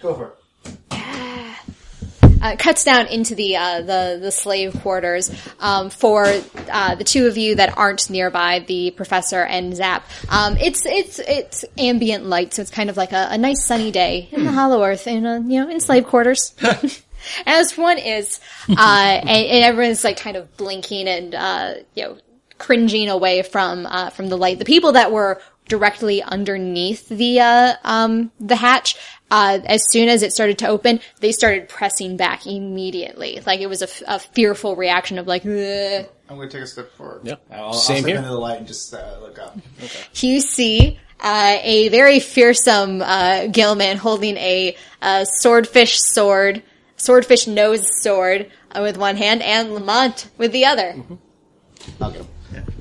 [0.00, 0.34] Go for
[0.90, 1.48] it.
[2.42, 6.26] uh, cuts down into the uh, the the slave quarters um, for
[6.70, 10.04] uh, the two of you that aren't nearby, the professor and Zap.
[10.28, 13.90] Um, it's it's it's ambient light, so it's kind of like a, a nice sunny
[13.90, 16.54] day in the Hollow Earth, in uh, you know in slave quarters.
[17.46, 22.18] As one is, uh, and, and everyone's like kind of blinking and uh, you know
[22.58, 24.58] cringing away from uh, from the light.
[24.58, 28.96] The people that were directly underneath the uh, um, the hatch,
[29.32, 33.40] uh, as soon as it started to open, they started pressing back immediately.
[33.46, 35.44] Like it was a, f- a fearful reaction of like.
[35.46, 37.22] "Ugh." I'm going to take a step forward.
[37.24, 37.34] Yeah.
[37.50, 38.16] I'll, I'll Same step here.
[38.16, 39.58] into the light and just uh, look up.
[40.16, 40.98] You see.
[41.24, 46.64] Uh, a very fearsome uh, Gillman holding a, uh swordfish sword,
[46.96, 50.96] swordfish nose sword uh, with one hand, and Lamont with the other.
[52.00, 52.26] I'll go.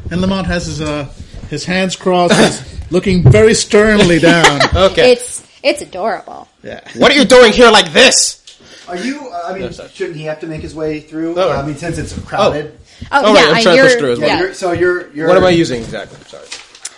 [0.10, 1.14] And Lamont has his uh,
[1.52, 4.60] his hands crossed, he's looking very sternly down.
[4.76, 5.12] Okay.
[5.12, 6.48] It's it's adorable.
[6.64, 6.82] Yeah.
[6.98, 8.38] what are you doing here like this?
[8.88, 9.30] Are you?
[9.30, 11.36] Uh, I mean, shouldn't he have to make his way through?
[11.40, 11.52] Oh.
[11.52, 12.78] Uh, I mean, since it's crowded.
[13.12, 14.28] Oh, Oh, yeah, right, I'm and trying to you're- push through as well.
[14.28, 14.36] Yeah.
[14.36, 14.42] yeah.
[14.44, 15.12] You're, so you're.
[15.14, 16.18] you're What am I using exactly?
[16.20, 16.46] I'm sorry.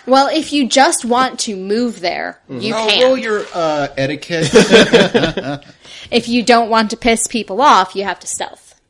[0.05, 3.03] Well, if you just want to move there, you Oh, can.
[3.03, 4.49] roll your uh, etiquette.
[6.11, 8.81] if you don't want to piss people off, you have to stealth.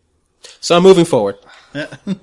[0.60, 1.38] So I'm moving forward.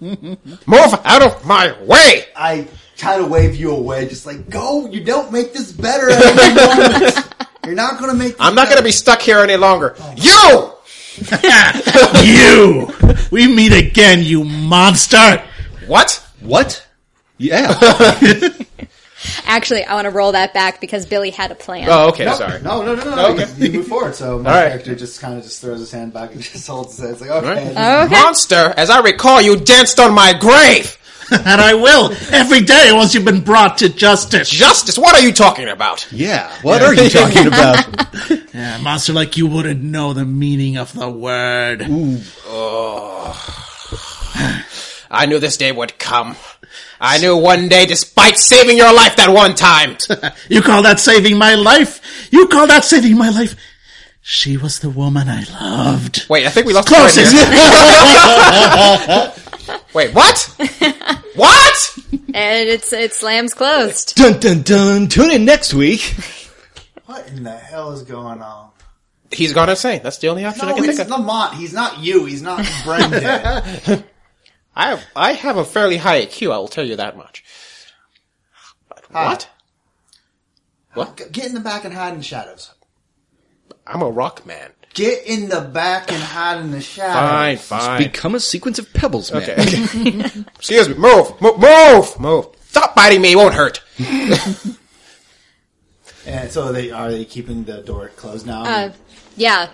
[0.00, 2.24] Move out of my way!
[2.36, 2.66] I
[3.00, 4.86] kind of wave you away, just like go.
[4.86, 6.10] You don't make this better.
[6.10, 6.54] At any
[7.00, 7.34] moment.
[7.66, 8.32] You're not going to make.
[8.32, 9.94] This I'm not going to be stuck here any longer.
[9.98, 10.72] Oh, you!
[12.24, 13.28] you!
[13.30, 15.42] We meet again, you monster!
[15.86, 16.24] What?
[16.40, 16.86] what?
[17.38, 17.78] Yeah.
[19.44, 21.86] Actually, I want to roll that back because Billy had a plan.
[21.90, 22.62] Oh, okay, No, sorry.
[22.62, 23.32] no, no, no, no.
[23.32, 23.46] Okay.
[23.58, 24.14] You, you move forward.
[24.14, 24.68] So my All right.
[24.68, 27.12] character just kind of just throws his hand back and just holds his head.
[27.12, 27.74] It's like okay.
[27.74, 28.04] Right.
[28.06, 28.14] Okay.
[28.14, 30.96] Monster, as I recall, you danced on my grave!
[31.32, 34.50] And I will, every day once you've been brought to justice.
[34.50, 36.06] Justice, what are you talking about?
[36.12, 36.52] yeah.
[36.62, 37.86] What are you talking about?
[38.52, 41.82] Yeah, monster like you wouldn't know the meaning of the word.
[41.88, 42.18] Ooh.
[45.12, 46.36] I knew this day would come.
[47.00, 49.96] I knew one day, despite saving your life that one time.
[50.48, 52.00] You call that saving my life?
[52.32, 53.54] You call that saving my life?
[54.22, 56.26] She was the woman I loved.
[56.28, 57.36] Wait, I think we lost Close the point
[59.40, 59.49] here.
[59.94, 60.54] Wait, what?
[61.34, 61.98] what?
[62.34, 64.14] And it's it slams closed.
[64.16, 65.08] dun dun dun.
[65.08, 66.14] Tune in next week.
[67.06, 68.70] What in the hell is going on?
[69.32, 70.00] He's gone insane.
[70.02, 71.18] That's the only option I No, can he's think of.
[71.18, 71.54] Lamont.
[71.54, 72.24] He's not you.
[72.24, 73.24] He's not Brendan.
[74.76, 77.44] I have, I have a fairly high IQ, I will tell you that much.
[78.88, 79.48] But what?
[80.94, 81.32] What?
[81.32, 82.72] Get in the back and hide in the shadows.
[83.86, 84.70] I'm a rock man.
[84.94, 87.14] Get in the back and hide in the shadows.
[87.14, 87.98] Fine, fine.
[88.02, 89.42] Become a sequence of pebbles, man.
[89.42, 89.54] Okay.
[90.56, 90.94] Excuse me.
[90.96, 91.40] Move.
[91.40, 91.58] Move.
[91.60, 92.18] Move.
[92.20, 92.46] Move.
[92.68, 93.32] Stop biting me.
[93.32, 93.82] It won't hurt.
[96.26, 98.62] And so they are they keeping the door closed now?
[98.62, 98.92] Uh,
[99.36, 99.70] yeah,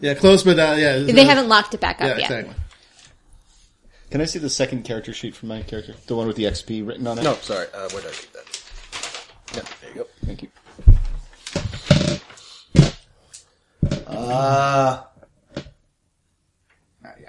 [0.00, 0.98] Yeah, close, but uh, yeah.
[0.98, 2.30] they haven't locked it back Yeah, up yet.
[2.30, 2.54] exactly.
[4.10, 5.94] Can I see the second character sheet for my character?
[6.06, 7.24] The one with the XP written on it?
[7.24, 7.66] No, sorry.
[7.74, 8.62] Uh, where did I leave that?
[9.56, 10.06] Yeah, there you go.
[10.26, 10.48] Thank you.
[14.30, 15.04] Uh,
[15.56, 15.62] yeah,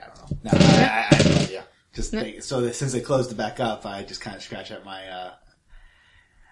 [0.04, 0.38] I don't know.
[0.44, 1.64] No, I, I, I have no idea.
[1.94, 4.72] Just they, so that since they closed it back up, I just kind of scratch
[4.72, 5.32] at my uh,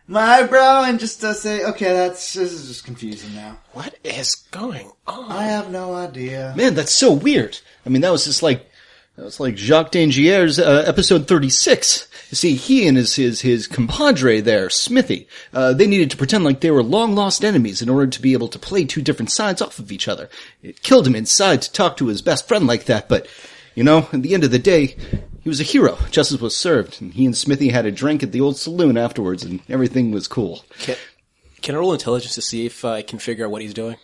[0.08, 3.58] my eyebrow and just uh, say, okay, that's this is just confusing now.
[3.74, 5.32] What is going on?
[5.32, 6.54] I have no idea.
[6.56, 7.60] Man, that's so weird.
[7.86, 8.70] I mean, that was just like
[9.18, 12.08] that was like Jacques Dangier's uh, episode thirty six.
[12.30, 16.44] You see, he and his his his compadre there, Smithy, uh, they needed to pretend
[16.44, 19.32] like they were long lost enemies in order to be able to play two different
[19.32, 20.30] sides off of each other.
[20.62, 23.28] It killed him inside to talk to his best friend like that, but
[23.76, 24.96] you know, at the end of the day,
[25.42, 25.98] he was a hero.
[26.12, 29.44] Justice was served, and he and Smithy had a drink at the old saloon afterwards,
[29.44, 30.64] and everything was cool.
[30.80, 30.96] Can,
[31.62, 33.98] can I roll intelligence to see if I can figure out what he's doing?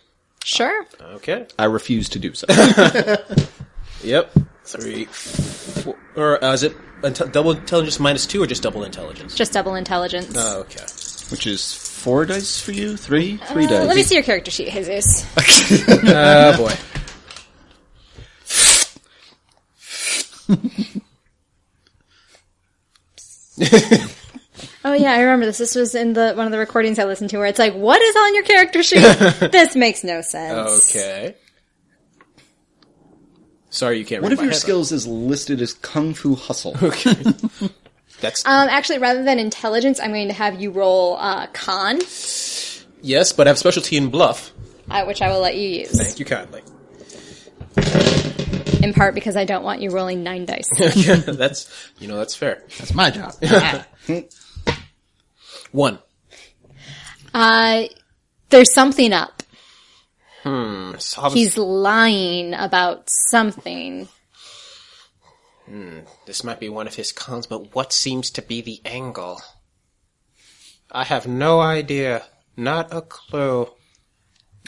[0.44, 0.86] Sure.
[1.00, 1.46] Okay.
[1.58, 2.46] I refuse to do so.
[4.04, 4.36] Yep.
[4.64, 5.04] Three.
[5.04, 9.34] Four, or uh, is it inte- double intelligence minus two or just double intelligence?
[9.34, 10.32] Just double intelligence.
[10.36, 10.80] Oh, okay.
[11.30, 12.96] Which is four dice for you?
[12.96, 13.36] Three?
[13.36, 13.86] Three Uh, dice.
[13.86, 15.24] let me see your character sheet, Jesus.
[16.06, 16.74] Oh boy.
[24.86, 25.56] Oh yeah, I remember this.
[25.56, 28.02] This was in the one of the recordings I listened to where it's like, what
[28.02, 29.00] is on your character sheet?
[29.50, 30.90] this makes no sense.
[30.94, 31.34] Okay.
[33.74, 34.22] Sorry, you can't.
[34.22, 36.76] What read of my your head, skills is listed as Kung Fu Hustle.
[36.82, 37.14] Okay.
[38.20, 41.98] That's Um, actually, rather than intelligence, I'm going to have you roll uh, con,
[43.02, 44.52] yes, but I have specialty in bluff.
[44.88, 45.90] uh, which I will let you use.
[45.90, 46.62] Thank you kindly.
[48.80, 50.68] In part because I don't want you rolling nine dice.
[50.96, 51.68] yeah, that's
[51.98, 52.62] you know that's fair.
[52.78, 53.34] That's my job.
[55.72, 55.98] One.
[57.32, 57.84] Uh,
[58.50, 59.42] there's something up.
[60.44, 64.08] So I was- He's lying about something.
[65.66, 66.00] Hmm.
[66.26, 69.40] This might be one of his cons, but what seems to be the angle?
[70.90, 72.24] I have no idea.
[72.56, 73.68] Not a clue.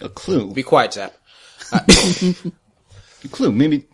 [0.00, 0.52] A clue.
[0.52, 1.14] Be quiet, Zap.
[1.72, 3.52] A clue.
[3.52, 3.86] Maybe.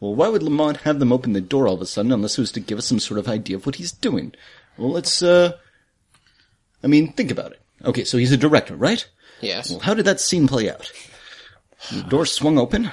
[0.00, 2.40] Well, why would Lamont have them open the door all of a sudden unless it
[2.40, 4.32] was to give us some sort of idea of what he's doing?
[4.78, 5.52] Well, let's, uh.
[6.82, 7.60] I mean, think about it.
[7.84, 9.06] Okay, so he's a director, right?
[9.40, 9.70] Yes.
[9.70, 10.90] Well, how did that scene play out?
[11.92, 12.90] The door swung open.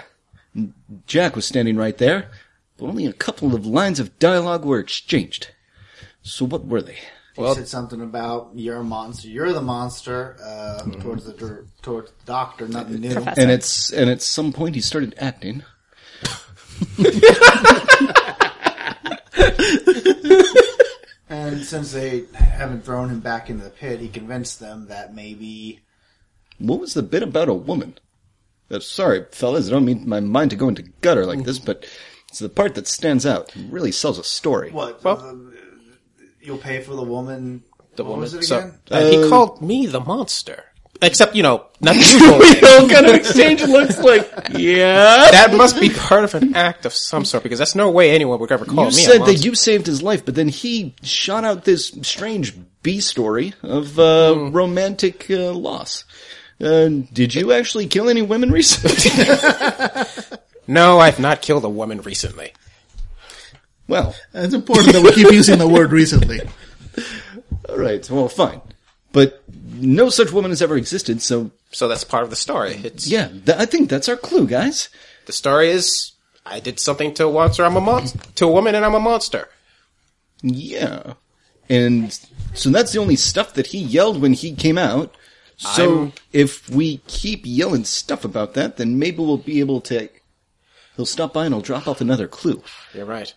[1.06, 2.32] Jack was standing right there,
[2.78, 5.50] but only a couple of lines of dialogue were exchanged.
[6.24, 6.98] So what were they?
[7.36, 9.28] He said something about you're a monster.
[9.28, 11.02] You're the monster uh, Mm-hmm.
[11.02, 12.68] towards the towards the doctor.
[12.68, 13.14] Nothing new.
[13.14, 13.40] Professor.
[13.42, 15.64] And it's and at some point he started acting.
[21.30, 25.82] And since they haven't thrown him back into the pit, he convinced them that maybe
[26.60, 27.98] What was the bit about a woman?
[28.70, 31.86] Uh, sorry, fellas, I don't mean my mind to go into gutter like this, but
[32.30, 33.56] it's the part that stands out.
[33.56, 34.72] It really sells a story.
[34.72, 35.56] what Well- uh,
[36.42, 37.64] you'll pay for the woman.
[37.96, 38.22] The what woman.
[38.24, 38.74] was it So, again?
[38.92, 40.64] uh, he called me the monster.
[41.02, 42.32] Except, you know, not you.
[42.32, 44.28] what kind of exchange looks like?
[44.58, 45.30] Yeah.
[45.32, 48.40] that must be part of an act of some sort because that's no way anyone
[48.40, 50.96] would ever call You me a said that you saved his life, but then he
[51.04, 54.52] shot out this strange B story of uh, Hmm.
[54.52, 56.04] romantic uh, loss.
[56.60, 59.12] Uh, did you actually kill any women recently?
[60.70, 62.52] No, I've not killed a woman recently.
[63.88, 66.42] well, It's important that we keep using the word recently.
[67.70, 68.10] all right.
[68.10, 68.60] Well, fine.
[69.14, 69.42] But
[69.76, 72.82] no such woman has ever existed, so So that's part of the story.
[72.84, 74.90] It's yeah, th- I think that's our clue, guys.
[75.26, 76.12] the story is
[76.46, 77.64] I did something to a monster.
[77.64, 79.48] I'm a monster to a woman, and I'm a monster.
[80.42, 81.14] Yeah.
[81.70, 82.12] And
[82.56, 85.16] so that's the only stuff that he yelled when he came out.
[85.58, 90.08] So I'm- if we keep yelling stuff about that, then maybe we'll be able to.
[90.96, 92.64] He'll stop by and he'll drop off another clue.
[92.94, 93.34] You're right.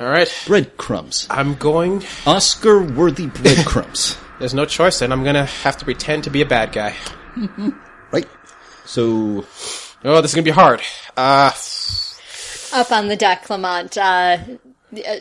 [0.00, 1.26] All right, Breadcrumbs.
[1.30, 2.02] I'm going.
[2.26, 4.16] Oscar worthy breadcrumbs.
[4.40, 6.96] There's no choice, then I'm gonna have to pretend to be a bad guy.
[8.10, 8.26] right?
[8.84, 9.46] So,
[10.04, 10.82] Oh, this is gonna be hard.
[11.16, 11.52] Uh,
[12.72, 13.96] Up on the deck, Lamont.
[13.96, 14.38] Uh, uh,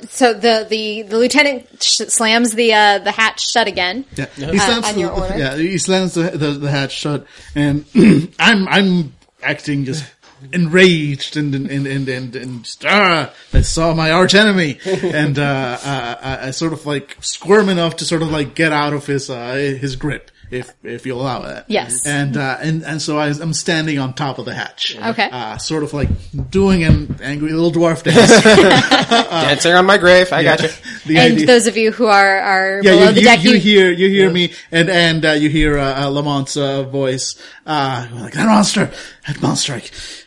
[0.09, 4.05] so the, the, the lieutenant sh- slams the uh, the hatch shut again.
[4.15, 5.37] Yeah, he slams on the, your order?
[5.37, 7.25] yeah, he slams the, the, the hatch shut,
[7.55, 7.85] and
[8.39, 10.05] I'm I'm acting just
[10.51, 15.39] enraged and and and and, and, and just, ah, I saw my arch enemy, and
[15.39, 18.93] uh, uh, I, I sort of like squirm enough to sort of like get out
[18.93, 20.31] of his uh, his grip.
[20.53, 22.05] If, if you allow that, Yes.
[22.05, 25.27] and uh, and and so I, I'm standing on top of the hatch, Okay.
[25.31, 26.09] uh, sort of like
[26.51, 28.43] doing an angry little dwarf dance.
[28.43, 30.31] dancing on my grave.
[30.31, 30.69] I got you.
[31.07, 33.43] The And idea- those of you who are, are yeah, below you, the you, deck,
[33.43, 36.83] you you, hear you hear me, and and uh, you hear uh, uh, Lamont's uh,
[36.83, 37.35] voice.
[37.65, 38.91] Uh, like that monster,
[39.27, 39.73] that monster.
[39.73, 39.77] I,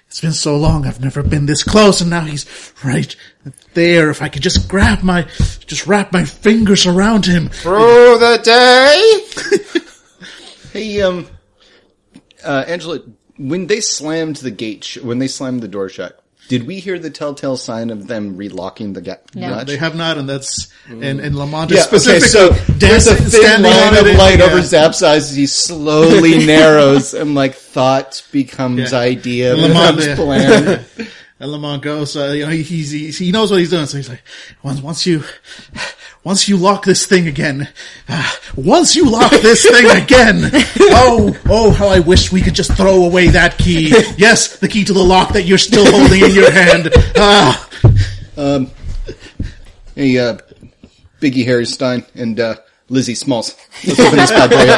[0.08, 0.86] it's been so long.
[0.86, 2.46] I've never been this close, and now he's
[2.82, 3.14] right
[3.74, 4.08] there.
[4.10, 5.22] If I could just grab my,
[5.66, 7.48] just wrap my fingers around him.
[7.50, 9.25] Through the day.
[10.76, 11.26] Hey, um,
[12.44, 13.00] uh, Angela,
[13.38, 16.96] when they slammed the gate, sh- when they slammed the door shut, did we hear
[16.98, 19.50] the telltale sign of them relocking the ga- No.
[19.50, 19.66] latch?
[19.66, 23.10] They have not, and that's and and Lamont Yeah, is okay, specifically so there's a
[23.16, 24.44] dancing- thin standing line on of it, light yeah.
[24.44, 28.98] over Zap's eyes as he slowly narrows and like thought becomes Yeah.
[29.00, 30.24] idea, And Lamont, becomes yeah.
[30.24, 30.84] plan.
[31.38, 33.84] And Lamont goes, uh, you know, he, he's, he's, he knows what he's doing.
[33.84, 34.22] So he's like,
[34.62, 35.22] once, once you,
[36.26, 37.68] once you lock this thing again,
[38.08, 40.50] uh, once you lock this thing again,
[40.90, 43.90] oh, oh, how I wish we could just throw away that key.
[44.18, 46.90] Yes, the key to the lock that you're still holding in your hand.
[47.16, 47.68] Ah,
[48.36, 48.72] Um,
[49.94, 50.38] Hey, uh,
[51.20, 52.56] Biggie Harry Stein and, uh,
[52.88, 53.54] Lizzie Smalls.
[53.86, 54.68] Let's open this bad boy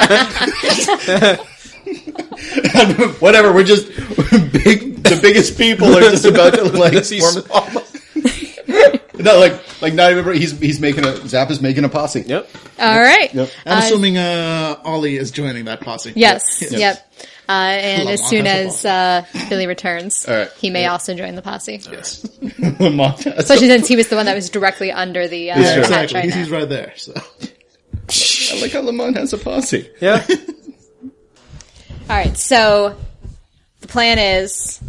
[1.33, 3.21] up.
[3.23, 3.87] Whatever, we're just,
[4.53, 7.43] big, the biggest people are just about to like, Lizzie form,
[9.19, 12.23] no, like, like not even, he's, he's making a, Zap is making a posse.
[12.27, 12.49] Yep.
[12.79, 13.33] all right.
[13.35, 13.51] Yep.
[13.67, 16.13] I'm Uh, assuming, uh, Ollie is joining that posse.
[16.17, 16.61] Yes.
[16.63, 16.73] Yes.
[16.73, 17.13] Yep.
[17.49, 20.51] Uh, and as soon as uh, Billy returns, All right.
[20.59, 21.81] he may also join the posse.
[22.79, 25.65] Lamont has Especially since he was the one that was directly under the uh, Yeah,
[25.67, 26.15] hatch Exactly.
[26.17, 26.41] right He's, now.
[26.43, 26.93] he's right there.
[26.97, 27.15] So.
[28.55, 29.89] I like how Lamont has a posse.
[30.01, 30.27] Yeah.
[32.11, 32.97] All right, so
[33.81, 34.81] the plan is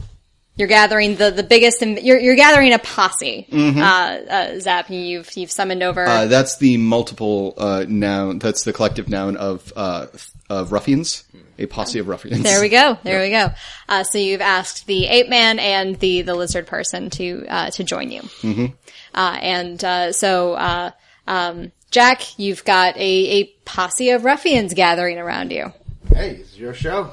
[0.59, 3.47] you're gathering the, the biggest, and you're, you're gathering a posse.
[3.49, 6.05] Uh, uh, Zap, you've you've summoned over.
[6.05, 8.39] Uh, that's the multiple uh, noun.
[8.39, 10.07] That's the collective noun of uh,
[10.49, 11.23] of ruffians.
[11.57, 12.43] A posse of ruffians.
[12.43, 12.97] there we go.
[13.03, 13.49] There we go.
[13.87, 17.83] Uh, so you've asked the ape man and the the lizard person to uh, to
[17.85, 18.21] join you.
[18.21, 18.65] Mm-hmm.
[19.13, 20.91] Uh, and uh, so uh,
[21.25, 25.71] um, Jack, you've got a, a posse of ruffians gathering around you.
[26.13, 27.11] Hey, it's your show.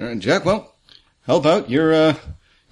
[0.00, 0.44] All right, Jack.
[0.44, 0.74] Well,
[1.26, 1.70] help out.
[1.70, 2.14] You're uh,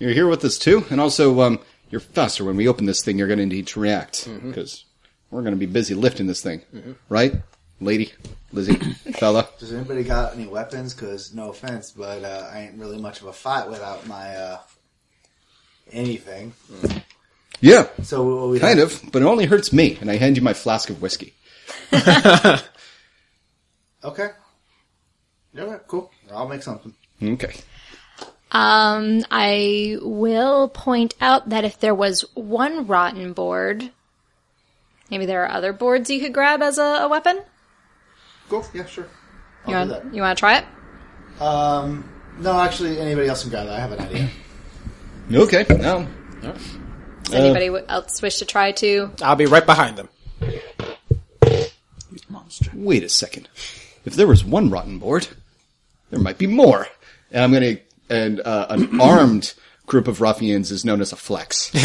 [0.03, 1.61] you're here with us too, and also um,
[1.91, 2.45] you're faster.
[2.45, 4.85] When we open this thing, you're going to need to react because
[5.31, 6.62] we're going to be busy lifting this thing,
[7.09, 7.35] right,
[7.81, 8.12] lady,
[8.53, 8.74] Lizzie,
[9.19, 9.49] fella?
[9.61, 10.93] Does anybody got any weapons?
[10.93, 14.59] Because no offense, but uh, I ain't really much of a fight without my uh,
[15.93, 16.53] anything.
[17.61, 19.97] Yeah, So what we kind of, but it only hurts me.
[20.01, 21.33] And I hand you my flask of whiskey.
[24.05, 24.31] Okay.
[25.55, 26.11] Yeah, cool.
[26.33, 26.93] I'll make something.
[27.23, 27.55] Okay.
[28.53, 33.91] Um, I will point out that if there was one rotten board,
[35.11, 37.41] maybe there are other boards you could grab as a, a weapon.
[38.51, 38.65] Cool.
[38.74, 39.07] Yeah, sure.
[39.66, 40.65] You I'll do want, you want to try it?
[41.41, 42.09] Um,
[42.39, 43.74] no, actually, anybody else can grab that.
[43.77, 44.29] I have an idea.
[45.33, 45.65] Okay.
[45.70, 46.07] Now,
[47.23, 49.11] Does anybody w else wish to try to?
[49.23, 50.09] I'll be right behind them.
[52.29, 52.70] Monster.
[52.74, 53.49] wait a second.
[54.05, 55.29] If there was one rotten board,
[56.11, 56.89] there might be more.
[57.31, 57.83] And I'm going to,
[58.13, 59.55] and uh, an armed
[59.87, 61.73] group of ruffians is known as a flex.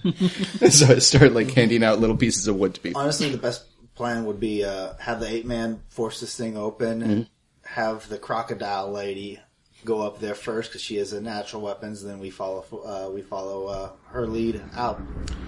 [0.70, 3.00] so I start like handing out little pieces of wood to people.
[3.00, 7.02] Honestly, the best plan would be uh, have the ape man force this thing open,
[7.02, 7.28] and
[7.64, 9.38] have the crocodile lady
[9.84, 12.02] go up there first because she has a natural weapons.
[12.02, 15.00] And then we follow uh, we follow uh, her lead out.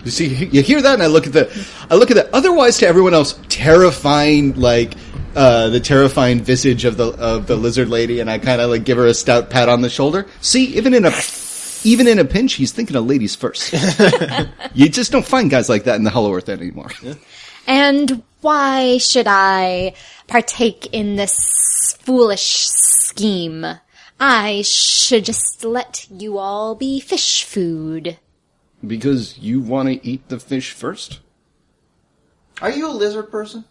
[0.05, 2.79] You see, you hear that, and I look at the, I look at the otherwise
[2.79, 4.95] to everyone else terrifying, like
[5.35, 8.85] uh, the terrifying visage of the of the lizard lady, and I kind of like
[8.85, 10.27] give her a stout pat on the shoulder.
[10.41, 11.13] See, even in a
[11.85, 13.73] even in a pinch, he's thinking of ladies first.
[14.75, 16.91] you just don't find guys like that in the Hollow Earth anymore.
[17.67, 19.95] And why should I
[20.27, 23.67] partake in this foolish scheme?
[24.19, 28.19] I should just let you all be fish food.
[28.85, 31.21] Because you want to eat the fish first.
[32.61, 33.65] Are you a lizard person?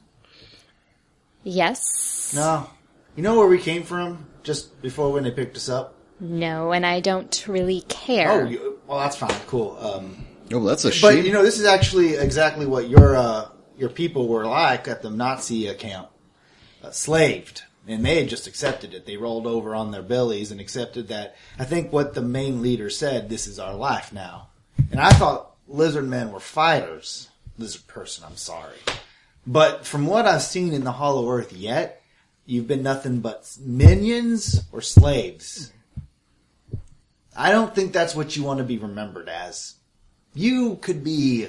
[1.43, 2.33] Yes.
[2.35, 2.69] No.
[3.15, 5.95] You know where we came from just before when they picked us up?
[6.19, 8.31] No, and I don't really care.
[8.31, 9.31] Oh, you, well, that's fine.
[9.47, 9.77] Cool.
[9.79, 13.47] Um, Oh, that's a but you know, this is actually exactly what your uh,
[13.77, 16.09] your people were like at the Nazi uh, camp,
[16.83, 19.05] uh, slaved, and they had just accepted it.
[19.05, 21.35] They rolled over on their bellies and accepted that.
[21.57, 24.49] I think what the main leader said, "This is our life now,"
[24.91, 27.29] and I thought lizard men were fighters.
[27.57, 28.77] Lizard person, I'm sorry,
[29.45, 32.01] but from what I've seen in the Hollow Earth yet,
[32.45, 35.71] you've been nothing but minions or slaves.
[37.35, 39.75] I don't think that's what you want to be remembered as.
[40.33, 41.47] You could be.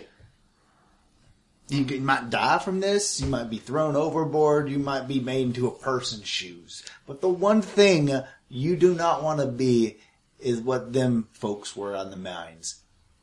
[1.69, 3.20] You, might die from this.
[3.20, 4.69] You might be thrown overboard.
[4.69, 6.85] You might be made into a person's shoes.
[7.06, 8.10] But the one thing
[8.48, 9.97] you do not want to be
[10.39, 12.82] is what them folks were on the mines.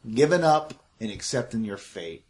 [0.09, 2.23] Giving up and accepting your fate.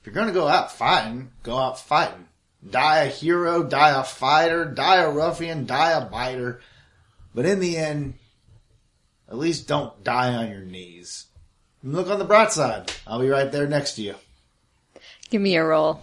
[0.00, 2.26] If you're going to go out fighting, go out fighting.
[2.68, 6.60] Die a hero, die a fighter, die a ruffian, die a biter.
[7.34, 8.14] But in the end,
[9.28, 11.26] at least don't die on your knees.
[11.82, 12.92] And look on the bright side.
[13.06, 14.14] I'll be right there next to you.
[15.30, 16.02] Give me a roll.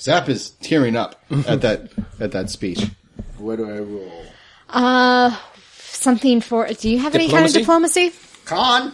[0.00, 2.90] Zap is tearing up at that at that speech.
[3.38, 4.24] What do I roll?
[4.68, 5.36] Uh,
[5.78, 6.66] something for.
[6.68, 8.10] Do you have any kind of Diplomacy?
[8.10, 8.44] diplomacy?
[8.44, 8.92] Con?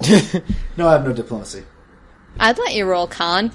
[0.76, 1.64] no, I have no diplomacy.
[2.38, 3.52] I'd let you roll con.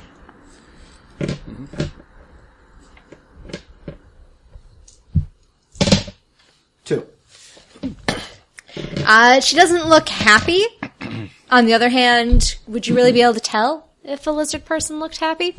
[6.84, 7.08] Two.
[9.08, 10.64] Uh, she doesn't look happy.
[11.50, 15.00] On the other hand, would you really be able to tell if a lizard person
[15.00, 15.56] looked happy?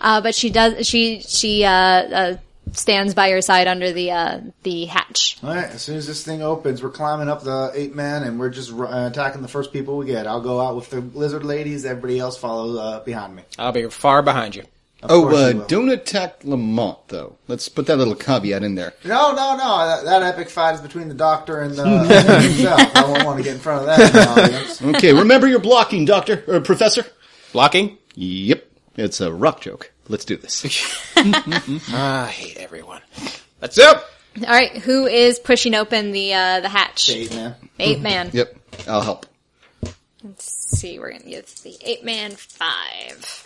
[0.00, 0.86] Uh, but she does.
[0.86, 2.36] She she uh, uh,
[2.72, 5.38] stands by your side under the uh, the hatch.
[5.42, 5.64] All right.
[5.64, 8.72] As soon as this thing opens, we're climbing up the eight man, and we're just
[8.72, 10.26] uh, attacking the first people we get.
[10.26, 11.84] I'll go out with the lizard ladies.
[11.84, 13.42] Everybody else follow uh, behind me.
[13.58, 14.64] I'll be far behind you.
[15.00, 17.36] Of Oh, uh, don't attack Lamont though.
[17.46, 18.94] Let's put that little caveat in there.
[19.04, 19.78] No, no, no.
[19.86, 22.96] That, that epic fight is between the doctor and, uh, and himself.
[22.96, 24.82] I won't want to get in front of that in the audience.
[24.96, 27.04] Okay, remember your blocking, Doctor or Professor.
[27.52, 27.96] Blocking?
[28.16, 28.64] Yep,
[28.96, 29.92] it's a rock joke.
[30.08, 30.64] Let's do this.
[31.16, 33.02] Ah, I hate everyone.
[33.60, 33.86] That's it.
[33.86, 34.02] All
[34.46, 37.10] right, who is pushing open the uh, the hatch?
[37.10, 37.54] Eight man.
[37.78, 38.30] Eight man.
[38.32, 38.56] yep,
[38.86, 39.26] I'll help.
[40.22, 40.98] Let's see.
[40.98, 43.44] We're gonna give the eight man five.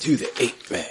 [0.00, 0.86] To the eight man.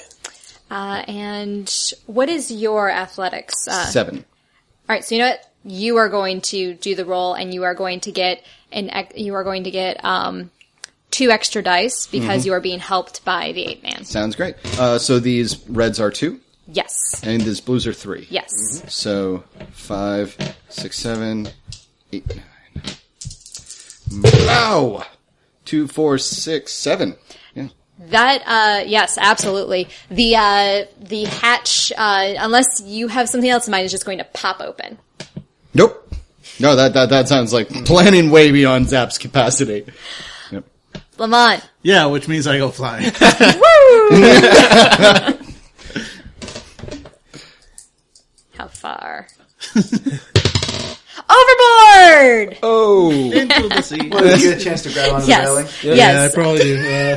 [0.69, 3.67] Uh, and what is your athletics?
[3.67, 4.17] Uh, Seven.
[4.17, 5.51] All right, so you know what?
[5.63, 9.17] You are going to do the roll, and you are going to get an ex-
[9.17, 10.51] you are going to get um,
[11.15, 14.03] two extra dice because you are being helped by the ape man.
[14.03, 14.55] Sounds great.
[14.79, 18.27] Uh, so these reds are two, Yes, and these blues are three.
[18.29, 18.83] yes.
[18.93, 20.35] So five,
[20.69, 21.47] six, seven,
[22.11, 22.43] eight, nine.
[24.47, 25.03] Wow!
[25.65, 27.15] Two, four, six, seven.
[27.55, 27.67] Yeah.
[28.09, 29.87] That uh yes, absolutely.
[30.09, 34.19] The uh the hatch uh unless you have something else in mind is just going
[34.19, 34.97] to pop open.
[35.73, 36.01] Nope.
[36.59, 39.85] No, that that that sounds like planning way beyond Zap's capacity.
[41.15, 41.19] Yep.
[41.19, 41.63] Lamont.
[41.81, 43.05] Yeah, which means I go flying.
[48.57, 49.27] How far?
[51.27, 52.57] Overboard!
[52.61, 53.11] Oh.
[53.33, 54.09] Into the sea.
[54.09, 55.65] Well, did you get a chance to grab onto the railing?
[55.65, 55.83] Yes.
[55.83, 56.33] Yeah, I Yes.
[56.35, 56.77] probably do.
[56.77, 57.15] Uh,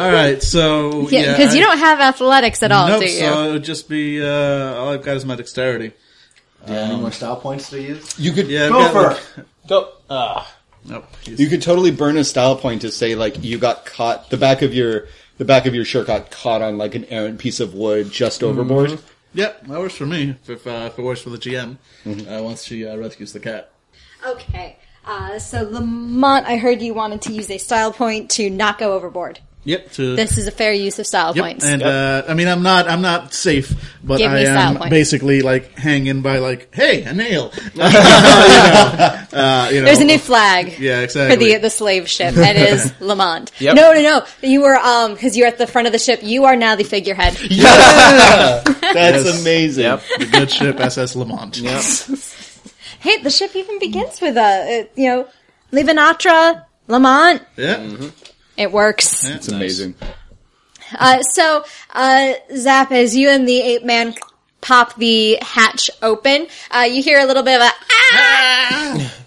[0.00, 3.06] all right, so Yeah, yeah, because you I- don't have athletics at all, Nope, do
[3.10, 3.20] you?
[3.20, 5.92] so it would just be uh, all I've got is my dexterity.
[6.68, 8.18] Uh, any more style points to use?
[8.18, 9.02] You could Yeah, Go got, for
[9.42, 9.92] like- Go.
[10.10, 10.52] Ah.
[10.84, 11.04] Nope.
[11.24, 14.62] you could totally burn a style point to say like you got caught the back
[14.62, 17.74] of your the back of your shirt got caught on like an errant piece of
[17.74, 18.98] wood just overboard.
[19.34, 20.30] Yep, that works for me.
[20.30, 22.32] If if, uh, if it works for the GM, Mm-hmm.
[22.32, 23.72] uh, once she uh, rescues the cat.
[24.24, 24.76] Okay.
[25.04, 28.92] Uh, so Lamont, I heard you wanted to use a style point to not go
[28.94, 29.40] overboard.
[29.66, 29.92] Yep.
[29.92, 31.64] To This is a fair use of style Yep, points.
[31.64, 33.72] and uh, I mean, I'm not, I'm not safe,
[34.02, 34.90] but Give I am points.
[34.90, 37.52] basically like hanging by like, hey, a nail.
[37.74, 37.88] you, know,
[39.32, 40.78] uh, you know, There's a new flag.
[40.78, 41.34] Yeah, exactly.
[41.36, 43.50] For the the slave ship, that is Lamont.
[43.58, 43.74] Yep.
[43.74, 44.24] No, no, no.
[44.40, 46.20] You were um because you're at the front of the ship.
[46.22, 47.36] You are now the figurehead.
[47.50, 48.62] Yeah,
[48.94, 49.40] That's Yes.
[49.40, 49.82] amazing.
[49.84, 50.02] Yep.
[50.20, 51.58] the good ship SS Lamont.
[51.58, 51.82] Yep.
[53.00, 54.40] Hey, the ship even begins with a
[54.82, 55.28] uh, you know
[55.72, 57.42] Levanatra Lamont.
[57.56, 57.84] Yeah.
[58.56, 59.24] It works.
[59.24, 59.94] It's amazing.
[60.98, 61.64] Uh, so,
[61.94, 64.14] uh, Zap, as you and the ape man
[64.60, 69.22] pop the hatch open, uh, you hear a little bit of a ah!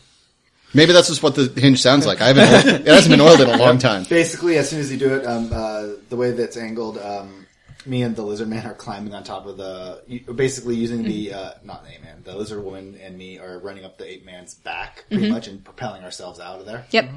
[0.73, 2.21] Maybe that's just what the hinge sounds like.
[2.21, 2.81] I haven't.
[2.81, 4.03] it hasn't been oiled in a long time.
[4.03, 7.47] Basically, as soon as you do it, um, uh, the way that's angled, um,
[7.85, 10.03] me and the lizard man are climbing on top of the.
[10.35, 13.83] Basically, using the uh, not the ape man, the lizard woman and me are running
[13.83, 16.85] up the ape man's back, pretty much, and propelling ourselves out of there.
[16.91, 17.09] Yep.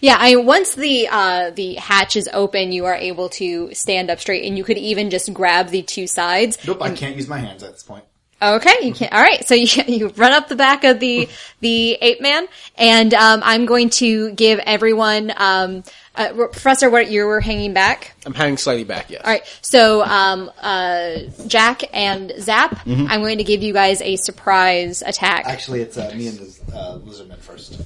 [0.00, 4.20] Yeah, I once the uh, the hatch is open, you are able to stand up
[4.20, 6.58] straight, and you could even just grab the two sides.
[6.66, 8.04] Nope, I can't use my hands at this point.
[8.40, 9.12] Okay, you can't.
[9.12, 11.28] All right, so you you run up the back of the
[11.60, 12.46] the ape man,
[12.76, 15.32] and um, I'm going to give everyone.
[15.36, 15.84] Um,
[16.14, 18.14] uh, Professor, what you were hanging back?
[18.26, 19.08] I'm hanging slightly back.
[19.10, 19.22] Yes.
[19.24, 23.06] All right, so um, uh, Jack and Zap, Mm-hmm.
[23.08, 25.46] I'm going to give you guys a surprise attack.
[25.46, 27.80] Actually, it's uh, me and the uh, lizard man first.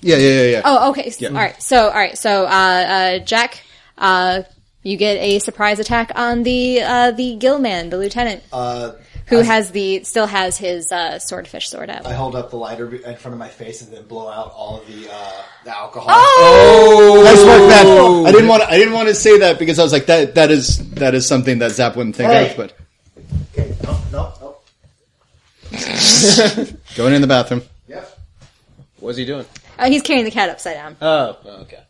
[0.00, 0.62] Yeah, yeah, yeah, yeah.
[0.64, 1.12] Oh, okay.
[1.26, 1.60] All right.
[1.62, 2.16] So, all right.
[2.18, 3.62] So, uh, uh, Jack,
[3.98, 4.42] uh,
[4.82, 8.92] you get a surprise attack on the uh, the Gillman, the lieutenant, Uh,
[9.26, 12.06] who has the still has his uh, swordfish sword out.
[12.06, 14.80] I hold up the lighter in front of my face and then blow out all
[14.80, 15.32] of the uh,
[15.64, 16.06] the alcohol.
[16.10, 17.22] Oh!
[17.24, 18.26] Nice work, man.
[18.26, 18.62] I didn't want.
[18.62, 20.36] To, I didn't want to say that because I was like that.
[20.36, 22.50] That is that is something that Zap wouldn't think Hey.
[22.50, 22.56] of.
[22.56, 22.74] But
[23.52, 24.56] Okay, no, no, no.
[26.94, 27.62] going in the bathroom.
[27.88, 28.18] Yep.
[29.00, 29.46] What's he doing?
[29.78, 30.96] Uh, he's carrying the cat upside down.
[31.00, 31.36] Oh.
[31.62, 31.80] Okay.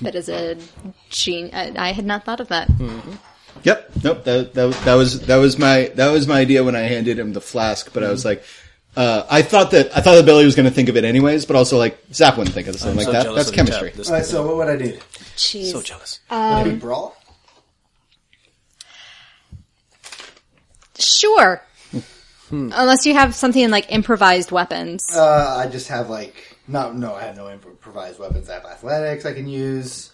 [0.00, 0.56] That is a
[1.10, 1.50] gene.
[1.52, 2.68] I, I had not thought of that.
[3.62, 3.90] Yep.
[4.02, 4.24] Nope.
[4.24, 7.18] That, that was that was that was my that was my idea when I handed
[7.18, 7.92] him the flask.
[7.92, 8.42] But I was like,
[8.96, 11.46] uh, I thought that I thought that Billy was going to think of it anyways.
[11.46, 13.34] But also like Zap wouldn't think of something like so that.
[13.34, 13.92] That's chemistry.
[14.06, 14.98] All right, so what would I do?
[15.36, 15.70] Jeez.
[15.70, 16.20] So jealous.
[16.30, 17.16] Would it be brawl?
[20.98, 21.62] Sure.
[22.72, 25.04] Unless you have something like improvised weapons.
[25.14, 27.14] Uh, I just have like no, no.
[27.14, 28.48] I have no improvised weapons.
[28.48, 30.12] I have athletics I can use.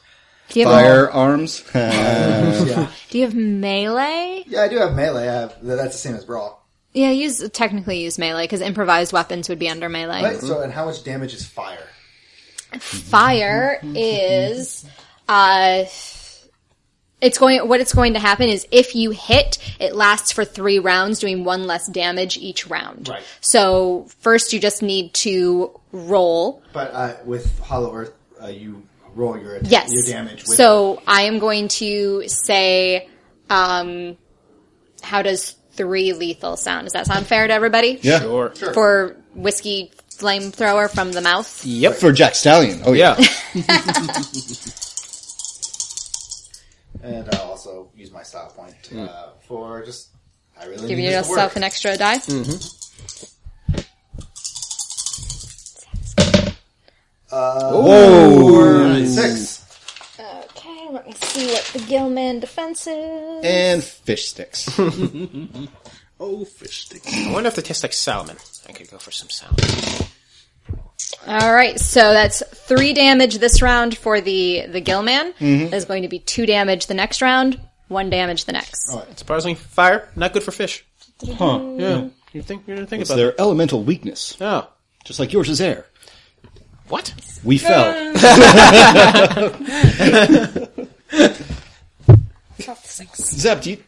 [0.48, 1.64] do, you have, Firearms.
[1.74, 4.44] yeah, do you have melee?
[4.46, 4.62] yeah.
[4.62, 5.28] I do have melee.
[5.28, 6.66] I have that's the same as brawl.
[6.92, 10.22] Yeah, use technically use melee because improvised weapons would be under melee.
[10.22, 10.40] Right.
[10.40, 11.86] So, and how much damage is fire?
[12.78, 14.86] fire is
[15.28, 15.84] uh
[17.20, 20.78] it's going what it's going to happen is if you hit it lasts for 3
[20.78, 23.08] rounds doing one less damage each round.
[23.08, 23.22] Right.
[23.40, 26.62] So first you just need to roll.
[26.72, 28.82] But uh, with Hollow Earth, uh, you
[29.14, 29.90] roll your attack, Yes.
[29.92, 30.46] your damage.
[30.46, 33.08] With So I am going to say
[33.50, 34.16] um
[35.02, 36.84] how does 3 lethal sound?
[36.86, 37.98] Does that sound fair to everybody?
[38.02, 38.20] yeah.
[38.20, 38.50] Sure.
[38.50, 41.64] For whiskey flamethrower from the mouth?
[41.64, 41.94] Yep.
[41.94, 42.82] For Jack Stallion.
[42.84, 43.16] Oh yeah.
[47.02, 47.08] Yeah.
[47.08, 49.38] and I'll also use my style point uh, hmm.
[49.46, 50.10] for just.
[50.60, 51.56] I really Give need this to yourself work.
[51.56, 52.18] an extra die.
[52.18, 52.76] Mm-hmm.
[57.32, 59.04] Uh, Whoa.
[59.06, 60.18] Six.
[60.18, 63.44] Okay, let me see what the Gillman defense is.
[63.44, 64.68] And fish sticks.
[66.22, 67.10] Oh, fish sticks.
[67.26, 68.36] I wonder if they taste like salmon.
[68.68, 69.56] I could go for some salmon.
[71.26, 75.32] All right, so that's three damage this round for the the Gillman.
[75.34, 75.70] Mm-hmm.
[75.70, 78.90] There's going to be two damage the next round, one damage the next.
[79.16, 80.84] Surprisingly, fire not good for fish.
[81.36, 81.60] Huh.
[81.76, 82.08] Yeah.
[82.32, 84.34] You think you're gonna think It's about their elemental weakness.
[84.36, 84.64] that?
[84.64, 84.68] Oh.
[85.04, 85.86] just like yours is air.
[86.88, 87.12] What?
[87.44, 88.14] We uh.
[88.14, 88.14] fell.
[93.16, 93.82] Zep, do you,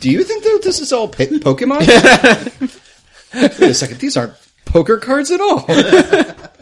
[0.00, 1.80] do you think that this is all pa- Pokemon?
[3.34, 4.32] Wait a second, these aren't
[4.64, 5.64] poker cards at all.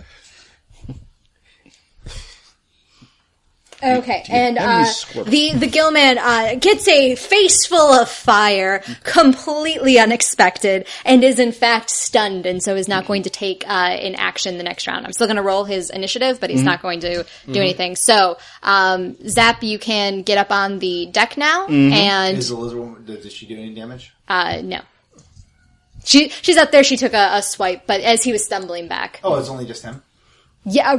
[3.85, 4.85] Okay, and uh,
[5.27, 11.53] the the Gillman uh, gets a face full of fire, completely unexpected, and is in
[11.53, 15.05] fact stunned, and so is not going to take uh, an action the next round.
[15.05, 16.67] I'm still going to roll his initiative, but he's Mm-hmm.
[16.67, 17.95] not going to do anything.
[17.97, 21.93] So, um, Zap, you can get up on the deck now, Mm-hmm.
[21.93, 24.15] and Is the lizard woman, does she do any damage?
[24.29, 24.81] uh, no.
[26.07, 26.85] She she's up there.
[26.85, 29.83] She took a, a swipe, but as he was stumbling back, Oh, it's only just
[29.83, 30.03] him?
[30.65, 30.95] Yeah,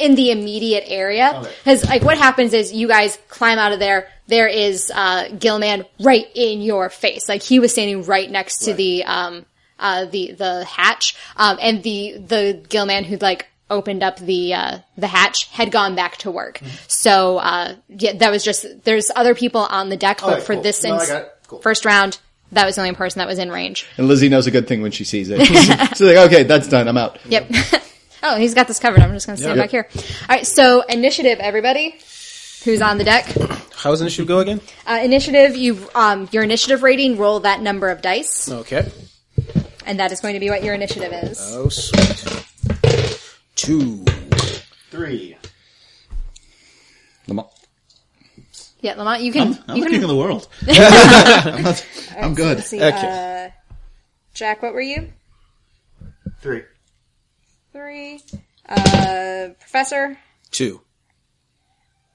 [0.00, 1.32] in the immediate area.
[1.40, 1.52] Okay.
[1.64, 4.08] Because like what happens is you guys climb out of there.
[4.26, 7.28] There is uh, Gillman right in your face.
[7.28, 8.76] Like he was standing right next to Right.
[8.76, 9.46] the um
[9.78, 11.14] uh the the hatch.
[11.36, 15.94] Um and the the Gillman who like opened up the uh the hatch had gone
[15.94, 16.58] back to work.
[16.58, 16.74] Mm-hmm.
[16.88, 20.54] So uh yeah, that was just there's other people on the deck, but Okay, for
[20.54, 20.62] cool.
[20.62, 21.12] this No, ins-
[21.46, 21.60] Cool.
[21.60, 22.18] first round.
[22.52, 23.86] That was the only person that was in range.
[23.98, 25.40] and Lizzie knows a good thing when she sees it.
[25.96, 26.86] She's like, okay, that's done.
[26.88, 27.18] I'm out.
[27.26, 27.50] Yep.
[28.22, 29.00] oh, he's got this covered.
[29.00, 29.64] I'm just going to stand Yep.
[29.64, 29.88] back here.
[30.22, 30.46] All right.
[30.46, 31.96] So initiative, everybody.
[32.64, 33.26] Who's on the deck?
[33.76, 34.60] How does initiative go again?
[34.86, 35.54] Uh, initiative.
[35.56, 37.16] You um your initiative rating.
[37.16, 38.90] Roll that number of dice, Okay.
[39.86, 41.38] and that is going to be what your initiative is.
[41.54, 42.44] Oh, sweet.
[43.54, 44.04] Two.
[44.90, 45.36] Three.
[47.28, 47.48] Lamont.
[48.80, 49.58] Yeah, Lamont, you can.
[49.68, 50.48] I'm you the can king of the world.
[50.68, 51.86] I'm, not-
[52.18, 52.60] I'm good.
[52.64, 52.82] see.
[52.82, 53.46] Okay.
[53.46, 53.50] Uh,
[54.34, 55.12] Jack, what were you?
[56.40, 56.62] Three.
[57.76, 58.22] Three.
[58.66, 60.16] Uh, Professor
[60.50, 60.80] Two.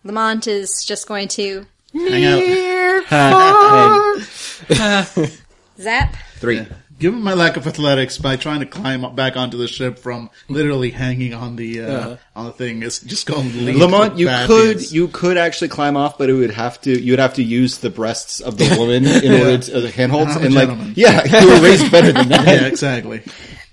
[0.04, 4.18] Lamont is just going to Hang out.
[5.80, 6.16] zap.
[6.38, 6.66] Three.
[6.98, 10.32] Given my lack of athletics, by trying to climb up back onto the ship from
[10.50, 14.20] literally hanging on the uh, on the thing, it's just going to lead Lamont, to
[14.20, 14.92] you could things.
[14.92, 17.78] you could actually climb off, but it would have to you would have to use
[17.78, 21.40] the breasts of the woman in order to uh, handholds I'm a and like yeah,
[21.40, 22.48] you were raised better than that.
[22.48, 23.22] yeah, exactly.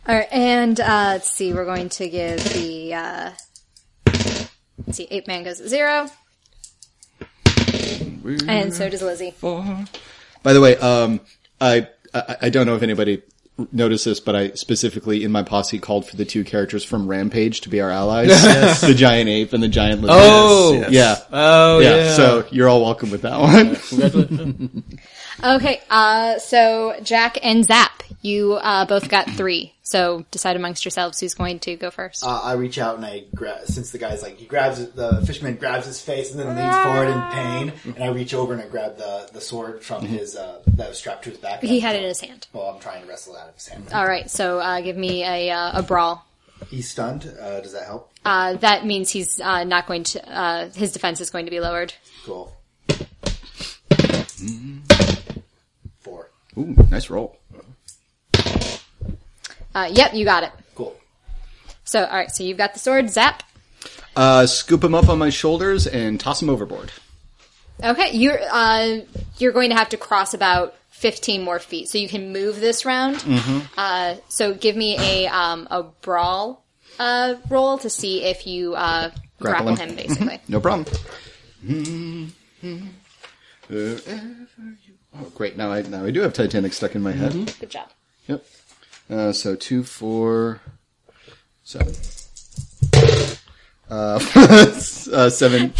[0.09, 1.53] All right, and uh, let's see.
[1.53, 3.31] We're going to give the uh,
[4.07, 5.07] let's see.
[5.11, 6.09] Ape Man goes at zero,
[8.47, 9.35] and so does Lizzie.
[10.43, 11.21] By the way, um,
[11.61, 13.23] I, I I don't know if anybody
[13.71, 17.61] noticed this, but I specifically in my posse called for the two characters from Rampage
[17.63, 18.29] to be our allies,
[18.81, 20.17] the giant ape and the giant lizard.
[20.19, 20.73] Oh.
[20.73, 20.91] Yes.
[20.91, 21.17] yeah.
[21.33, 22.15] Oh, yeah, yeah.
[22.15, 24.85] So you're all welcome with that one.
[25.43, 29.73] Okay, uh, so Jack and Zap, you uh, both got three.
[29.83, 32.25] So decide amongst yourselves who's going to go first.
[32.27, 35.55] Uh, I reach out and I grab, since the guy's like, he grabs, the fisherman
[35.57, 38.67] grabs his face and then leans forward in pain, and I reach over and I
[38.69, 41.63] grab the, the sword from his, uh, that was strapped to his back.
[41.63, 42.49] he had it in his hand.
[42.53, 43.85] Well, I'm trying to wrestle it out of his hand.
[43.95, 46.27] All right, so uh, give me a uh, a brawl.
[46.69, 48.11] He's stunned, uh, does that help?
[48.25, 50.29] Uh, that means he's uh, not going to.
[50.31, 51.95] Uh, his defense is going to be lowered.
[52.25, 52.55] Cool.
[56.59, 57.39] Ooh, nice roll.
[59.75, 60.51] Uh, yep, you got it.
[60.75, 60.97] Cool.
[61.85, 63.11] So all right, so you've got the sword.
[63.11, 63.43] Zap.
[64.17, 66.91] Uh, scoop him up on my shoulders and toss him overboard.
[67.83, 68.99] Okay, you're uh,
[69.39, 72.85] you're going to have to cross about fifteen more feet, so you can move this
[72.85, 73.17] round.
[73.19, 73.59] Mm-hmm.
[73.77, 76.65] Uh, so give me a um, a brawl
[76.99, 79.11] uh, roll to see if you uh,
[79.41, 79.91] Grapple grapple, him.
[79.91, 79.97] him.
[79.97, 80.41] basically.
[80.49, 80.87] No problem.
[83.71, 83.99] Oh,
[85.39, 85.57] great!
[85.57, 87.33] Now I now I do have Titanic stuck in my head.
[87.61, 87.89] Good job.
[88.27, 88.45] Yep.
[89.09, 90.61] Uh, so two, four,
[91.63, 91.95] seven.
[93.91, 94.21] Uh,
[95.15, 95.73] uh, seven,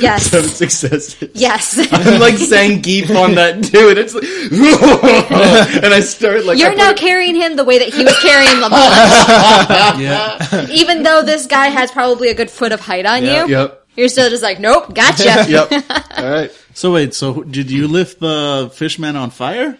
[0.00, 0.30] Yes.
[0.30, 1.16] seven successes.
[1.34, 1.76] Yes.
[1.92, 4.24] I'm like Zangief on that too, and it's like,
[5.84, 8.60] and I start like You're now put carrying him the way that he was carrying
[8.62, 8.72] Lamont.
[10.00, 10.68] Yeah.
[10.70, 13.86] Even though this guy has probably a good foot of height on you, Yep.
[13.96, 15.44] you're still just like, nope, gotcha.
[15.46, 15.70] Yep.
[16.16, 16.50] All right.
[16.74, 19.78] So wait, so did you lift the fishman on fire?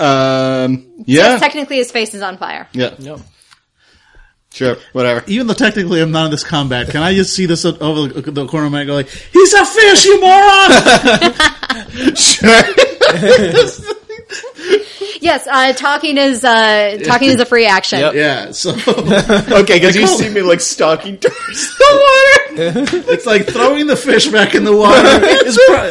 [0.00, 0.86] Um.
[1.06, 1.38] Yeah.
[1.38, 2.68] Technically, his face is on fire.
[2.72, 2.94] Yeah.
[2.98, 3.20] No.
[4.52, 4.76] Sure.
[4.92, 5.24] Whatever.
[5.26, 8.30] Even though technically I'm not in this combat, can I just see this over the,
[8.30, 11.34] the corner of my head go like, he's a fish, you moron!
[12.14, 12.62] Sure.
[15.20, 18.00] Yes, uh, talking is uh, talking is a free action.
[18.00, 18.14] Yep.
[18.14, 18.70] yeah, so
[19.60, 22.84] okay, because you see me like stalking towards the water.
[23.12, 24.96] it's like throwing the fish back in the water
[25.46, 25.90] is pro-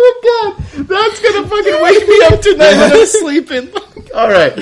[0.00, 3.70] oh god, that's gonna fucking wake me up tonight when I'm sleeping.
[4.14, 4.56] All right.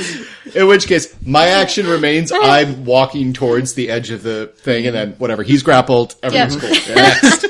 [0.54, 2.32] In which case, my action remains.
[2.32, 5.42] I'm walking towards the edge of the thing, and then whatever.
[5.42, 6.14] He's grappled.
[6.22, 6.60] Everything's Yeah.
[6.60, 6.94] cool.
[6.94, 7.44] Next,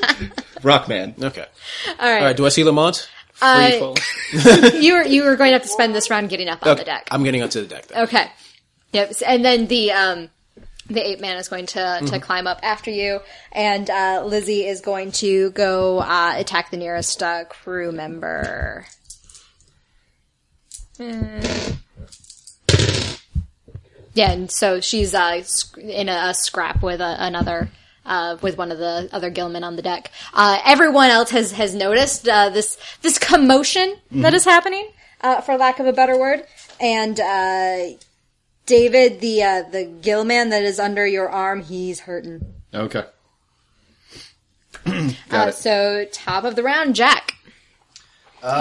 [0.62, 1.22] Rockman.
[1.22, 1.44] Okay.
[1.88, 2.36] All right, All right.
[2.36, 3.08] Do I see Lamont?
[3.42, 3.94] Uh,
[4.74, 6.84] you were you were going to have to spend this round getting up on the
[6.84, 7.08] deck.
[7.10, 7.86] I'm getting onto the deck.
[7.88, 8.04] Then.
[8.04, 8.26] Okay.
[8.92, 9.12] Yep.
[9.26, 10.30] And then the um
[10.88, 12.06] the ape man is going to Mm-hmm.
[12.06, 13.20] to climb up after you,
[13.52, 18.86] and uh, Lizzie is going to go uh, attack the nearest uh, crew member.
[20.98, 21.76] Mm.
[24.14, 25.42] Yeah, and so she's uh,
[25.76, 27.68] in a, a scrap with a, another.
[28.06, 31.74] Uh, with one of the other gillmen on the deck, uh, everyone else has has
[31.74, 34.88] noticed uh, this this commotion that is happening,
[35.22, 36.44] uh, for lack of a better word.
[36.80, 37.96] And uh,
[38.64, 42.42] David, the uh, the gill man that is under your arm, he's hurting.
[42.72, 43.04] Okay.
[44.86, 45.54] Uh, Got it.
[45.56, 47.34] so top of the round, Jack.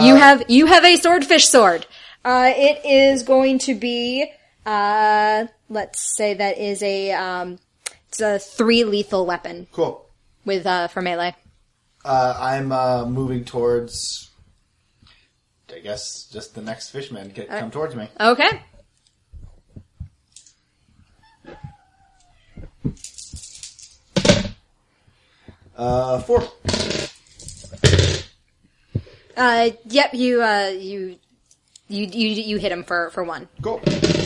[0.02, 1.86] you have you have a swordfish sword.
[2.24, 4.32] Uh, it is going to be
[4.66, 7.60] uh, let's say that is a um,
[8.16, 10.06] it's a three lethal weapon Cool.
[10.46, 11.36] with uh, for melee.
[12.04, 14.30] Uh, I'm uh, moving towards.
[15.74, 18.08] I guess just the next fishman get, come towards me.
[18.18, 18.62] Okay.
[25.76, 26.42] Uh, four.
[29.36, 30.14] Uh, yep.
[30.14, 31.18] You uh, you
[31.90, 33.50] you you you hit him for for one.
[33.62, 33.82] Cool.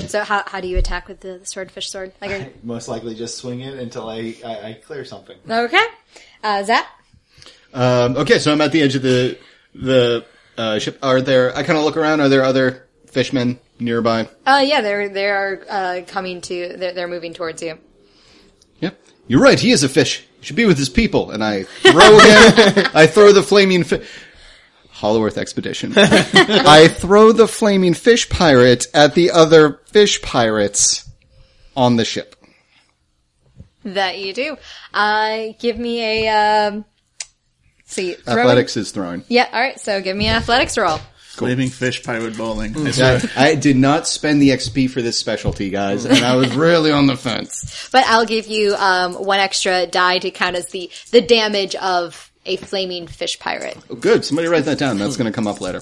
[0.09, 2.13] So how how do you attack with the, the swordfish sword?
[2.21, 5.37] Like are- Most likely just swing it until I, I, I clear something.
[5.49, 5.85] okay.
[6.43, 6.85] Uh, Zap.
[7.73, 9.37] Um, okay, so I'm at the edge of the
[9.75, 10.25] the
[10.57, 10.97] uh, ship.
[11.03, 11.55] Are there?
[11.55, 12.21] I kind of look around.
[12.21, 14.27] Are there other fishmen nearby?
[14.45, 16.75] Uh, yeah, they're they are uh, coming to.
[16.77, 17.77] They're, they're moving towards you.
[18.79, 18.99] Yep.
[19.27, 19.59] You're right.
[19.59, 20.25] He is a fish.
[20.39, 21.31] He should be with his people.
[21.31, 22.87] And I throw him.
[22.93, 24.07] I throw the flaming fish.
[24.99, 25.93] Hollow Earth Expedition.
[25.95, 31.09] I throw the flaming fish pirate at the other fish pirates
[31.75, 32.35] on the ship.
[33.85, 34.57] That you do.
[34.93, 36.27] Uh, give me a.
[36.67, 36.85] Um,
[37.85, 39.23] see, throwing- Athletics is thrown.
[39.29, 39.47] Yeah.
[39.53, 39.79] All right.
[39.79, 40.99] So give me an athletics roll.
[41.29, 42.75] Flaming fish pirate bowling.
[42.85, 43.21] I swear.
[43.37, 46.91] I, I did not spend the XP for this specialty, guys, and I was really
[46.91, 47.87] on the fence.
[47.93, 52.28] But I'll give you um, one extra die to count as the the damage of
[52.45, 53.77] a flaming fish pirate.
[53.89, 54.25] Oh, good.
[54.25, 54.97] Somebody write that down.
[54.97, 55.81] That's going to come up later.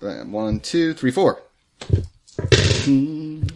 [0.00, 1.40] One, two, three, four.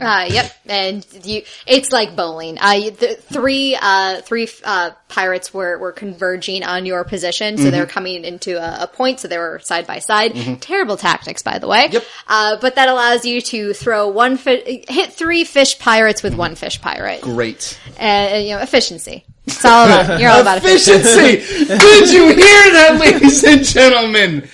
[0.01, 2.57] Uh, yep, and you, it's like bowling.
[2.59, 7.81] Uh, the three, uh, three, uh, pirates were, were converging on your position, so they
[7.81, 10.63] were coming into a, a point, so they were side by side.
[10.63, 11.89] Terrible tactics, by the way.
[11.91, 12.05] Yep.
[12.29, 16.55] Uh, but that allows you to throw one, fi- hit three fish pirates with one
[16.55, 17.21] fish pirate.
[17.21, 17.79] Great.
[17.99, 19.25] And, you know, efficiency.
[19.49, 21.39] It's all about, you're all about efficiency.
[21.39, 21.79] Efficiency!
[21.79, 24.49] Did you hear that, ladies and gentlemen?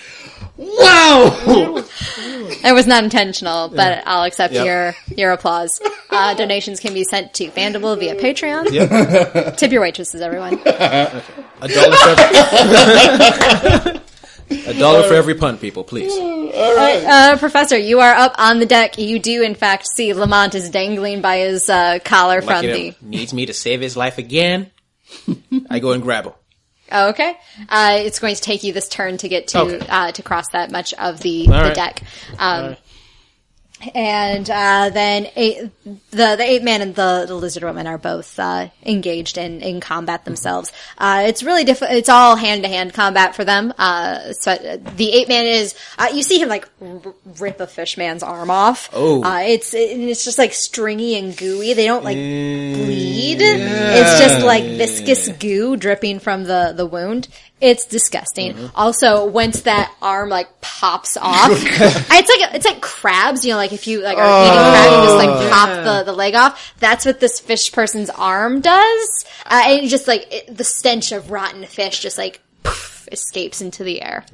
[0.57, 1.85] Wow!
[2.67, 4.65] It was not intentional, but I'll accept Yep.
[4.67, 5.81] your your applause.
[6.11, 9.57] Uh, donations can be sent to Fandible via Patreon.
[9.59, 10.55] Tip your waitresses, everyone.
[10.65, 11.23] A
[11.69, 14.01] dollar for every,
[14.67, 16.13] a dollar for every punt, people, please.
[16.17, 18.97] Uh, Professor, you are up on the deck.
[18.99, 22.95] You do, in fact, see Lamont is dangling by his uh, collar Like, from the.
[23.03, 24.71] needs me to save his life again.
[25.71, 26.33] I go and grab him.
[26.93, 27.35] Oh, okay.
[27.69, 29.87] Uh, it's going to take you this turn to get to Okay.
[29.89, 31.75] uh, to cross that much of the, the right.
[31.75, 32.03] deck.
[32.39, 32.77] Um,
[33.95, 38.39] And uh, then eight, the the ape man and the, the lizard woman are both
[38.39, 40.73] uh, engaged in, in combat themselves.
[40.99, 43.75] Uh, it's really diff- It's all hand to hand combat for them.
[43.79, 44.55] Uh, so
[44.97, 47.01] the ape man is uh, you see him like r-
[47.41, 48.89] rip a fish man's arm off.
[48.93, 49.23] Oh.
[49.25, 51.73] uh, it's it, it's just like stringy and gooey.
[51.75, 53.39] They don't like bleed.
[53.41, 57.29] It's just like viscous goo dripping from the the wound.
[57.67, 58.71] It's disgusting.
[58.75, 63.43] Also, once that arm like pops off, it's like it's like crabs.
[63.43, 66.13] You know, like if you like are eating crab, you just like pop the, the
[66.17, 66.75] leg off.
[66.79, 71.31] That's what this fish person's arm does, uh, and just like it, the stench of
[71.31, 74.27] rotten fish just like poof, escapes into the air.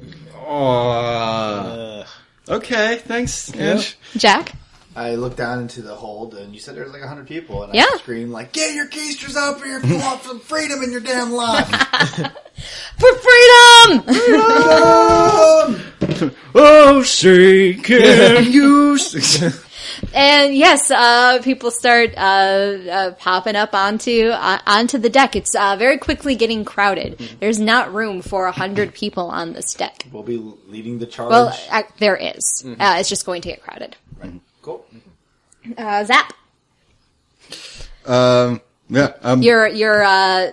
[0.45, 2.03] Uh,
[2.49, 3.97] okay, thanks, Ange.
[4.17, 4.51] Jack,
[4.93, 7.85] I looked down into the hold, and you said there's like hundred people, and Yeah.
[7.93, 10.99] I screamed like, "Get your keisters up here if you want some freedom in your
[10.99, 11.69] damn life!"
[12.97, 14.03] for freedom!
[16.53, 18.95] Oh, say can you?
[18.95, 19.57] s-
[20.13, 25.35] And yes, uh, people start uh, uh, popping up onto uh, onto the deck.
[25.35, 27.19] It's uh, very quickly getting crowded.
[27.39, 30.05] There's not room for a hundred people on this deck.
[30.11, 30.37] we'll be
[30.67, 31.29] leading the charge.
[31.29, 32.63] Well, uh, there is.
[32.65, 33.95] Uh, it's just going to get crowded.
[34.61, 34.85] cool.
[35.77, 36.33] Uh, Zap,
[38.05, 40.51] um, yeah, um, your your uh,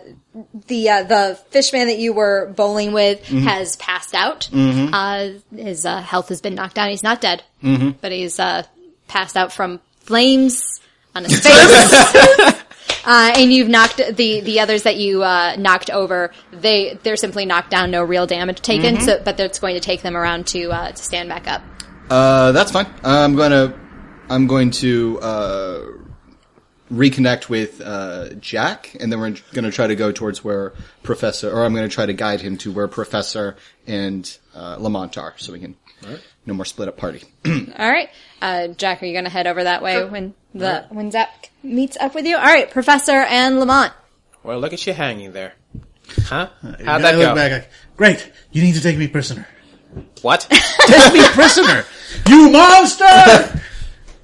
[0.67, 4.49] the uh, the fishman that you were bowling with has passed out.
[4.95, 6.91] Uh, his uh, health has been knocked down.
[6.91, 7.43] He's not dead,
[8.01, 8.63] but he's uh,
[9.09, 10.81] passed out from flames
[11.15, 12.55] on his face.
[13.05, 16.31] Uh, and you've knocked the the others that you uh, knocked over.
[16.53, 19.01] They they're simply knocked down, no real damage taken.
[19.01, 21.63] So, but it's going to take them around to uh, to stand back up.
[22.11, 22.87] uh, that's fine.
[23.05, 23.79] I'm gonna
[24.29, 25.81] I'm going to uh,
[26.91, 31.51] reconnect with uh, Jack, and then we're going to try to go towards where Professor,
[31.51, 33.57] or I'm going to try to guide him to where Professor
[33.87, 35.77] and uh, Lamont are, so we can
[36.47, 37.23] no more split up party.
[37.47, 38.09] All right,
[38.41, 41.97] uh, Jack, are you going to head over that way when the when Zach meets
[41.99, 42.37] up with you?
[42.37, 43.93] All right, Professor and Lamont.
[44.43, 45.55] Well, look at you hanging there.
[46.25, 46.49] Huh?
[46.63, 47.35] How'd that look go?
[47.35, 49.47] back Great, you need to take me prisoner.
[50.23, 50.47] What?
[50.87, 51.85] Take me prisoner!
[52.27, 53.61] You monster!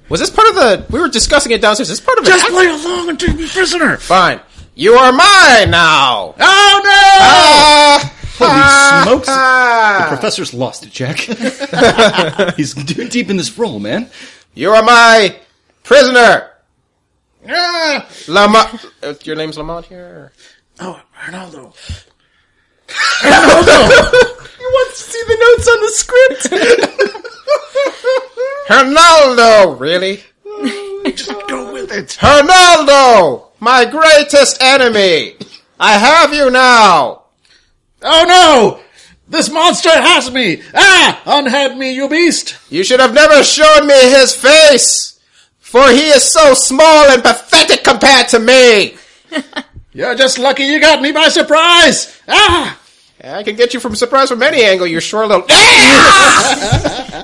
[0.09, 0.85] Was this part of the?
[0.91, 1.89] We were discussing it downstairs.
[1.89, 2.27] Is this part of it?
[2.27, 3.97] Just play along and take me prisoner!
[3.97, 4.39] Fine.
[4.75, 6.35] You are mine now.
[6.37, 6.91] Oh no!
[7.21, 8.13] Ah!
[8.37, 9.27] Holy smokes!
[9.29, 9.97] Ah!
[10.01, 11.17] The professor's lost it, Jack.
[12.57, 14.09] He's too deep in this role, man.
[14.53, 15.35] You are my
[15.83, 16.51] prisoner.
[17.47, 18.07] Ah!
[18.27, 18.85] Lamont.
[19.01, 20.33] Uh, your name's Lamont here.
[20.79, 21.73] Oh, Ronaldo.
[22.87, 23.89] Ronaldo.
[24.59, 27.21] You want to see the notes on the script?
[28.67, 29.75] Hernaldo.
[29.75, 30.23] Really?
[31.05, 32.13] Just go with it.
[32.19, 35.35] Hernaldo, my greatest enemy.
[35.79, 37.23] I have you now.
[38.01, 38.81] Oh no!
[39.27, 40.61] This monster has me!
[40.73, 41.21] Ah!
[41.25, 42.57] Unhead me, you beast!
[42.69, 45.19] You should have never shown me his face,
[45.59, 48.97] for he is so small and pathetic compared to me.
[49.93, 52.21] You're just lucky you got me by surprise!
[52.27, 52.79] Ah!
[53.25, 55.45] I can get you from surprise from any angle, You're short little.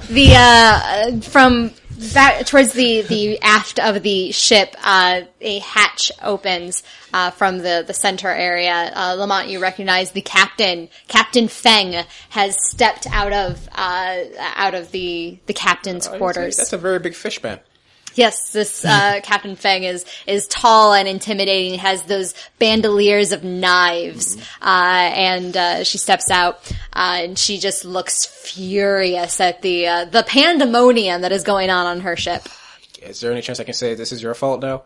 [0.10, 1.72] The uh, from
[2.14, 6.84] back towards the the aft of the ship, uh, a hatch opens
[7.14, 8.92] uh, from the the center area.
[8.94, 10.90] Uh, Lamont, you recognize the captain.
[11.08, 14.24] Captain Feng has stepped out of uh,
[14.56, 16.58] out of the the captain's quarters.
[16.58, 17.60] That's a very big fish man.
[18.16, 21.80] Yes, this uh, Captain Feng is is tall and intimidating.
[21.80, 27.86] Has those bandoliers of knives, uh, and uh, she steps out uh, and she just
[27.86, 32.48] looks furious at the uh, the pandemonium that is going on on her ship.
[33.02, 34.84] Is there any chance I can say this is your fault now?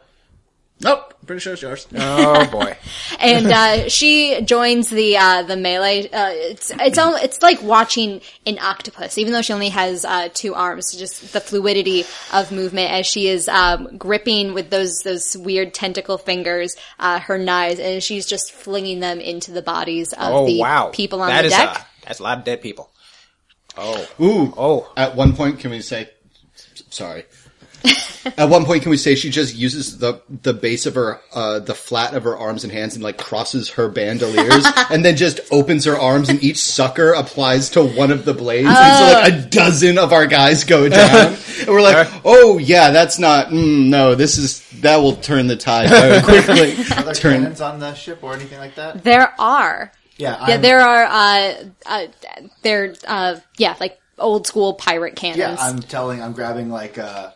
[0.85, 1.87] Nope, pretty sure it's yours.
[1.95, 2.77] Oh boy.
[3.19, 6.07] And uh, she joins the uh, the melee.
[6.09, 10.29] Uh, it's it's al- it's like watching an octopus, even though she only has uh,
[10.33, 10.95] two arms.
[10.95, 16.17] Just the fluidity of movement as she is um, gripping with those those weird tentacle
[16.19, 20.59] fingers uh, her knives, and she's just flinging them into the bodies of Oh the
[20.59, 20.91] wow.
[20.93, 21.69] people on That the is, deck.
[21.69, 22.91] uh, that's a lot of dead people.
[23.77, 24.07] Oh.
[24.21, 24.53] Ooh.
[24.55, 24.93] Oh.
[24.95, 26.09] At one point, can we say,
[26.89, 27.23] sorry.
[28.37, 31.59] At one point, can we say she just uses the the base of her, uh,
[31.59, 35.39] the flat of her arms and hands, and like crosses her bandoliers, and then just
[35.51, 39.33] opens her arms, and each sucker applies to one of the blades, and so like
[39.33, 43.87] a dozen of our guys go down, and we're like, oh yeah, that's not, mm,
[43.89, 46.73] no, this is that will turn the tide very quickly.
[46.95, 47.41] Are there turn.
[47.41, 49.03] cannons on the ship or anything like that?
[49.03, 51.53] There are, Yeah, yeah, I'm, there are, uh,
[51.85, 52.07] uh,
[52.61, 55.39] they're, uh, yeah, like old school pirate cannons.
[55.39, 57.31] Yeah, I'm telling, I'm grabbing like, uh,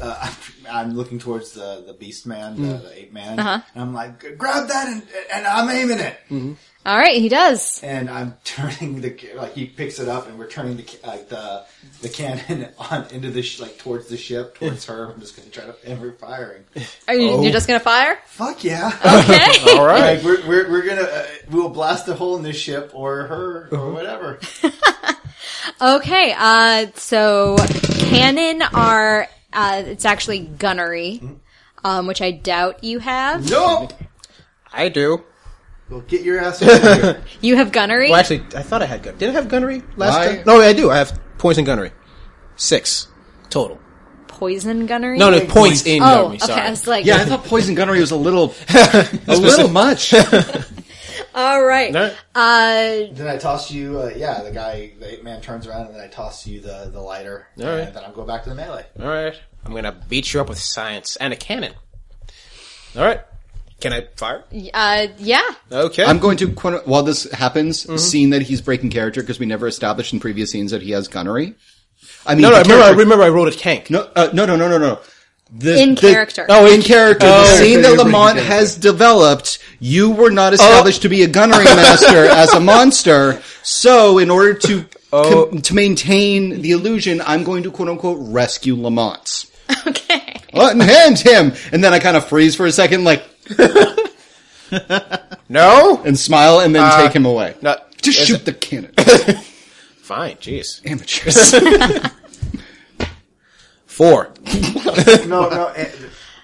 [0.00, 0.32] uh,
[0.70, 3.60] I'm looking towards the the beast man, the, the ape man, Uh-huh.
[3.74, 5.02] and I'm like, grab that, and,
[5.32, 6.18] and I'm aiming it,
[6.84, 7.82] All right, he does.
[7.82, 11.28] and I'm turning the ca- like he picks it up, and we're turning the like
[11.28, 11.64] the
[12.02, 15.12] the cannon on into the sh- like towards the ship, towards her.
[15.12, 16.64] I'm just gonna try to and we're firing.
[17.08, 18.18] Are you, you're just gonna fire?
[18.26, 18.88] Fuck yeah!
[19.04, 19.72] Okay.
[19.78, 20.16] All right.
[20.16, 23.68] Like we're we're, we're gonna uh, we'll blast a hole in this ship or her
[23.72, 24.38] or whatever.
[25.80, 27.56] Okay, uh, so
[28.08, 31.20] cannon are, uh, it's actually gunnery,
[31.84, 33.48] um, which I doubt you have.
[33.50, 33.88] no,
[34.72, 35.24] I do.
[35.88, 37.22] well get your ass over here.
[37.40, 38.10] You have gunnery?
[38.10, 39.16] Well, actually, I thought I had gun.
[39.18, 40.36] Did I have gunnery last Why?
[40.36, 40.44] time?
[40.46, 40.90] No, I do.
[40.90, 41.92] I have points in gunnery.
[42.56, 43.08] Six
[43.50, 43.78] total.
[44.28, 45.16] Poison gunnery?
[45.18, 46.36] No, no, points in Oh, gunnery.
[46.36, 46.60] okay, Sorry.
[46.60, 50.12] I was like, Yeah, I thought poison gunnery was a little, a little much.
[51.36, 51.94] alright.
[51.94, 52.16] All right.
[52.34, 55.94] Uh, Then I toss you, uh, yeah, the guy, the ape man turns around, and
[55.94, 57.80] then I toss you the, the lighter, All right.
[57.80, 58.86] and then I'll go back to the melee.
[58.98, 59.38] All right.
[59.64, 61.72] I'm gonna beat you up with science and a cannon.
[62.96, 63.20] All right.
[63.80, 64.42] Can I fire?
[64.72, 65.42] uh, yeah.
[65.70, 66.02] Okay.
[66.04, 69.66] I'm going to, quote- while this happens, seeing that he's breaking character because we never
[69.66, 71.54] established in previous scenes that he has gunnery.
[72.24, 72.54] I mean, no, no.
[72.54, 72.74] the I remember.
[72.74, 73.24] I character- remember.
[73.24, 73.90] I rolled a tank.
[73.90, 75.00] No, uh, no, no, no, no, no.
[75.50, 76.46] The, In the- character.
[76.48, 77.26] Oh, in character.
[77.28, 77.42] Oh.
[77.42, 80.54] the scene that Lamont has developed, you were not oh.
[80.54, 83.40] established to be a gunnery master as a monster.
[83.62, 85.46] So, in order to Oh.
[85.50, 89.46] com- to maintain the illusion, I'm going to quote unquote rescue Lamont.
[89.86, 90.40] Okay.
[90.52, 93.22] Unhand him, and then I kind of freeze for a second, like,
[95.48, 96.02] No.
[96.04, 97.54] and smile, and then uh, take him away.
[97.62, 97.76] No.
[98.02, 98.92] Just shoot it- the cannon,
[100.02, 100.36] Fine.
[100.36, 100.84] Jeez.
[100.88, 102.12] amateurs.
[103.96, 104.34] Four.
[105.26, 105.90] No, no, eh,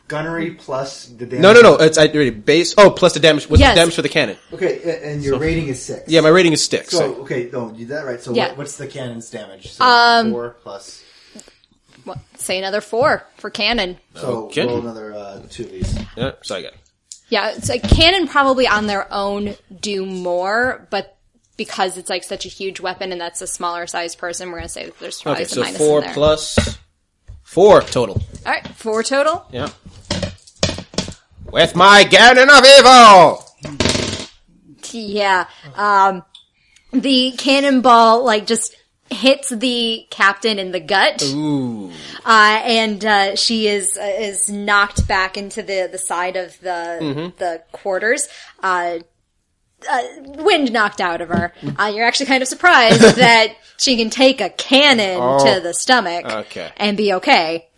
[0.09, 1.43] gunnery plus the damage.
[1.43, 1.75] No, no, no.
[1.77, 2.75] It's I already base.
[2.79, 3.49] Oh, plus the damage.
[3.49, 3.75] What's Yes.
[3.75, 4.37] the damage for the cannon?
[4.53, 6.09] Okay, a- and your rating is six.
[6.09, 6.91] Yeah, my rating is six.
[6.91, 8.21] So okay, no, you did that right.
[8.21, 8.49] So Yeah.
[8.49, 9.71] what, what's the cannon's damage?
[9.73, 11.03] So Um, four plus.
[12.07, 13.99] Well, say another four for cannon.
[14.17, 14.67] So Okay.
[14.67, 15.95] roll another uh, two of these.
[16.17, 16.73] Yeah, so I got.
[17.29, 21.17] Yeah, it's like cannon probably on their own do more, but
[21.57, 24.69] because it's like such a huge weapon and that's a smaller sized person, we're gonna
[24.69, 26.15] say that there's probably Okay, some so minus four in there.
[26.15, 26.79] plus
[27.53, 28.15] four total.
[28.47, 29.47] All right, four total.
[29.53, 29.69] Yeah.
[31.51, 33.45] With my Ganon of Evil!
[34.93, 35.47] Yeah.
[35.75, 36.23] Um,
[36.93, 38.75] the cannonball like just
[39.11, 41.23] hits the captain in the gut.
[41.25, 41.91] Ooh.
[42.25, 46.99] Uh, and uh, she is uh, is knocked back into the, the side of the
[47.01, 47.37] Mm-hmm.
[47.39, 48.29] the quarters.
[49.91, 50.03] Uh,
[50.43, 51.53] wind knocked out of her.
[51.79, 56.25] Uh, you're actually kind of surprised that she can take a cannon to the stomach
[56.29, 56.39] Oh.
[56.41, 56.71] Okay.
[56.77, 57.69] and be okay.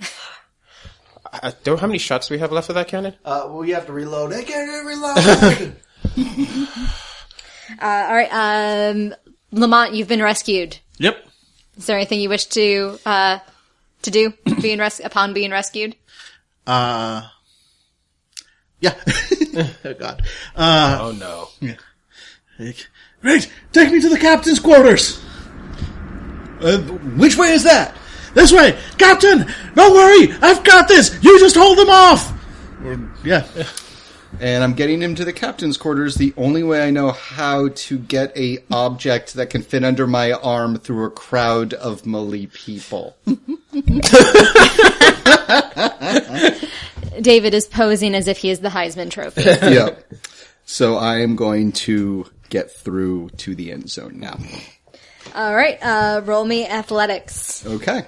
[1.32, 3.14] Uh, do- how many shots do we have left of that cannon?
[3.24, 4.32] Uh, well, you have to reload.
[4.32, 5.76] I can't reload.
[7.80, 8.28] Uh, all right,
[8.90, 9.14] um,
[9.50, 10.78] Lamont, you've been rescued.
[10.98, 11.16] Yep.
[11.78, 13.38] Is there anything you wish to uh,
[14.02, 15.96] to do being res- upon being rescued?
[16.66, 17.22] Uh,
[18.80, 18.94] yeah.
[19.84, 20.22] oh God.
[20.54, 21.76] Uh, Oh no.
[23.20, 23.50] Great.
[23.72, 25.22] Take me to the captain's quarters.
[26.60, 26.78] Uh,
[27.16, 27.96] which way is that?
[28.34, 29.46] This way, Captain.
[29.74, 30.32] Don't worry.
[30.42, 31.22] I've got this.
[31.22, 32.32] You just hold them off.
[32.84, 33.46] Or, yeah.
[34.40, 37.98] And I'm getting him to the captain's quarters the only way I know how to
[37.98, 43.16] get a object that can fit under my arm through a crowd of Mali people.
[47.20, 49.42] David is posing as if he is the Heisman Trophy.
[49.44, 50.04] yep.
[50.64, 54.38] So I am going to get through to the end zone now.
[55.34, 57.66] All right, uh, roll me athletics.
[57.66, 58.02] Okay.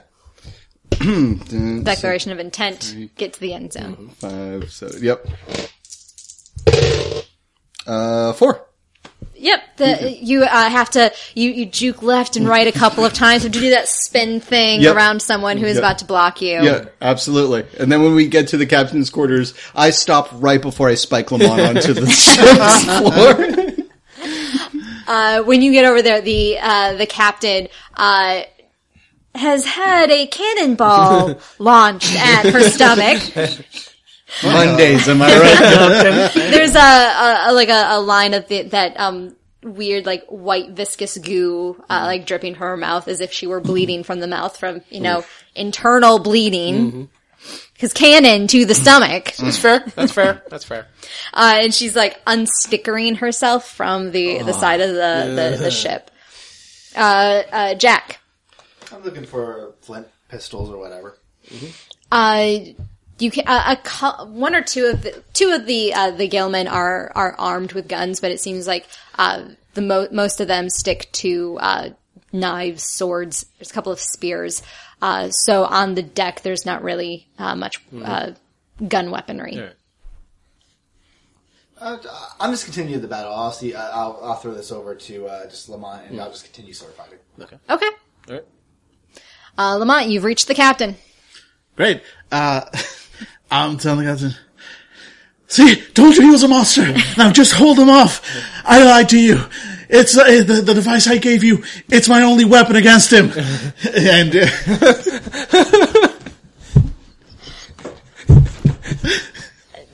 [0.90, 3.10] Declaration of intent.
[3.16, 4.10] Get to the end zone.
[4.18, 5.26] Five, seven, yep.
[7.86, 8.62] Uh, four.
[9.38, 9.76] Yep.
[9.76, 13.42] The, you uh, have to you, you juke left and right a couple of times
[13.42, 14.96] to do that spin thing Yep.
[14.96, 15.82] around someone who is Yep.
[15.82, 16.62] about to block you.
[16.62, 17.66] Yeah, absolutely.
[17.78, 21.30] And then when we get to the captain's quarters, I stop right before I spike
[21.30, 22.06] Lamont onto the
[23.56, 23.65] floor.
[25.06, 28.42] Uh, when you get over there, the uh, the captain uh,
[29.34, 33.22] has had a cannonball launched at her stomach.
[34.42, 36.50] Mondays, am I right, Captain?
[36.50, 40.70] There's a, a, a like a, a line of the, that um weird like white
[40.70, 44.26] viscous goo uh, like dripping from her mouth as if she were bleeding from the
[44.26, 45.24] mouth from you know
[45.54, 47.08] internal bleeding.
[47.76, 49.80] Because cannon to the stomach, That's fair.
[49.94, 50.42] That's fair.
[50.48, 50.86] That's fair.
[51.34, 56.10] uh, and she's like unstickering herself from the the side of the the, the ship.
[56.96, 58.20] Uh, uh, Jack,
[58.92, 61.18] I'm looking for flint pistols or whatever.
[62.10, 62.54] uh,
[63.18, 66.28] you can uh, a cou- one or two of the two of the uh, the
[66.28, 68.86] Gillmen are are armed with guns, but it seems like
[69.18, 69.44] uh,
[69.74, 71.88] the mo- most of them stick to uh,
[72.32, 73.44] knives, swords.
[73.58, 74.62] There's a couple of spears.
[75.02, 78.32] Uh, so on the deck, there's not really uh, much uh,
[78.88, 79.72] gun weaponry.
[81.78, 81.98] Uh,
[82.40, 83.34] I'm just continuing the battle.
[83.34, 83.74] I'll see.
[83.74, 86.94] Uh, I'll, I'll throw this over to uh, just Lamont, and I'll just continue sword
[86.94, 87.18] fighting.
[87.38, 87.56] Okay.
[87.68, 87.86] Okay,
[88.28, 88.44] All right.
[89.58, 90.96] uh, Lamont, you've reached the captain.
[91.76, 92.02] Great.
[92.32, 92.62] Uh,
[93.50, 94.32] I'm telling the captain.
[95.48, 96.94] See, told you he was a monster.
[97.18, 98.22] Now just hold him off.
[98.64, 99.42] I lied to you.
[99.88, 101.62] It's uh, the, the device I gave you.
[101.88, 103.26] It's my only weapon against him.
[103.94, 104.46] and uh,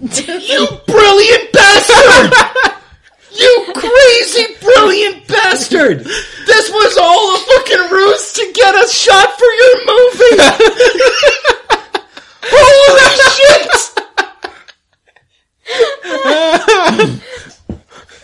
[0.00, 2.32] you brilliant bastard!
[3.32, 6.00] you crazy brilliant bastard!
[6.00, 10.36] This was all a fucking ruse to get us shot for your movie!
[12.44, 13.91] Holy shit!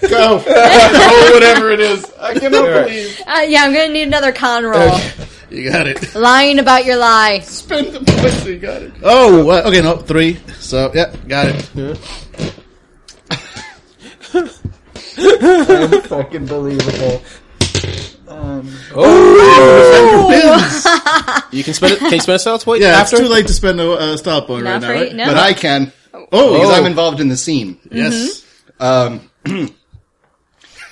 [0.09, 0.43] Go.
[0.47, 2.05] oh, whatever it is.
[2.21, 3.21] I cannot believe.
[3.27, 4.99] Uh, yeah, I'm gonna need another con roll.
[5.51, 6.15] you got it.
[6.15, 7.41] Lying about your lie.
[7.41, 8.93] Spend the points, you got it.
[9.03, 9.67] Oh, what?
[9.67, 10.39] okay, no, three.
[10.61, 11.63] So, yeah, got it.
[16.07, 17.23] Fucking believable.
[21.51, 21.99] You can spend it.
[21.99, 23.17] Can you spend a spell point Yeah, after?
[23.17, 25.15] it's too late to spend a uh, stop point Not right now, for right?
[25.15, 25.25] No.
[25.27, 25.93] But I can.
[26.15, 27.79] Oh, Because I'm involved in the scene.
[27.91, 28.45] yes.
[28.79, 29.29] Um,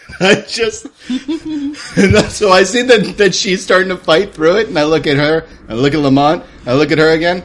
[0.20, 0.86] I just
[2.30, 5.16] so I see that that she's starting to fight through it, and I look at
[5.16, 7.44] her, I look at Lamont, I look at her again,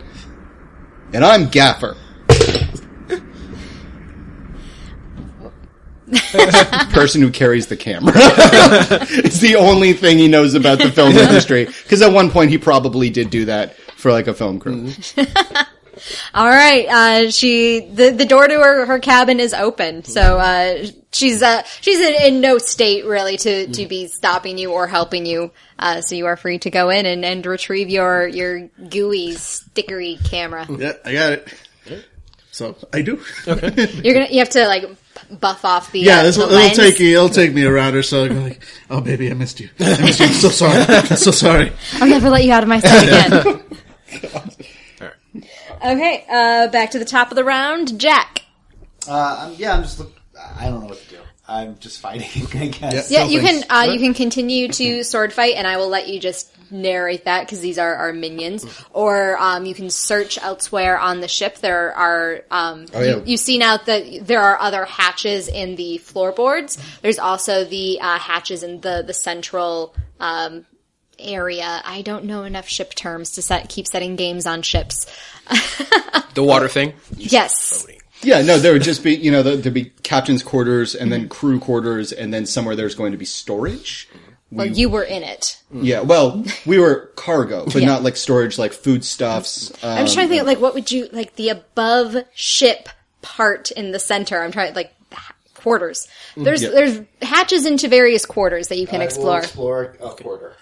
[1.14, 1.98] and I'm Gaffer.
[6.92, 8.14] Person who carries the camera.
[8.16, 11.66] it's the only thing he knows about the film industry.
[11.66, 14.88] Because at one point he probably did do that for like a film crew.
[14.88, 15.62] Mm-hmm.
[16.34, 16.88] All right.
[16.88, 21.64] Uh, she the the door to her, her cabin is open, so uh, she's uh
[21.82, 25.52] she's in, in no state really to to be stopping you or helping you.
[25.80, 30.24] Uh, so you are free to go in and, and retrieve your your gooey stickery
[30.30, 30.66] camera.
[30.70, 31.48] Yeah, I got it.
[32.54, 33.22] So I do.
[33.48, 33.90] Okay.
[34.04, 34.84] You're gonna you have to like
[35.40, 36.78] buff off the Yeah, uh, this the will, it'll lens.
[36.78, 37.16] take you.
[37.16, 38.26] It'll take me a round or so.
[38.26, 39.70] I'm like, oh baby, I missed you.
[39.80, 40.26] I missed you.
[40.26, 40.84] I'm so sorry.
[40.88, 41.72] I'm so sorry.
[41.94, 43.64] I'll never let you out of my sight again.
[45.84, 48.44] okay, uh, back to the top of the round, Jack.
[49.08, 50.00] Uh, I'm, yeah, I'm just.
[50.00, 50.16] Look,
[50.58, 51.18] I don't know what to do.
[51.48, 52.48] I'm just fighting.
[52.60, 53.12] I guess.
[53.12, 53.66] Yeah, So you thanks.
[53.68, 57.26] can uh, you can continue to sword fight, and I will let you just narrate
[57.26, 58.66] that because these are our minions.
[58.94, 61.58] Or um, you can search elsewhere on the ship.
[61.58, 63.16] There are um, Oh, yeah.
[63.18, 66.78] you, you've seen out that there are other hatches in the floorboards.
[67.02, 69.96] There's also the uh, hatches in the the central.
[70.20, 70.66] Um,
[71.20, 75.06] area i don't know enough ship terms to set keep setting games on ships
[76.34, 76.94] The water thing.
[77.18, 77.86] yes
[78.24, 81.28] Yeah, no, there would just be, you know, there- there'd be captain's quarters and then
[81.28, 84.08] crew quarters and then somewhere there's going to be storage.
[84.52, 87.88] well you were in it Yeah, well, we were cargo, but Yeah.
[87.88, 89.72] not like storage, like foodstuffs.
[89.84, 92.88] Um, I'm just trying to think, like, what would you like the above ship
[93.22, 94.42] part in the center?
[94.42, 94.94] I'm trying, like,
[95.56, 96.08] quarters.
[96.36, 96.70] There's Yeah.
[96.70, 99.38] there's hatches into various quarters that you can I will explore.
[99.40, 100.54] explore a quarter.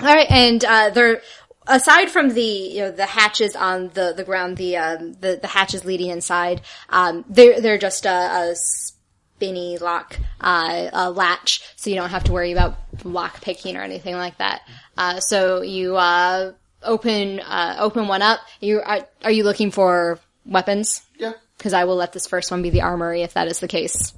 [0.00, 1.20] All right, and uh, there,
[1.66, 5.48] aside from the you know the hatches on the the ground, the um, the the
[5.48, 11.90] hatches leading inside, um, they're they're just a, a spinny lock uh, a latch, so
[11.90, 14.62] you don't have to worry about lock picking or anything like that.
[14.96, 16.52] Uh, so you uh,
[16.82, 18.40] open uh, open one up.
[18.60, 21.02] You are, are you looking for weapons?
[21.18, 21.32] Yeah.
[21.58, 24.12] Because I will let this first one be the armory if that is the case.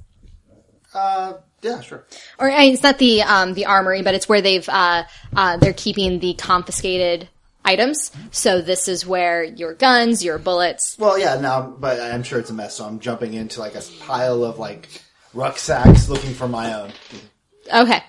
[0.92, 2.04] Uh, yeah, sure.
[2.38, 5.04] Or I mean, it's not the um, the armory, but it's where they've uh,
[5.34, 7.28] uh, they're keeping the confiscated
[7.68, 8.10] items.
[8.30, 10.96] So this is where your guns, your bullets.
[10.98, 13.82] Well, yeah, now, but I'm sure it's a mess, so I'm jumping into like a
[14.00, 14.88] pile of like
[15.34, 16.90] rucksacks looking for my own.
[17.72, 18.02] Okay,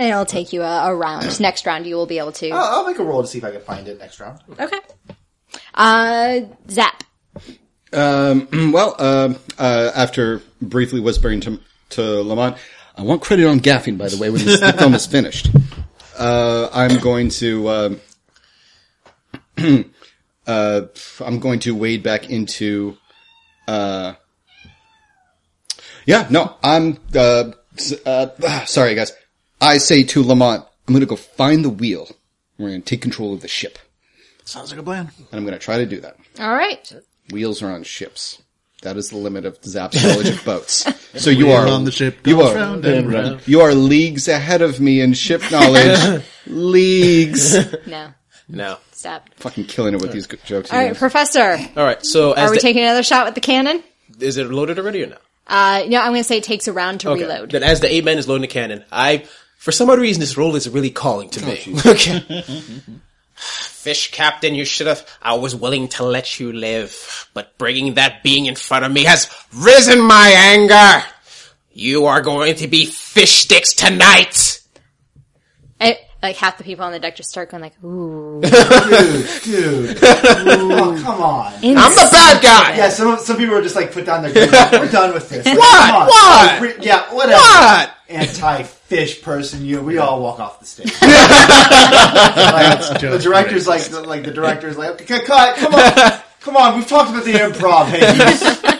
[0.00, 1.40] and it'll take you a, a round.
[1.40, 2.50] Next round, you will be able to.
[2.50, 4.40] I'll, I'll make a roll to see if I can find it next round.
[4.58, 4.78] Okay.
[5.74, 6.40] Uh,
[6.70, 7.04] zap.
[7.92, 12.56] Um, well, um uh, after briefly whispering to, to Lamont,
[12.96, 15.50] I want credit on gaffing, by the way, when this, the film is finished.
[16.16, 18.00] Uh, I'm going to, um
[20.46, 20.80] uh,
[21.24, 22.96] I'm going to wade back into,
[23.68, 24.14] uh,
[26.06, 29.12] yeah, no, I'm, uh, s- uh, sorry guys.
[29.60, 32.08] I say to Lamont, I'm going to go find the wheel.
[32.58, 33.78] We're going to take control of the ship.
[34.44, 35.10] Sounds like a plan.
[35.18, 36.16] And I'm going to try to do that.
[36.40, 36.92] All right.
[37.30, 38.42] Wheels are on ships.
[38.82, 40.86] That is the limit of Zap's knowledge of boats.
[41.10, 43.40] So you are on the ship You are round and round.
[43.44, 46.22] you are leagues ahead of me in ship knowledge.
[46.46, 47.56] leagues.
[47.84, 48.14] No.
[48.50, 48.78] No.
[48.92, 49.28] Stop.
[49.36, 50.72] Fucking killing it with these good jokes.
[50.72, 50.96] All right.
[50.96, 51.58] Professor.
[51.76, 52.04] All right.
[52.04, 53.82] So as Are we the- taking another shot with the cannon?
[54.18, 55.16] is it loaded already or no?
[55.46, 57.22] Uh, no, I'm going to say it takes a round to Okay.
[57.22, 57.50] reload.
[57.50, 59.24] Then as the eight man is loading the cannon, I,
[59.58, 61.60] for some odd reason, this role is really calling to me.
[61.86, 62.42] okay.
[63.34, 68.22] Fish captain, you should have, I was willing to let you live, but bringing that
[68.22, 71.04] being in front of me has risen my anger.
[71.72, 74.49] You are going to be fish sticks tonight.
[76.22, 78.50] It, like half the people on the deck just start going like, "Ooh." Dude,
[79.42, 79.98] dude.
[80.02, 81.52] oh, come on.
[81.54, 82.76] I'm the bad guy.
[82.76, 84.52] Yeah, some some people are just like put down their guns.
[84.52, 85.46] like, We're done with this.
[85.46, 85.86] Like, What?
[85.86, 86.06] come on.
[86.08, 86.46] What?
[86.46, 87.40] Like, re- yeah, whatever.
[87.40, 87.94] What?
[88.08, 89.80] Anti-fish person, you.
[89.82, 90.92] We all walk off the stage.
[92.50, 95.56] Like, the director's like, the, like the director's like, okay, cut.
[95.56, 96.76] Come on, come on.
[96.76, 97.86] We've talked about the improv.
[97.86, 98.00] Hey,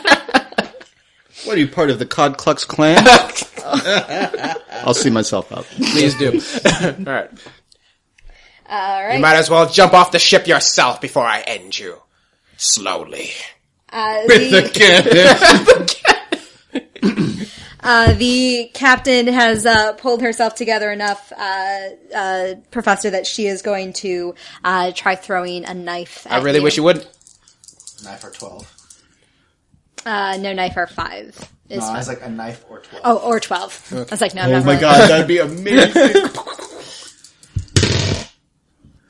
[1.45, 3.03] What are you part of the Cod Klux Klan?
[4.85, 5.65] I'll see myself out.
[5.65, 6.33] Please do.
[6.83, 7.31] All right.
[8.69, 9.15] All right.
[9.17, 12.01] You might as well jump off the ship yourself before I end you.
[12.57, 13.31] Slowly.
[13.93, 14.71] Uh, the,
[17.83, 23.63] uh, the captain has uh, pulled herself together enough, uh, uh, Professor, that she is
[23.63, 26.27] going to uh, try throwing a knife.
[26.31, 26.65] I really you.
[26.65, 27.05] wish you would.
[28.05, 28.80] knife or twelve.
[30.07, 31.37] Uh, no knife or five.
[31.69, 31.95] Is No, fine.
[31.95, 33.03] I was like a knife or twelve.
[33.05, 33.93] oh, or twelve.
[33.93, 34.81] I was like, no, I'm Oh not my rolling.
[34.81, 36.31] god, that'd be amazing.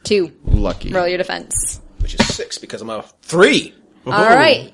[0.05, 0.33] Two.
[0.45, 0.93] Lucky.
[0.93, 1.81] Roll your defense.
[2.01, 3.75] Which is six because I'm a three.
[4.07, 4.73] All right.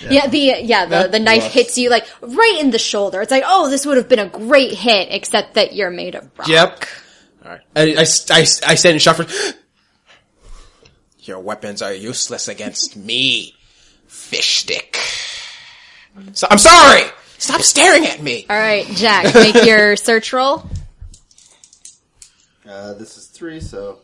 [0.00, 3.20] Yeah, the yeah the, the knife hits you like right in the shoulder.
[3.20, 6.30] It's like, oh, this would have been a great hit, except that you're made of
[6.38, 6.48] rock.
[6.48, 6.84] Yep.
[7.44, 7.60] All right.
[7.76, 9.26] I, I, I, I said in shock for,
[11.20, 13.54] Your weapons are useless against me,
[14.08, 14.96] fish stick.
[16.32, 17.02] So, I'm sorry!
[17.38, 18.44] Stop staring at me!
[18.50, 20.64] All right, Jack, make your search roll.
[22.68, 24.00] Uh, this is three, so.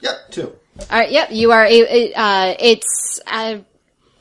[0.00, 0.52] Yep, two.
[0.90, 1.64] All right, yep, you are.
[1.66, 3.58] a- Uh, it's uh,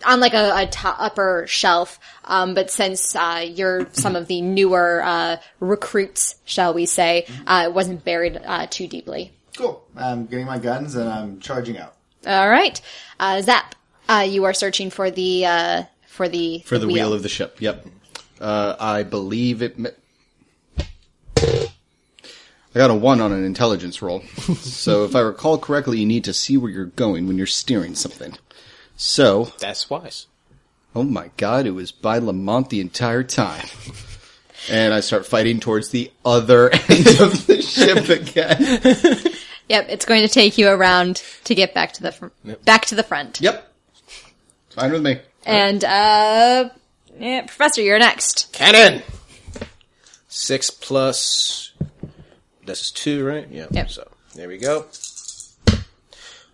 [0.05, 1.99] on like a, a to- upper shelf.
[2.25, 7.63] Um, but since uh, you're some of the newer uh, recruits, shall we say, uh,
[7.67, 9.31] it wasn't buried uh, too deeply.
[9.55, 9.83] Cool.
[9.95, 11.93] I'm getting my guns and I'm charging out.
[12.27, 12.79] All right,
[13.19, 13.73] uh, Zap,
[14.09, 17.13] uh, you are searching for the uh, for the For the wheel.
[17.13, 17.61] of the ship.
[17.61, 17.87] Yep.
[18.41, 19.79] Uh, I believe it.
[19.79, 19.89] Me-
[21.37, 24.21] I got a one on an intelligence roll.
[24.61, 27.95] so if I recall correctly, you need to see where you're going when you're steering
[27.95, 28.37] something.
[28.95, 30.27] So, That's wise.
[30.95, 33.65] oh my god, it was by Lamont the entire time.
[34.69, 39.33] And I start fighting towards the other end of the ship again.
[39.69, 42.27] Yep, it's going to take you around to get back to the fr-
[42.63, 43.41] back to the front.
[43.41, 43.73] Yep.
[44.67, 45.19] it's Fine with me.
[45.45, 46.69] And uh,
[47.19, 48.51] yeah, Professor, you're next.
[48.53, 49.03] Cannon!
[50.27, 51.71] Six plus.
[52.65, 53.47] This is two, right?
[53.49, 53.67] Yeah.
[53.71, 53.89] Yep.
[53.89, 54.85] So, there we go.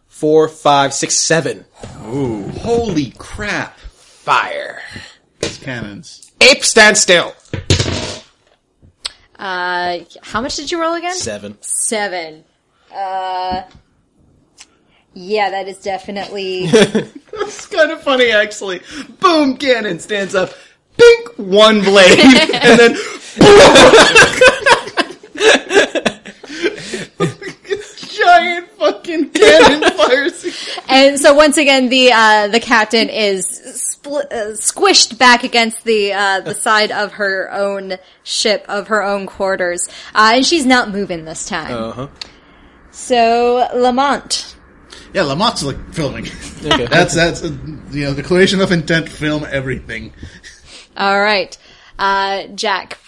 [0.07, 1.65] Four, five, six, seven.
[2.06, 2.48] Ooh!
[2.49, 3.77] Holy crap.
[3.80, 4.81] Fire.
[5.41, 6.31] It's cannons.
[6.40, 7.34] Ape, stand still.
[9.38, 11.15] Uh, how much did you roll again?
[11.15, 11.57] Seven.
[11.61, 12.45] Seven.
[12.94, 13.64] Uh,
[15.14, 16.68] yeah, that is definitely.
[17.34, 18.82] That's kind of funny, actually.
[19.20, 20.52] Boom, cannon stands up.
[20.98, 22.20] Pink, one blade,
[22.53, 22.94] and then
[28.14, 30.45] giant fucking cannon fires.
[30.88, 36.14] and so once again, the uh, the captain is split, uh, squished back against the
[36.14, 37.94] uh, the side of her own
[38.24, 41.74] ship of her own quarters, uh, and she's not moving this time.
[41.74, 42.07] Uh-huh.
[42.94, 44.56] So Lamont.
[45.14, 46.28] Yeah, Lamont's like filming.
[46.64, 46.86] Okay.
[46.91, 47.56] that's that's uh,
[47.91, 49.10] you know declaration of intent.
[49.10, 50.14] Film everything.
[50.95, 51.57] All right,
[51.99, 52.99] uh, Jack.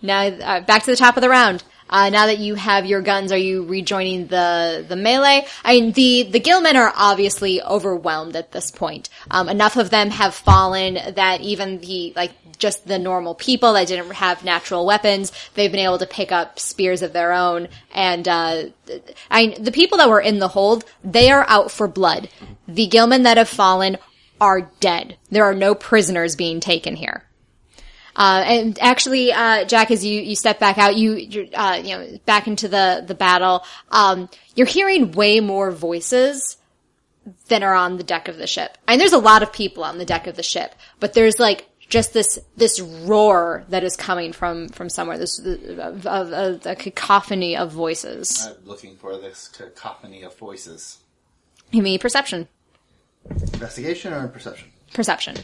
[0.00, 1.64] Now uh, back to the top of the round.
[1.90, 5.44] Uh, now that you have your guns, are you rejoining the the melee?
[5.64, 9.10] I mean, the the gillmen are obviously overwhelmed at this point.
[9.30, 12.32] Um, enough of them have fallen that even the like
[12.64, 16.58] just the normal people that didn't have natural weapons, they've been able to pick up
[16.58, 17.68] spears of their own.
[17.92, 18.62] And uh,
[19.30, 22.30] I the people that were in the hold, they are out for blood.
[22.66, 23.98] The gillmen that have fallen
[24.40, 25.18] are dead.
[25.30, 27.24] There are no prisoners being taken here.
[28.16, 31.90] Uh, and actually, uh, Jack, as you, you step back out, you, you're, uh, you
[31.94, 36.56] know, back into the, the battle, um, you're hearing way more voices
[37.48, 38.78] than are on the deck of the ship.
[38.86, 41.66] And there's a lot of people on the deck of the ship, but there's like
[41.88, 46.74] just this, this roar that is coming from, from somewhere, this, of, of, of a
[46.74, 48.46] cacophony of voices.
[48.46, 50.98] I'm looking for this cacophony of voices.
[51.70, 52.48] Give me perception.
[53.30, 54.68] Investigation or perception?
[54.92, 55.36] Perception.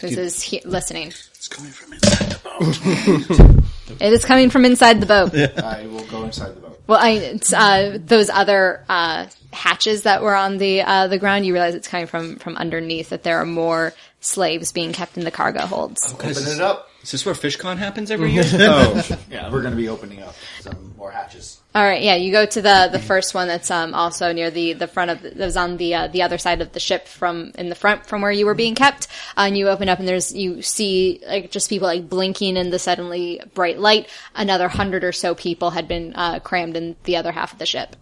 [0.00, 1.08] This is he- listening.
[1.08, 3.60] It's coming from inside the boat.
[4.00, 5.34] It is coming from inside the boat.
[5.62, 6.80] I will go inside the boat.
[6.86, 11.46] Well, I, it's, uh, those other, uh, hatches that were on the, uh, the ground,
[11.46, 13.92] you realize it's coming from, from underneath, that there are more
[14.24, 16.12] slaves being kept in the cargo holds.
[16.12, 16.90] Open it up.
[17.02, 18.44] Is this where FishCon happens every year?
[18.46, 19.02] oh.
[19.30, 21.60] Yeah, we're going to be opening up some more hatches.
[21.76, 24.86] Alright, yeah, you go to the, the first one that's, um, also near the, the
[24.86, 27.68] front of, that was on the, uh, the other side of the ship from, in
[27.68, 30.32] the front from where you were being kept, uh, and you open up and there's,
[30.32, 34.08] you see, like, just people, like, blinking in the suddenly bright light.
[34.36, 37.66] Another hundred or so people had been, uh, crammed in the other half of the
[37.66, 37.96] ship.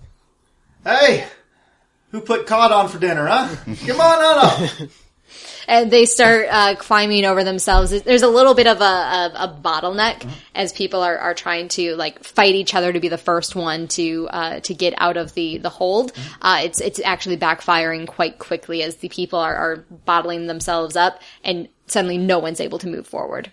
[0.84, 1.26] Hey!
[2.10, 3.56] Who put cod on for dinner, huh?
[3.86, 4.90] Come on on up!
[5.72, 8.02] and they start uh, climbing over themselves.
[8.02, 11.96] There's a little bit of a, a, a bottleneck as people are, are trying to
[11.96, 15.32] like fight each other to be the first one to uh, to get out of
[15.32, 16.12] the the hold.
[16.42, 21.20] Uh, it's it's actually backfiring quite quickly as the people are, are bottling themselves up,
[21.42, 23.50] and suddenly no one's able to move forward.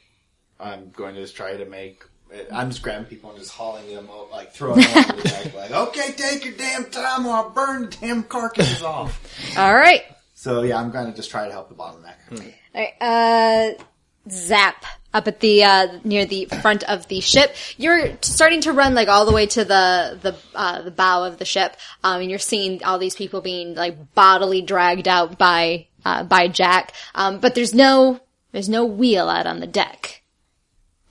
[0.60, 2.04] I'm going to just try to make.
[2.52, 5.54] I'm just grabbing people and just hauling them, out, like throwing them over the deck,
[5.56, 9.20] like, okay, take your damn time or I'll burn the damn carcasses off.
[9.58, 10.04] All right,
[10.40, 12.16] So yeah, I'm going to just try to help the bottleneck.
[12.32, 12.38] All
[12.74, 13.84] right, uh,
[14.32, 17.54] Zap up at the uh, near the front of the ship.
[17.76, 21.40] You're starting to run like all the way to the the uh, the bow of
[21.40, 21.76] the ship,
[22.06, 26.48] um, and you're seeing all these people being like bodily dragged out by uh, by
[26.48, 26.94] Jack.
[27.16, 28.22] Um, but there's no
[28.54, 30.22] there's no wheel out on the deck.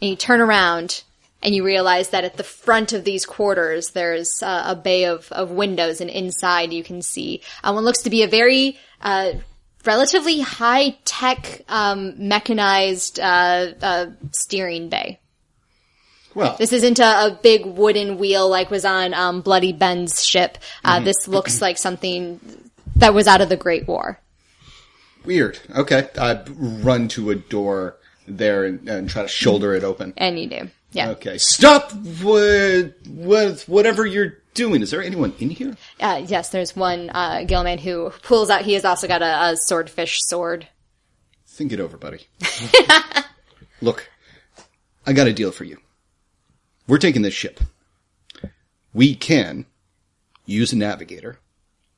[0.00, 1.02] And you turn around
[1.42, 5.30] and you realize that at the front of these quarters there's uh, a bay of,
[5.32, 9.32] of windows, and inside you can see uh, what looks to be a very uh,
[9.84, 15.20] relatively high tech um, mechanized uh, uh, steering bay.
[16.34, 20.58] Well, This isn't a, a big wooden wheel like was on um, Bloody Ben's ship.
[20.84, 22.38] Uh, This looks like something
[22.96, 24.20] that was out of the Great War.
[25.24, 25.58] weird.
[25.74, 26.08] Okay.
[26.18, 27.96] I run to a door
[28.26, 30.12] there and, and try to shoulder it open.
[30.16, 30.70] And you do.
[30.92, 31.10] Yeah.
[31.10, 31.38] Okay.
[31.38, 31.92] Stop
[32.24, 34.82] with, with whatever you're doing.
[34.82, 35.76] Is there anyone in here?
[36.00, 38.62] Uh, yes, there's one uh, Gillman who pulls out.
[38.62, 40.66] He has also got a, a swordfish sword
[41.58, 42.28] Think it over, buddy.
[43.82, 44.08] Look,
[45.04, 45.78] I got a deal for you.
[46.86, 47.58] We're taking this ship.
[48.94, 49.66] We can
[50.46, 51.40] use a navigator,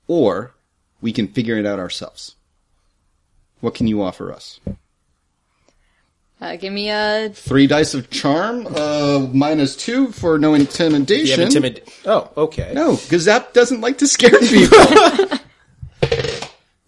[0.08, 0.54] or
[1.02, 2.36] we can figure it out ourselves.
[3.60, 4.60] What can you offer us?
[6.40, 11.40] Uh, give me a Three dice of charm, uh, minus two for no You intimidation.
[11.40, 12.72] have intimid- Oh, okay.
[12.74, 14.78] No, Gazap doesn't like to scare people.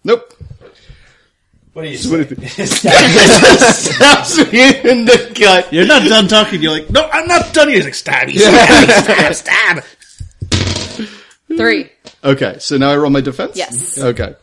[0.03, 0.33] nope.
[1.73, 2.63] What are you What say?
[2.63, 2.69] if
[3.75, 5.71] Stabs me in the gut.
[5.73, 6.61] You're not done talking.
[6.61, 7.69] You're like, no, I'm not done.
[7.71, 9.83] You're like, stabby, stabby, stab, stab.
[11.57, 11.89] three.
[12.23, 13.55] Okay, so now I roll my defense?
[13.57, 13.97] Yes.
[13.99, 14.35] Okay.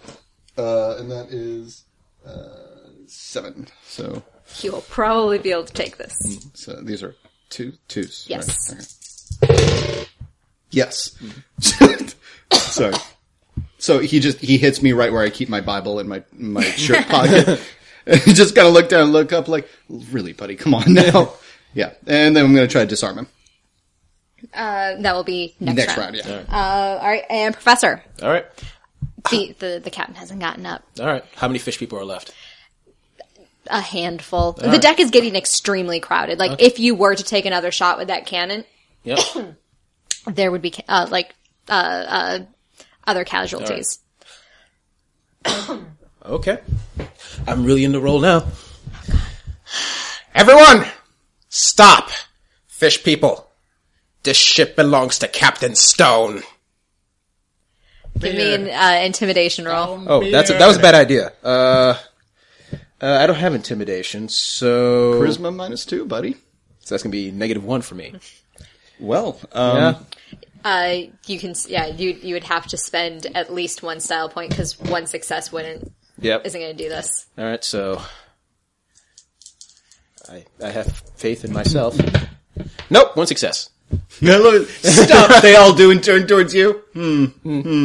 [0.59, 1.85] Uh, and that is,
[2.27, 2.49] uh,
[3.07, 3.69] seven.
[3.87, 4.23] So,
[4.61, 6.49] You'll probably be able to take this.
[6.55, 7.15] so these are
[7.49, 8.27] two, twos.
[8.29, 9.37] Yes.
[9.43, 9.51] right?
[9.51, 10.07] Okay.
[10.71, 11.17] Yes.
[12.53, 12.95] Sorry.
[13.79, 16.63] So he just, he hits me right where I keep my Bible in my, my
[16.63, 17.61] shirt pocket.
[18.07, 21.33] and he just kind of look down look up like, really, buddy, come on now.
[21.75, 21.93] Yeah.
[22.07, 23.27] And then I'm going to try to disarm him.
[24.55, 26.17] Uh, that will be next, Next round.
[26.17, 26.45] round, yeah.
[26.55, 28.03] Uh, all right, and Professor.
[28.23, 28.47] All right.
[29.31, 30.83] The, the the captain hasn't gotten up.
[30.99, 31.23] All right.
[31.37, 32.33] How many fish people are left?
[33.71, 34.53] A handful.
[34.53, 36.39] the deck is getting extremely crowded.
[36.39, 38.65] Like if you were to take another shot with that cannon,
[39.05, 39.19] Yep.
[40.27, 41.35] there would be uh, like
[41.69, 42.39] uh, uh,
[43.07, 44.01] other casualties.
[46.23, 46.59] Okay.
[47.47, 48.45] I'm really in the role now.
[50.35, 50.85] Everyone,
[51.49, 52.11] stop.
[52.67, 53.49] Fish people.
[54.23, 56.43] This ship belongs to Captain Stone.
[58.19, 60.05] Give me an uh, intimidation roll.
[60.07, 61.33] Oh, that's a, that was a bad idea.
[61.43, 61.97] Uh,
[63.03, 66.35] uh, I don't have intimidation, so Charisma minus two, buddy.
[66.81, 68.15] so that's gonna be negative one for me.
[68.99, 69.95] Well, um, Yeah.
[70.63, 70.97] Uh,
[71.27, 74.79] you can yeah you you would have to spend at least one style point because
[74.79, 75.91] one success wouldn't
[76.21, 76.45] Yep.
[76.45, 77.25] isn't going to do this.
[77.39, 77.65] All right.
[77.65, 78.03] So
[80.29, 81.97] I I have faith in myself.
[82.91, 83.17] Nope.
[83.17, 83.71] One success.
[84.21, 85.41] Now look, stop!
[85.43, 86.83] they all do and turn towards you.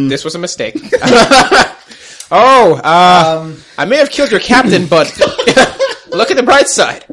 [0.10, 0.76] This was a mistake.
[2.32, 5.08] oh, uh, I may have killed your captain, but
[6.12, 7.06] look at the bright side.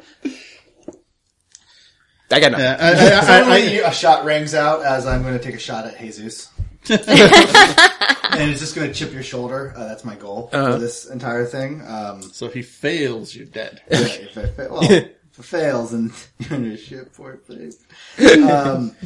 [2.31, 2.65] I got nothing.
[2.65, 5.55] Yeah, I, I, I, I, Suddenly, a shot rings out as I'm going to take
[5.55, 6.49] a shot at Jesus.
[6.91, 9.73] and it's just going to chip your shoulder.
[9.77, 11.83] Uh, that's my goal for this entire thing.
[11.87, 13.83] Um, so if he fails, you're dead.
[13.91, 17.47] yeah, if, it, fa- well, if it fails and you're in your ship for it,
[17.47, 17.79] please.
[18.19, 18.97] Um,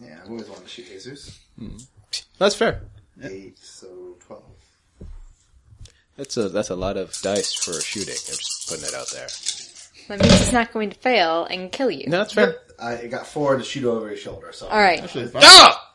[0.00, 1.40] yeah, I've always wanted to shoot Jesus.
[2.38, 2.82] That's fair.
[3.22, 4.03] Eight, so twelve.
[6.16, 8.14] That's a that's a lot of dice for shooting.
[8.14, 9.26] I'm just putting it out there.
[10.08, 12.06] That means it's not going to fail and kill you.
[12.08, 12.56] No, that's fair.
[12.78, 14.52] I got four to shoot over his shoulder.
[14.52, 15.02] So All right.
[15.36, 15.92] Ah!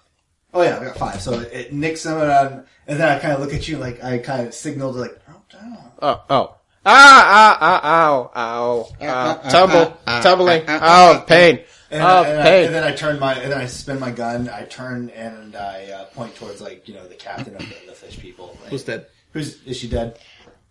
[0.54, 1.22] Oh yeah, I got five.
[1.22, 4.04] So it nicks him, and, I'm- and then I kind of look at you like
[4.04, 5.78] I kind of signaled like, oh, down.
[6.02, 6.56] Oh, oh.
[6.86, 9.50] Ah, ah, ah, ow, ow, ow.
[9.50, 10.64] Tumble, tumbling.
[10.68, 11.60] Oh, pain.
[11.91, 12.66] And, Oh, I, and, I, pain.
[12.66, 14.48] and then I turn my, and then I spin my gun.
[14.50, 17.94] I turn and I uh, point towards like you know the captain of the, the
[17.94, 18.58] fish people.
[18.62, 19.06] Like, Who's dead?
[19.34, 20.19] Who's is she dead?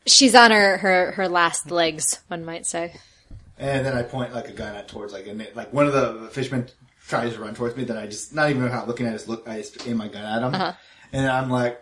[0.07, 2.95] She's on her, her, her last legs, one might say.
[3.59, 6.29] And then I point like a gun at towards like a, like one of the
[6.31, 6.69] fishermen
[7.07, 7.85] tries to run towards me.
[7.85, 9.49] Then I just not even not looking at his look.
[9.49, 10.73] I just aim my gun at him, uh-huh.
[11.13, 11.81] and I'm like,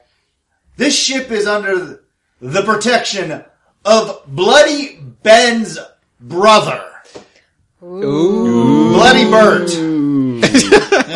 [0.77, 2.01] "This ship is under
[2.41, 3.45] the protection
[3.85, 5.79] of Bloody Ben's
[6.21, 6.83] brother,
[7.81, 9.86] Bloody Bert."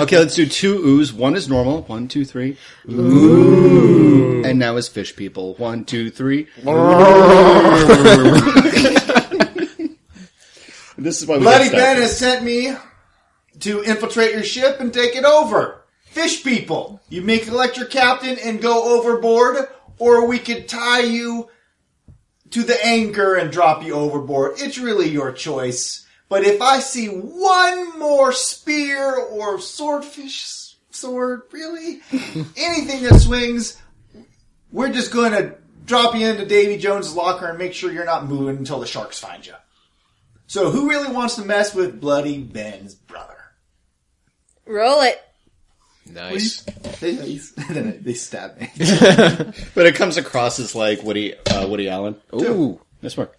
[0.00, 1.12] Okay, let's do two oohs.
[1.12, 1.82] One is normal.
[1.82, 2.56] One, two, three.
[2.88, 4.42] Ooh.
[4.44, 5.54] And now is fish people.
[5.56, 6.44] One, two, three.
[10.96, 12.74] this is why we Bloody get Ben has sent me
[13.60, 15.84] to infiltrate your ship and take it over.
[16.04, 19.68] Fish people, you may collect your captain and go overboard,
[19.98, 21.48] or we could tie you
[22.50, 24.54] to the anchor and drop you overboard.
[24.56, 26.06] It's really your choice.
[26.30, 32.00] But if I see one more spear or swordfish sword, really,
[32.56, 33.76] anything that swings,
[34.70, 38.28] we're just going to drop you into Davy Jones' locker and make sure you're not
[38.28, 39.54] moving until the sharks find you.
[40.46, 43.36] So who really wants to mess with Bloody Ben's brother?
[44.66, 45.20] Roll it.
[46.06, 46.62] Nice.
[47.00, 47.38] They, they,
[47.80, 48.70] they stab me.
[49.74, 52.14] But it comes across as like Woody, uh, Woody Allen.
[52.32, 52.80] Ooh.
[53.00, 53.36] This work.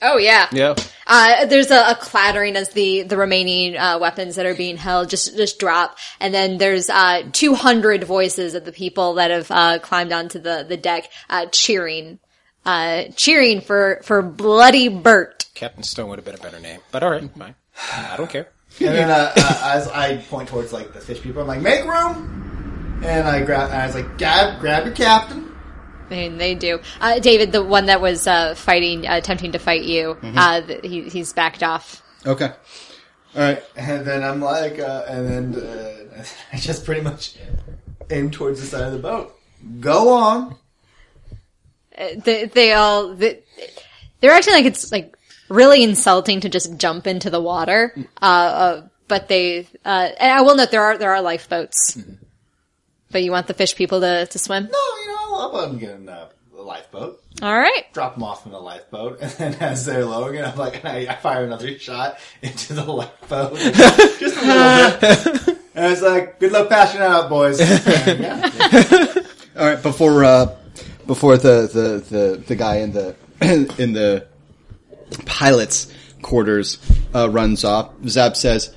[0.00, 0.48] Oh yeah.
[0.52, 0.74] Yeah.
[1.06, 5.08] Uh, there's a, a clattering as the the remaining uh, weapons that are being held
[5.10, 9.78] just just drop, and then there's uh, 200 voices of the people that have uh,
[9.80, 12.18] climbed onto the the deck uh, cheering,
[12.64, 15.46] uh, cheering for for bloody Bert.
[15.54, 17.54] Captain Stone would have been a better name, but all right, fine.
[17.92, 18.48] I don't care.
[18.80, 21.84] and then uh, uh, as I point towards like the fish people, I'm like, make
[21.84, 23.00] room.
[23.04, 25.54] And I grab, and I was like, grab, grab your captain,
[26.10, 26.80] I mean, they do.
[27.00, 30.80] Uh, David, the one that was uh, fighting, uh, attempting to fight you, uh, th-
[30.84, 32.02] he, he's backed off.
[32.26, 32.52] Okay.
[33.34, 33.62] All right.
[33.76, 37.36] And then I'm like, uh, and then uh, I just pretty much
[38.10, 39.34] aim towards the side of the boat.
[39.80, 40.56] Go on.
[41.96, 43.42] Uh, They, they all, they,
[44.20, 45.16] they're acting like it's like
[45.48, 47.94] really insulting to just jump into the water.
[48.20, 51.98] Uh, uh but they, uh, and I will note there are there are lifeboats.
[53.10, 54.64] But you want the fish people to, to swim?
[54.64, 57.22] No, you know, I'll let them get in the lifeboat.
[57.40, 57.84] All right.
[57.92, 61.06] Drop them off in the lifeboat, and then as they're lowering it, I'm like, I,
[61.08, 63.56] I fire another shot into the lifeboat,
[64.18, 65.58] just a little bit.
[65.74, 67.60] And it's like, good luck passing it out, boys.
[68.08, 69.14] And, yeah.
[69.56, 69.82] All right.
[69.82, 70.56] Before uh,
[71.06, 74.26] before the, the, the, the guy in the in the
[75.24, 76.78] pilot's quarters
[77.14, 78.74] uh, runs off, Zap says,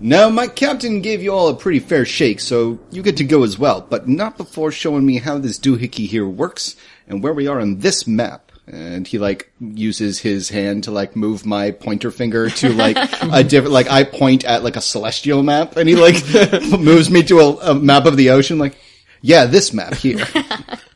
[0.00, 3.42] "Now my captain gave you all a pretty fair shake, so you get to go
[3.42, 6.76] as well, but not before showing me how this doohickey here works
[7.06, 11.16] and where we are on this map." And he like uses his hand to like
[11.16, 15.42] move my pointer finger to like a different, like I point at like a celestial
[15.42, 16.22] map and he like
[16.78, 18.76] moves me to a, a map of the ocean like,
[19.22, 20.26] yeah, this map here.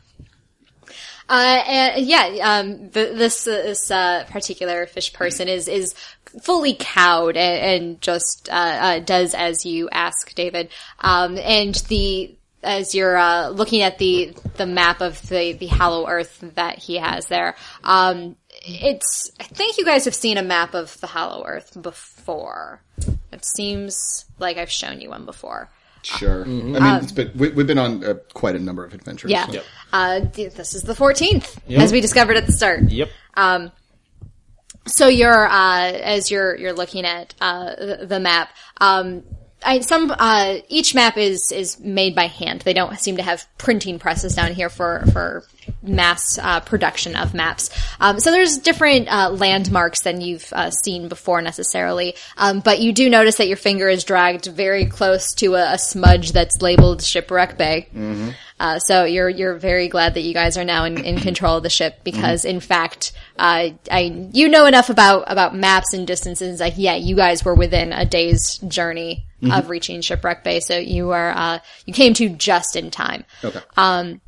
[1.33, 5.95] Uh, and yeah, um, th- this this uh, particular fish person is is
[6.43, 10.69] fully cowed and, and just uh, uh, does as you ask, David.
[10.99, 16.07] Um, and the as you're uh, looking at the the map of the the Hollow
[16.07, 20.75] Earth that he has there, um, it's I think you guys have seen a map
[20.75, 22.83] of the Hollow Earth before.
[23.31, 25.71] It seems like I've shown you one before.
[26.05, 26.43] Sure.
[26.43, 29.31] I mean, it's been, we, we've been on uh, quite a number of adventures.
[29.31, 29.47] Yeah.
[29.47, 29.61] so-
[29.93, 32.89] Uh, this is the 14th, as we discovered at the start.
[32.89, 33.09] Yep.
[34.85, 38.49] So you're uh, as you're you're looking at uh, the, the map.
[38.81, 39.23] Um,
[39.65, 42.61] I, some uh, each map is is made by hand.
[42.61, 45.43] They don't seem to have printing presses down here for for
[45.81, 47.69] mass uh, production of maps.
[47.99, 52.15] Um, so there's different uh, landmarks than you've uh, seen before necessarily.
[52.37, 55.77] Um, but you do notice that your finger is dragged very close to a, a
[55.77, 57.87] smudge that's labeled Shipwreck Bay.
[58.59, 61.63] Uh, so you're you're very glad that you guys are now in, in control of
[61.63, 66.59] the ship because in fact, uh, I you know enough about about maps and distances.
[66.59, 71.11] Like yeah, you guys were within a day's journey of reaching Shipwreck Bay, so you
[71.11, 73.25] are uh, you came to just in time.
[73.43, 73.59] Okay.
[73.75, 74.21] Um,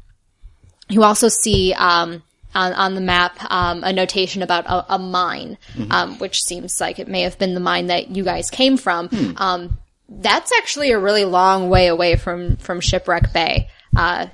[0.89, 2.22] you also see um,
[2.53, 5.57] on, on the map um, a notation about a, a mine,
[5.89, 9.10] um, which seems like it may have been the mine that you guys came from.
[9.38, 9.77] Um,
[10.07, 13.69] that's actually a really long way away from from Shipwreck Bay.
[13.96, 14.28] Uh,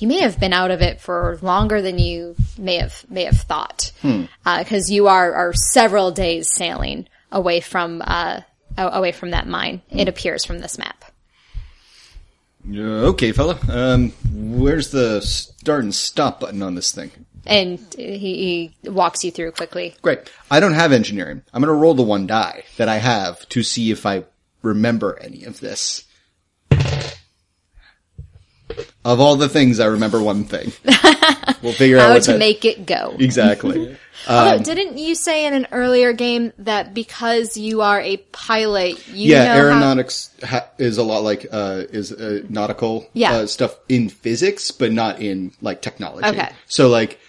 [0.00, 3.38] you may have been out of it for longer than you may have may have
[3.38, 3.92] thought,
[4.44, 8.40] because you are are several days sailing away from uh,
[8.76, 9.82] away from that mine.
[9.90, 11.04] It appears from this map.
[12.68, 13.58] Uh, okay, fella.
[13.68, 17.10] Um, where's the start and stop button on this thing?
[17.44, 19.96] And he, he walks you through quickly.
[20.00, 20.30] Great.
[20.48, 21.42] I don't have engineering.
[21.52, 24.22] I'm going to roll the one die that I have to see if I
[24.62, 26.04] remember any of this.
[29.04, 30.72] Of all the things, I remember one thing.
[31.60, 33.14] We'll figure out How to that- make it go.
[33.20, 33.96] exactly.
[34.28, 39.30] Although, didn't you say in an earlier game that because you are a pilot, you
[39.30, 43.32] yeah, know how- aeronautics ha- is a lot like uh, is uh, nautical Yeah.
[43.32, 46.26] uh, stuff in physics, but not in like technology.
[46.28, 46.50] Okay.
[46.66, 47.20] So like,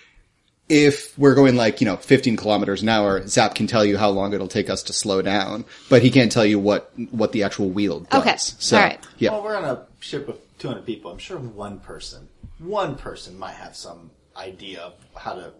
[0.69, 4.09] if we're going like you know 15 kilometers an hour, Zap can tell you how
[4.09, 7.43] long it'll take us to slow down, but he can't tell you what what the
[7.43, 8.22] actual wheel does.
[8.22, 8.35] Okay.
[8.38, 8.99] So, All right.
[9.19, 9.31] Yeah.
[9.31, 11.11] Well, we're on a ship of 200 people.
[11.11, 15.51] I'm sure one person, one person might have some idea of how to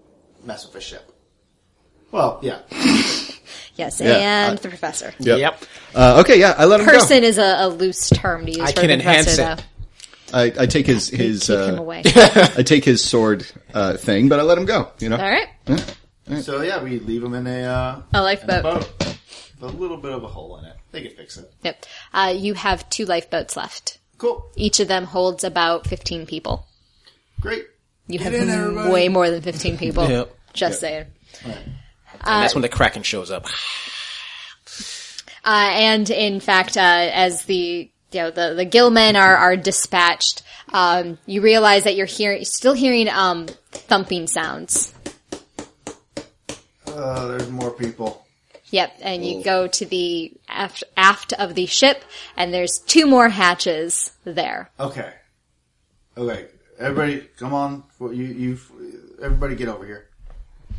[0.46, 1.12] mess with a ship.
[2.12, 2.60] Well, yeah.
[3.76, 5.14] Yes, Yeah, and uh, the professor.
[5.20, 5.40] Yep.
[5.40, 5.64] Yep.
[5.96, 6.40] Uh, okay.
[6.40, 6.54] Yeah.
[6.58, 8.94] I let him Person is a, a loose term to use I for can the
[8.94, 9.66] enhance professor, it.
[10.32, 10.38] though.
[10.38, 12.02] I, I take his his Keep him uh, away.
[12.06, 14.92] I take his sword uh, thing, but I let him go.
[15.00, 15.18] You know.
[15.18, 15.98] All right,
[16.42, 18.64] So yeah, we leave them in a, uh, a in a lifeboat.
[18.64, 19.18] boat
[19.60, 20.78] with a little bit of a hole in it.
[20.92, 21.52] They can fix it.
[21.64, 21.86] Yep.
[22.14, 23.98] Uh, you have two lifeboats left.
[24.24, 24.50] Cool.
[24.56, 26.66] Each of them holds about 15 people.
[27.42, 27.68] Great.
[28.08, 30.08] You Get have in, way more than 15 people.
[30.08, 30.34] Yep.
[30.54, 31.08] Just saying.
[31.44, 31.76] And
[32.22, 33.48] that's when the Kraken shows up.
[35.44, 40.42] Uh, and in fact, uh, as the you know the the gillmen are are dispatched,
[40.72, 44.94] um, you realize that you're hearing still hearing um, thumping sounds.
[46.88, 48.23] Uh, there's more people.
[48.74, 52.04] Yep, and you go to the aft, aft of the ship,
[52.36, 54.72] and there's two more hatches there.
[54.80, 55.14] Okay.
[56.18, 56.48] Okay.
[56.80, 57.84] Everybody, come on.
[58.00, 58.60] You, you,
[59.22, 60.08] everybody get over here.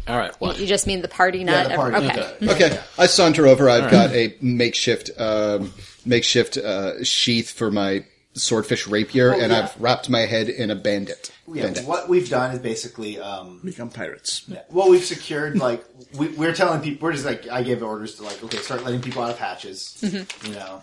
[0.09, 0.33] All right.
[0.33, 0.59] You, What?
[0.59, 1.97] you just mean the party, Yeah, not the party.
[2.09, 2.53] okay.
[2.67, 3.71] Okay, I saunter over.
[3.71, 5.73] I've got a makeshift, um,
[6.05, 9.61] makeshift uh, sheath for my swordfish rapier, and yeah.
[9.61, 11.33] I've wrapped my head in a bandit.
[11.47, 11.87] Yeah, bandit.
[11.87, 14.51] what we've done is basically, um, Become pirates.
[14.71, 15.85] well, we've secured like
[16.17, 17.07] we, we're telling people.
[17.07, 19.99] We're just like I gave orders to like okay, start letting people out of hatches,
[20.03, 20.83] you know,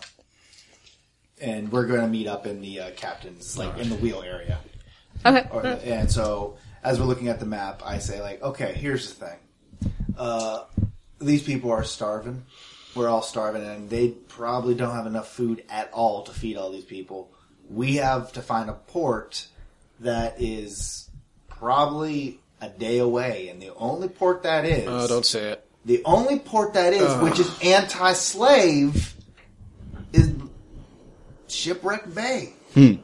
[1.40, 4.58] and we're going to meet up in the uh, captain's like in the wheel area.
[5.24, 5.46] Okay.
[5.50, 9.26] Or, and so as we're looking at the map, I say like, okay, here's the
[9.26, 9.92] thing.
[10.16, 10.64] Uh,
[11.20, 12.44] these people are starving.
[12.94, 16.70] We're all starving, and they probably don't have enough food at all to feed all
[16.70, 17.30] these people.
[17.72, 19.46] We have to find a port
[20.00, 21.08] that is
[21.48, 25.66] probably a day away, and the only port that is, Oh, don't say it.
[25.84, 29.14] the only port that is, which is anti-slave,
[30.12, 30.32] is
[31.48, 32.52] Shipwreck Bay.
[32.74, 32.94] Hmm.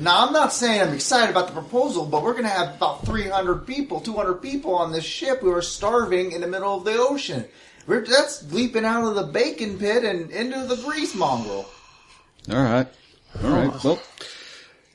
[0.00, 3.04] Now, I'm not saying I'm excited about the proposal, but we're going to have about
[3.04, 6.96] 300 people, 200 people on this ship who are starving in the middle of the
[6.96, 7.44] ocean.
[7.86, 11.66] We're, that's leaping out of the bacon pit and into the grease mongrel.
[12.50, 12.86] All right,
[13.44, 13.84] all right.
[13.84, 14.00] Well,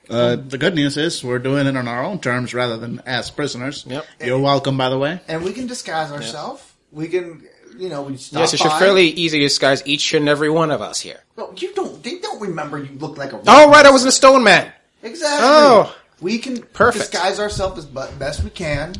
[0.09, 3.29] uh, the good news is we're doing it on our own terms rather than as
[3.29, 3.85] prisoners.
[3.87, 4.05] Yep.
[4.21, 5.21] You're welcome, by the way.
[5.27, 6.61] And we can disguise ourselves.
[6.91, 7.47] We can,
[7.77, 8.79] you know, we stop Yes, it's by.
[8.79, 11.21] fairly easy to disguise each and every one of us here.
[11.37, 12.03] No, you don't.
[12.03, 13.41] They don't remember you look like a.
[13.47, 14.71] Oh, right, I was in a stone man.
[15.01, 15.47] Exactly.
[15.49, 15.95] Oh.
[16.21, 17.11] we can Perfect.
[17.11, 18.93] disguise ourselves as bu- best we can.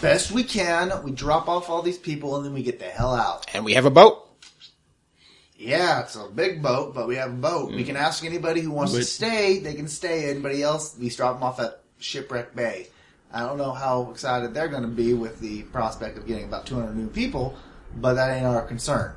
[0.00, 0.92] Best we can.
[1.02, 3.46] We drop off all these people and then we get the hell out.
[3.54, 4.23] And we have a boat.
[5.64, 7.72] Yeah, it's a big boat, but we have a boat.
[7.72, 9.60] We can ask anybody who wants to stay.
[9.60, 10.30] They can stay.
[10.30, 12.88] Anybody else, we drop them off at Shipwreck Bay.
[13.32, 16.66] I don't know how excited they're going to be with the prospect of getting about
[16.66, 17.56] 200 new people,
[17.96, 19.14] but that ain't our concern.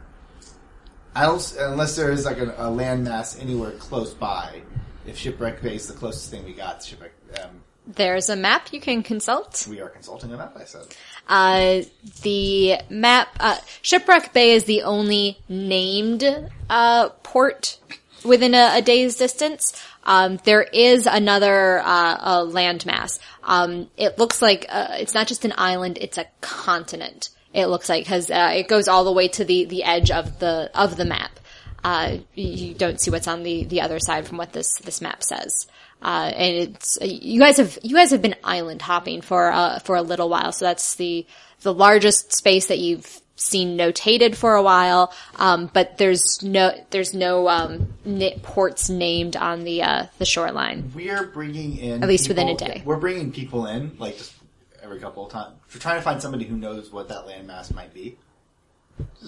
[1.14, 4.62] I don't, unless there is like a, a landmass anywhere close by.
[5.06, 8.74] If Shipwreck Bay is the closest thing we got, to Shipwreck, um, There's a map
[8.74, 9.68] you can consult.
[9.70, 10.56] we are consulting a map.
[10.58, 10.86] I said.
[11.28, 11.82] Uh,
[12.22, 16.24] the map, uh, Shipwreck Bay is the only named,
[16.70, 17.80] uh, port
[18.24, 19.74] within a, a day's distance.
[20.04, 23.20] Um, there is another, uh, landmass.
[23.44, 27.30] Um, it looks like, uh, it's not just an island, it's a continent.
[27.54, 30.40] It looks like, cause, uh, it goes all the way to the, the edge of
[30.40, 31.40] the, of the map.
[31.84, 35.24] Uh, you don't see what's on the, the other side from what this, this map
[35.24, 35.68] says.
[36.02, 39.96] Uh, and it's, you guys have, you guys have been island hopping for, uh, for
[39.96, 40.52] a little while.
[40.52, 41.26] So that's the,
[41.62, 45.14] the largest space that you've seen notated for a while.
[45.36, 47.94] Um, but there's no, there's no, um,
[48.44, 50.92] ports named on the, uh, the shoreline.
[50.96, 52.82] We're bringing in At least within a people- day.
[52.86, 54.34] We're bringing people in like just
[54.82, 55.56] every couple of times.
[55.74, 58.18] We're trying to find somebody who knows what that landmass might be.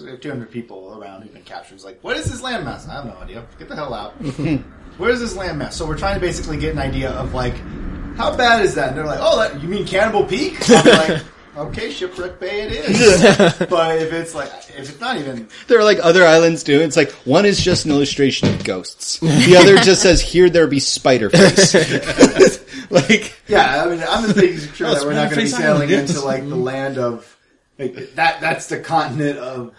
[0.00, 1.74] We have 200 people around who've been captured.
[1.74, 2.88] It's like, what is this landmass?
[2.88, 3.46] I have no idea.
[3.58, 4.12] Get the hell out.
[4.98, 5.72] Where is this landmass?
[5.72, 7.54] So we're trying to basically get an idea of like,
[8.16, 8.88] how bad is that?
[8.88, 10.58] And they're like, oh, that, you mean Cannibal Peak?
[10.70, 11.22] I'm like,
[11.56, 13.68] okay, Shipwreck Bay it is.
[13.70, 16.80] but if it's like, if it's not even, there are like other islands too.
[16.80, 19.18] It's like one is just an illustration of ghosts.
[19.20, 21.74] The other just says, "Here there be spider face."
[22.90, 25.46] like Yeah, I mean, I'm just making sure Oh, that we're not going to be
[25.46, 26.10] Spider-Face sailing yes.
[26.10, 26.62] into like the mm-hmm.
[26.62, 27.29] land of
[27.80, 28.40] like, that.
[28.40, 29.72] That's the continent of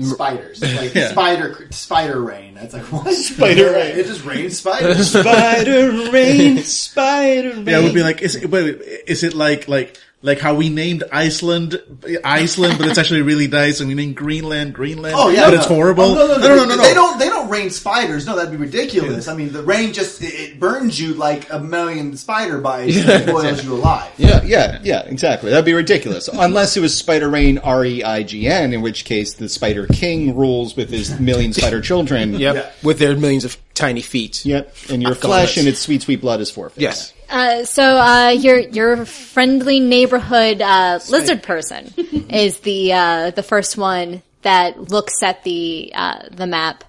[0.00, 1.08] spiders, like Yeah.
[1.08, 2.54] spider spider rain.
[2.54, 3.98] That's like what Spider rain.
[3.98, 5.10] It just rains spiders.
[5.18, 7.66] spider rain, spider rain.
[7.66, 10.54] Yeah, it would be like, is it, wait, wait, is it like, like, like how
[10.54, 11.80] we named Iceland,
[12.24, 15.56] Iceland, but it's actually really nice, and we named Greenland, Greenland, Oh yeah, but no.
[15.56, 16.04] it's horrible.
[16.04, 16.82] Oh, no, no, no, no, no, no, no.
[16.82, 17.18] They don't.
[17.18, 18.26] They don't rain spiders.
[18.26, 19.28] No, that'd be ridiculous.
[19.28, 23.26] I mean, the rain just it, it burns you like a million spider bites and
[23.26, 24.12] boils you alive.
[24.18, 25.50] Yeah, yeah, yeah, exactly.
[25.50, 26.28] That'd be ridiculous.
[26.28, 29.86] Unless it was Spider Rain R E I G N, in which case the Spider
[29.86, 32.34] King rules with his million spider children.
[32.34, 32.54] Yep.
[32.54, 32.70] Yeah.
[32.82, 34.44] With their millions of tiny feet.
[34.44, 34.74] Yep.
[34.90, 36.82] And your flesh and its sweet, sweet blood is forfeit.
[36.82, 37.12] Yes.
[37.28, 41.92] Uh, so, uh, your, your friendly neighborhood, uh, lizard person
[42.30, 46.84] is the, uh, the first one that looks at the, uh, the map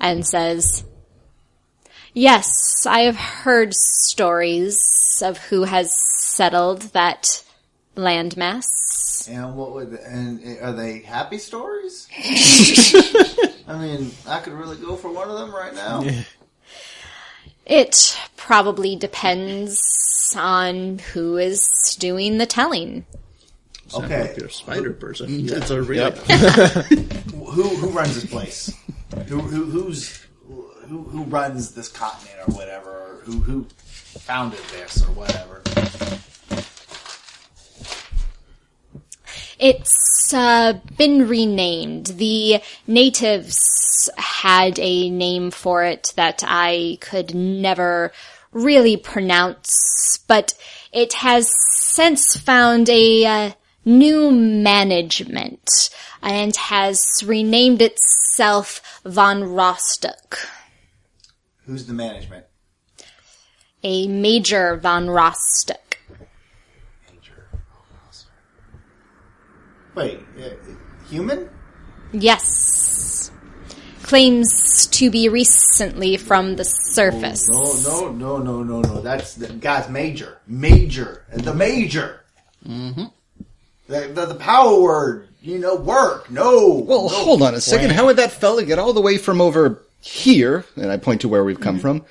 [0.00, 0.84] and says,
[2.14, 7.44] Yes, I have heard stories of who has settled that
[7.96, 9.28] landmass.
[9.28, 12.08] And what would and are they happy stories?
[13.68, 16.02] I mean, I could really go for one of them right now.
[17.68, 23.04] It probably depends on who is doing the telling.
[23.94, 24.22] Okay.
[24.22, 26.10] If you're a spider person, mm, it's a real.
[27.52, 28.74] who who runs this place?
[29.26, 30.26] Who who who's
[30.88, 32.90] who who runs this continent or whatever?
[32.90, 33.66] Or who who
[34.20, 35.62] founded this or whatever?
[39.58, 42.06] It's uh, been renamed.
[42.06, 48.12] The natives had a name for it that I could never
[48.52, 50.54] really pronounce, but
[50.92, 53.50] it has since found a uh,
[53.84, 55.90] new management
[56.22, 60.38] and has renamed itself Von Rostock.
[61.66, 62.46] Who's the management?
[63.82, 65.87] a Major von Rostock.
[69.98, 70.50] Wait, uh,
[71.10, 71.50] human?
[72.12, 73.32] Yes.
[74.04, 77.48] Claims to be recently from the surface.
[77.50, 79.00] No, no, no, no, no, no.
[79.00, 82.20] That's the guy's major, major, the major.
[82.64, 83.06] Mm-hmm.
[83.88, 86.30] The, the the power word, you know, work.
[86.30, 86.84] No.
[86.86, 87.08] Well, no.
[87.08, 87.90] hold on a second.
[87.90, 91.28] How would that fella get all the way from over here, and I point to
[91.28, 92.04] where we've come from,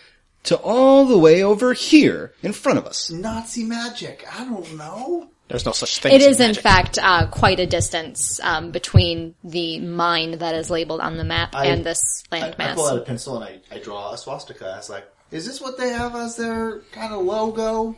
[0.43, 3.09] to all the way over here in front of us?
[3.09, 4.25] Nazi magic.
[4.29, 5.29] I don't know.
[5.47, 6.13] There's no such thing.
[6.13, 10.69] It as is, in fact, uh, quite a distance um, between the mine that is
[10.69, 12.71] labeled on the map I- and this I, landmass.
[12.71, 14.67] I pull out a pencil and I, I draw a swastika.
[14.67, 17.95] I was like, is this what they have as their kind of logo?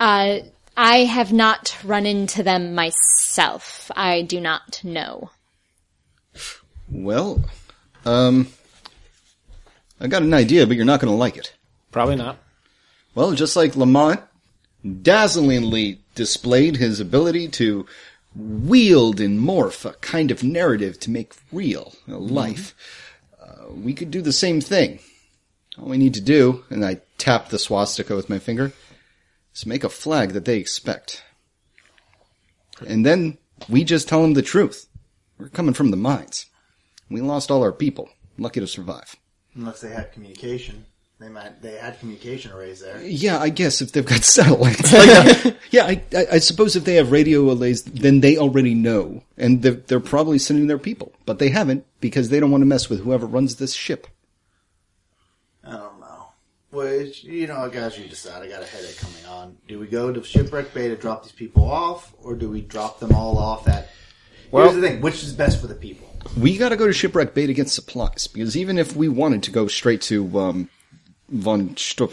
[0.00, 0.38] Uh,
[0.76, 3.90] I have not run into them myself.
[3.94, 5.30] I do not know.
[6.90, 7.44] Well,
[8.06, 8.48] um,
[10.00, 11.52] I got an idea, but you're not going to like it.
[11.90, 12.38] Probably not.
[13.14, 14.20] Well, just like Lamont
[14.84, 17.86] dazzlingly displayed his ability to
[18.34, 22.74] wield and morph a kind of narrative to make real a life,
[23.40, 25.00] uh, we could do the same thing.
[25.78, 28.72] All we need to do, and I tap the swastika with my finger,
[29.54, 31.22] is make a flag that they expect.
[32.86, 34.86] And then we just tell them the truth.
[35.38, 36.46] We're coming from the mines.
[37.10, 38.08] We lost all our people.
[38.36, 39.16] Lucky to survive.
[39.54, 40.86] Unless they had communication.
[41.20, 41.60] They might.
[41.62, 43.02] They had communication arrays there.
[43.02, 44.92] Yeah, I guess if they've got satellites.
[44.92, 48.74] Like, uh, yeah, I, I, I suppose if they have radio arrays, then they already
[48.74, 49.22] know.
[49.36, 51.12] And they're, they're probably sending their people.
[51.26, 54.06] But they haven't because they don't want to mess with whoever runs this ship.
[55.64, 56.28] I don't know.
[56.70, 58.42] Well, you know, guys, you decide.
[58.42, 59.56] I got a headache coming on.
[59.66, 63.00] Do we go to Shipwreck Bay to drop these people off, or do we drop
[63.00, 63.88] them all off at?
[64.52, 66.06] Well- Here's the thing: which is best for the people?
[66.36, 68.28] We gotta go to Shipwreck Bay to get supplies.
[68.28, 70.70] Because even if we wanted to go straight to, um,
[71.28, 72.12] Von Stupp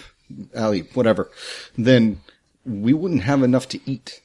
[0.53, 1.31] Alley, whatever,
[1.77, 2.21] then
[2.65, 4.21] we wouldn't have enough to eat.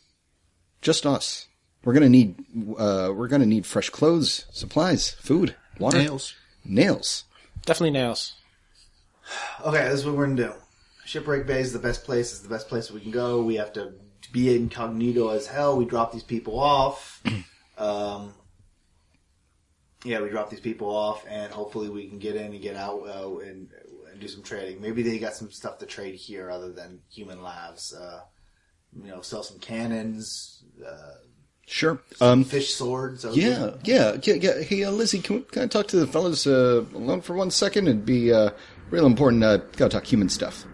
[0.80, 1.46] Just us.
[1.84, 2.36] We're gonna need,
[2.78, 5.98] uh, we're gonna need fresh clothes, supplies, food, water.
[5.98, 6.34] Nails.
[6.64, 7.24] Nails.
[7.64, 8.34] Definitely nails.
[9.64, 10.52] Okay, this is what we're gonna do.
[11.04, 12.32] Shipwreck Bay is the best place.
[12.32, 13.42] It's the best place we can go.
[13.42, 13.94] We have to
[14.32, 15.76] be incognito as hell.
[15.76, 17.22] We drop these people off.
[17.78, 18.34] um,
[20.04, 23.02] yeah, we drop these people off, and hopefully we can get in and get out
[23.06, 23.89] uh, and, and
[24.20, 24.80] do some trading.
[24.80, 27.92] Maybe they got some stuff to trade here other than human labs.
[27.94, 28.20] Uh,
[28.96, 31.14] you know, sell some cannons, uh,
[31.70, 32.00] Sure.
[32.20, 33.24] Um, fish swords.
[33.24, 34.60] over Yeah, yeah, yeah, yeah.
[34.60, 37.52] Hey, uh, Lizzie, can, we, can I talk to the fellas uh, alone for one
[37.52, 37.86] second?
[37.86, 38.50] It'd be uh,
[38.90, 39.44] real important.
[39.44, 40.64] Uh, gotta talk human stuff.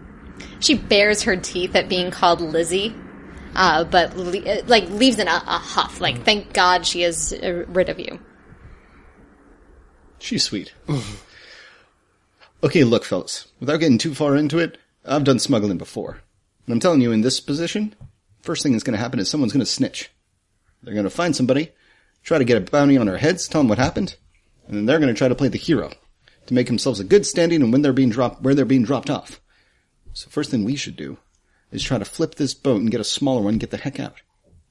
[0.59, 2.95] She bares her teeth at being called Lizzie,
[3.53, 6.01] uh, but le- uh, like leaves in a, a huff.
[6.01, 8.19] Like, thank God she is uh, rid of you.
[10.17, 10.73] She's sweet.
[12.63, 13.47] okay, look, fellas.
[13.59, 16.21] Without getting too far into it, I've done smuggling before,
[16.65, 17.95] and I'm telling you, in this position,
[18.41, 20.11] first thing that's going to happen is someone's going to snitch.
[20.83, 21.71] They're going to find somebody,
[22.23, 24.15] try to get a bounty on our heads, tell them what happened,
[24.67, 25.91] and then they're going to try to play the hero
[26.45, 29.09] to make themselves a good standing and when they're being dropped, where they're being dropped
[29.09, 29.41] off.
[30.13, 31.17] So first thing we should do
[31.71, 33.99] is try to flip this boat and get a smaller one and get the heck
[33.99, 34.15] out.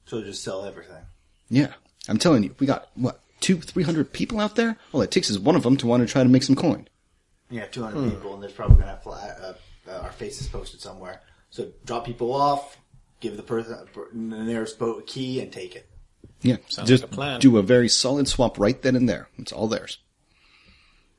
[0.05, 1.03] So just sell everything.
[1.49, 1.73] Yeah,
[2.09, 4.77] I'm telling you, we got what two, three hundred people out there.
[4.91, 6.87] All it takes is one of them to want to try to make some coin.
[7.49, 9.53] Yeah, 200 people, and there's probably going to have fly, uh,
[9.89, 11.21] uh, our faces posted somewhere.
[11.49, 12.77] So drop people off,
[13.21, 15.89] give the person the nearest boat a key, and take it.
[16.41, 17.39] Yeah, Sounds just like a plan.
[17.39, 19.29] do a very solid swap right then and there.
[19.37, 19.97] It's all theirs.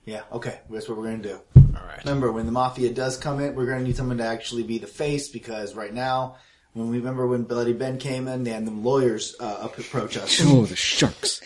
[0.04, 1.40] Yeah, okay, that's what we're going to do.
[1.76, 2.02] All right.
[2.04, 4.78] Remember, when the mafia does come in, we're going to need someone to actually be
[4.78, 6.36] the face because right now,
[6.72, 10.16] when we remember when Bloody Ben came in, they had them lawyers uh, up approach
[10.16, 10.40] us.
[10.44, 11.40] Oh, the sharks!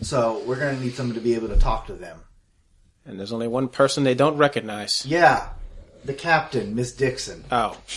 [0.00, 2.20] so we're going to need someone to be able to talk to them.
[3.06, 5.04] And there's only one person they don't recognize.
[5.06, 5.48] Yeah,
[6.04, 7.44] the captain, Miss Dixon.
[7.52, 7.76] Oh.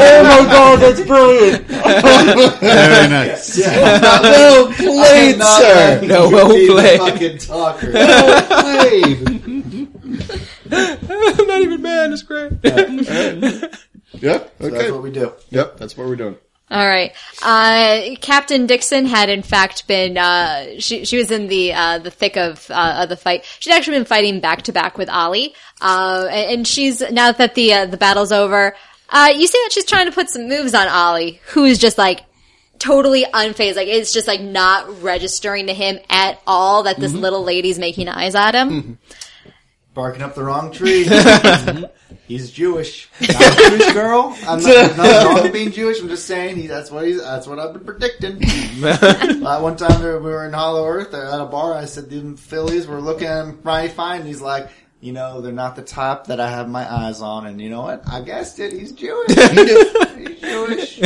[0.00, 1.66] Oh my god, that's brilliant!
[1.66, 3.58] Very nice.
[3.66, 5.74] well played, I'm not sir.
[5.74, 7.00] letting No, you well be the played.
[7.00, 7.92] fucking talker.
[7.92, 9.28] Well played.
[10.70, 12.52] I'm not even mad, it's great.
[12.62, 14.54] Yep.
[14.60, 15.32] So that's what we do.
[15.50, 15.76] Yep.
[15.78, 16.36] That's what we're doing.
[16.70, 17.14] All right.
[17.42, 22.10] Uh, Captain Dixon had in fact been, uh, she, she was in the, uh, the
[22.10, 23.44] thick of, uh, of the fight.
[23.58, 25.54] She'd actually been fighting back to back with Ollie.
[25.80, 28.74] Uh, and and she's, now that the, uh, the battle's over,
[29.08, 31.96] uh, you see that she's trying to put some moves on Ollie, who is just
[31.96, 32.20] like,
[32.78, 33.76] totally unfazed.
[33.76, 38.08] Like, it's just like not registering to him at all that this little lady's making
[38.08, 38.98] eyes at him.
[39.94, 41.04] barking up the wrong tree.
[42.28, 43.08] he's Jewish.
[43.20, 44.36] Not a Jewish girl.
[44.46, 46.00] I'm not, there's nothing wrong with being Jewish.
[46.00, 47.20] I'm just saying he, that's what he's.
[47.20, 48.40] That's what I've been predicting.
[48.84, 51.74] uh, one time we were in Hollow Earth at a bar.
[51.74, 54.20] I said the fillies were looking at him mighty fine.
[54.20, 54.68] And he's like,
[55.00, 57.46] you know, they're not the type that I have my eyes on.
[57.46, 58.08] And you know what?
[58.08, 58.72] I guessed it.
[58.72, 59.28] He's Jewish.
[59.34, 61.00] he's Jewish.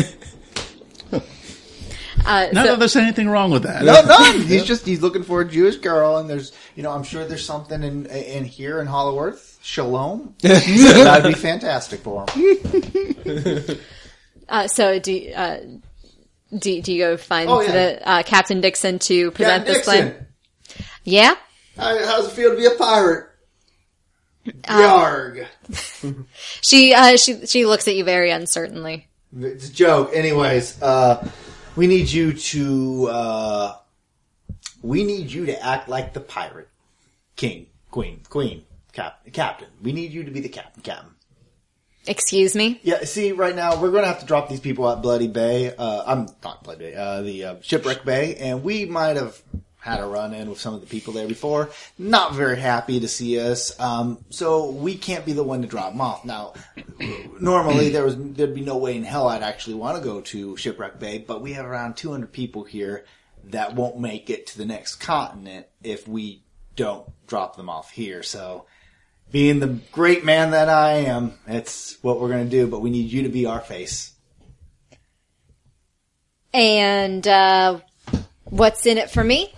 [2.25, 3.83] Uh, Not so- that there's anything wrong with that.
[3.85, 4.33] No, no.
[4.45, 7.45] He's just he's looking for a Jewish girl, and there's you know I'm sure there's
[7.45, 9.52] something in in here in Hollow Earth.
[9.63, 10.35] Shalom.
[10.43, 13.79] That'd be fantastic for him.
[14.49, 15.61] uh, so do you, uh,
[16.57, 17.73] do, do you go find Oh, yeah.
[17.73, 20.27] the uh, Captain Dixon to present Captain this plan?
[21.05, 21.35] Yeah.
[21.77, 23.29] how, how's it feel to be a pirate?
[24.67, 25.47] Uh, Yarg.
[26.63, 29.07] She uh, she she looks at you very uncertainly.
[29.39, 30.11] It's a joke.
[30.13, 31.27] Anyways, uh,
[31.77, 33.75] we need you to, uh,
[34.83, 36.69] we need you to act like the pirate.
[37.37, 39.69] King, queen, queen, cap, captain.
[39.83, 41.13] We need you to be the captain, captain.
[42.07, 42.81] Excuse me.
[42.83, 46.03] Yeah, see, right now, we're gonna have to drop these people at Bloody Bay, uh,
[46.05, 49.41] I'm not Bloody Bay, uh, the, uh, Shipwreck Bay, and we might have
[49.83, 51.69] had a run in with some of the people there before.
[51.99, 55.93] Not very happy to see us, um, so we can't be the one to drop
[55.93, 56.25] them off.
[56.25, 56.55] Now,
[57.41, 60.57] normally there was, there'd be no way in hell I'd actually want to go to
[60.57, 63.05] Shipwreck Bay, but we have around 200 people here
[63.45, 66.45] that won't make it to the next continent if we
[66.77, 68.67] don't drop them off here, so,
[69.33, 72.91] being the great man that I am, it's what we're going to do, but we
[72.91, 74.13] need you to be our face.
[76.53, 77.81] And uh,
[78.45, 79.53] what's in it for me?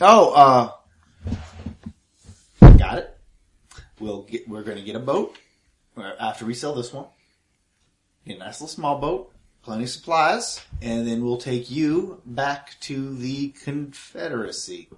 [0.00, 0.32] Oh,
[2.60, 3.18] uh, got it.
[3.98, 5.36] We'll get, we're going to get a boat
[5.96, 7.06] uh, after we sell this one.
[8.24, 9.32] Get a nice little small boat,
[9.62, 14.88] plenty of supplies, and then we'll take you back to the Confederacy.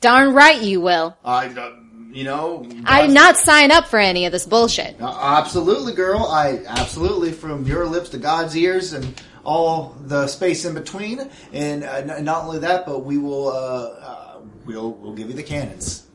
[0.00, 1.16] Darn right you will.
[1.24, 1.76] I, uh,
[2.12, 5.00] you know, I did not sign up for any of this bullshit.
[5.00, 6.24] Uh, absolutely, girl.
[6.26, 11.30] I absolutely from your lips to God's ears and all the space in between.
[11.52, 15.34] And uh, n- not only that, but we will uh, uh, we'll we'll give you
[15.34, 16.06] the cannons.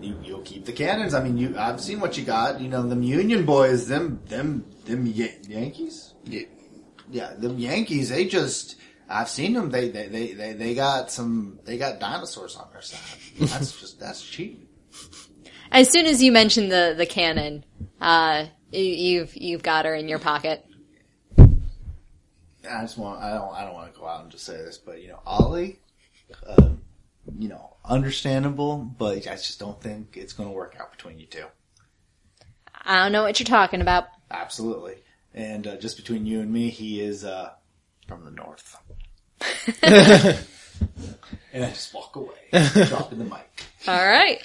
[0.00, 1.14] You, you'll keep the cannons.
[1.14, 1.54] I mean, you.
[1.56, 2.60] I've seen what you got.
[2.60, 6.14] You know, them Union boys, them them them Ya- Yankees.
[6.24, 6.42] Yeah,
[7.10, 8.08] yeah, them Yankees.
[8.08, 8.76] They just.
[9.12, 9.70] I've seen them.
[9.70, 11.58] They they, they, they they got some.
[11.64, 13.00] They got dinosaurs on their side.
[13.38, 14.68] That's just that's cheap.
[15.70, 17.64] As soon as you mention the the cannon,
[18.00, 20.64] uh, you, you've you've got her in your pocket.
[21.38, 24.78] I just want I don't I don't want to go out and just say this,
[24.78, 25.78] but you know, Ollie,
[26.46, 26.70] uh,
[27.38, 31.26] you know, understandable, but I just don't think it's going to work out between you
[31.26, 31.46] two.
[32.84, 34.08] I don't know what you're talking about.
[34.30, 34.96] Absolutely,
[35.34, 37.52] and uh, just between you and me, he is uh,
[38.06, 38.76] from the north.
[41.52, 42.28] and I just walk away,
[42.88, 43.64] dropping the mic.
[43.86, 44.38] All right.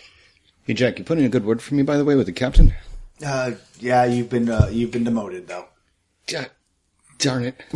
[0.64, 2.34] Hey Jack, you put in a good word for me, by the way, with the
[2.34, 2.74] captain.
[3.26, 5.66] Uh, yeah, you've been uh, you've been demoted though.
[6.28, 6.50] God,
[7.18, 7.56] darn it!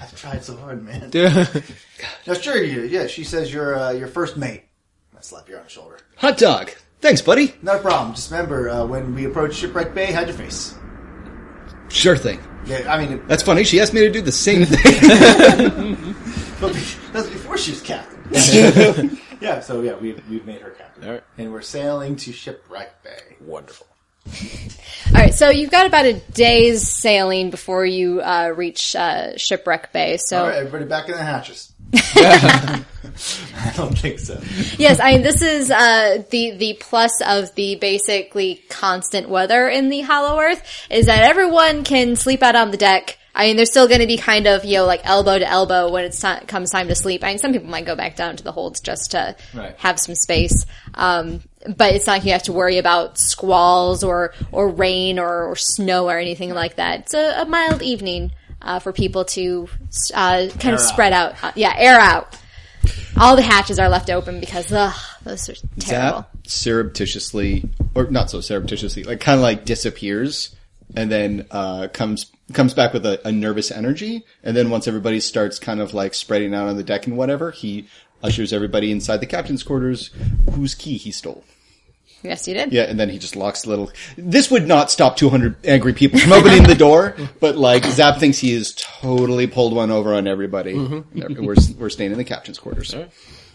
[0.00, 1.10] I've tried so hard, man.
[2.26, 3.06] now, sure, you yeah.
[3.06, 4.64] She says you're uh, your first mate.
[5.16, 5.98] I slap you on the shoulder.
[6.16, 6.70] Hot dog.
[7.00, 7.54] Thanks, buddy.
[7.62, 8.14] Not a problem.
[8.14, 10.76] Just remember uh, when we approach Shipwreck Bay, hide your face.
[11.88, 12.40] Sure thing.
[12.68, 13.64] Yeah, I mean, That's funny.
[13.64, 16.14] She asked me to do the same thing.
[16.60, 16.80] But be-
[17.12, 19.16] that's before she was captain.
[19.40, 21.04] yeah, so yeah, we've, we've made her captain.
[21.04, 21.22] All right.
[21.38, 23.36] And we're sailing to Shipwreck Bay.
[23.40, 23.86] Wonderful.
[25.06, 25.32] All right.
[25.32, 30.16] So you've got about a day's sailing before you uh, reach uh, Shipwreck Bay.
[30.16, 31.72] So All right, everybody back in the hatches.
[33.56, 34.40] I don't think so.
[34.78, 39.88] yes, I mean this is uh, the the plus of the basically constant weather in
[39.88, 43.18] the Hollow Earth is that everyone can sleep out on the deck.
[43.34, 45.90] I mean, they're still going to be kind of you know like elbow to elbow
[45.92, 47.22] when it's ti comes time to sleep.
[47.22, 49.74] I mean, some people might go back down to the holds just to Right.
[49.78, 50.66] have some space.
[50.94, 51.42] Um,
[51.76, 55.56] but it's not like you have to worry about squalls or or rain or, or
[55.56, 57.00] snow or anything like that.
[57.00, 59.68] It's a, a mild evening uh, for people to
[60.14, 61.42] uh, kind of spread out.
[61.42, 62.36] Uh, yeah, air out.
[63.16, 64.94] All the hatches are left open because ugh,
[65.24, 66.20] those are terrible.
[66.20, 70.54] Zap surreptitiously, or not so surreptitiously, like kind of like disappears,
[70.94, 75.20] and then uh, comes comes back with a, a nervous energy, and then once everybody
[75.20, 77.88] starts kind of like spreading out on the deck and whatever, he
[78.22, 80.10] ushers everybody inside the captain's quarters,
[80.52, 81.44] whose key he stole.
[82.22, 82.72] Yes, you did.
[82.72, 83.90] Yeah, and then he just locks the little.
[84.16, 88.38] This would not stop 200 angry people from opening the door, but like Zap thinks
[88.38, 90.74] he has totally pulled one over on everybody.
[90.74, 92.94] We're we're staying in the captain's quarters.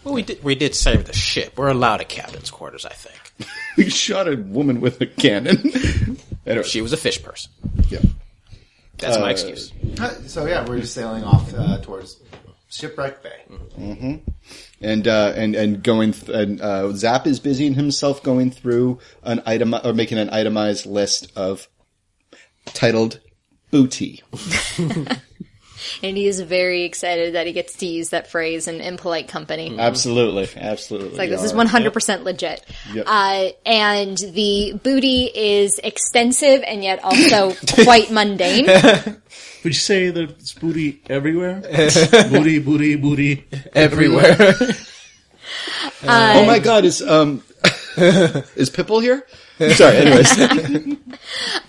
[0.02, 1.58] Well, we did we did save the ship.
[1.58, 3.48] We're allowed a captain's quarters, I think.
[3.76, 5.56] We shot a woman with a cannon.
[6.46, 7.50] anyway, She was a fish person.
[7.88, 7.98] yeah.
[8.98, 9.72] That's Uh, my excuse.
[10.28, 12.20] So yeah, we're just sailing off uh, towards
[12.70, 14.20] Shipwreck Bay.
[14.84, 19.42] And uh, and and going th- and uh, Zap is busying himself going through an
[19.46, 21.68] item or making an itemized list of
[22.66, 23.20] titled
[23.70, 24.22] booty.
[26.02, 29.76] and he is very excited that he gets to use that phrase in impolite company.
[29.78, 31.08] Absolutely, absolutely.
[31.10, 32.64] It's like this is 100% legit.
[32.92, 33.04] Yep.
[33.08, 37.54] Uh, and the booty is extensive and yet also
[37.84, 38.66] quite mundane.
[38.66, 39.20] Would
[39.64, 41.60] you say that it's booty everywhere?
[42.30, 43.46] booty, booty, booty.
[43.74, 44.36] Everywhere.
[46.04, 47.42] oh my god, is um
[47.96, 49.26] is Pipple here?
[49.58, 49.96] Sorry.
[49.96, 50.38] Anyways,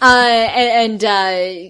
[0.02, 1.70] Uh, and, uh,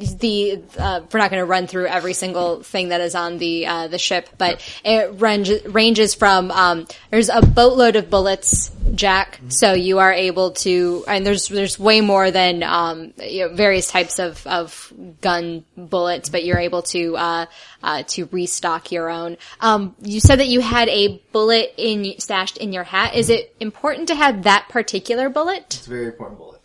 [0.00, 3.66] the uh, we're not going to run through every single thing that is on the
[3.66, 9.40] uh, the ship, but it range, ranges from um, there's a boatload of bullets, Jack.
[9.48, 13.88] So you are able to, and there's there's way more than um, you know, various
[13.88, 17.46] types of, of gun bullets, but you're able to uh,
[17.82, 19.36] uh, to restock your own.
[19.60, 23.14] Um, you said that you had a bullet in stashed in your hat.
[23.14, 25.64] Is it important to have that particular bullet?
[25.66, 26.59] It's a very important bullet.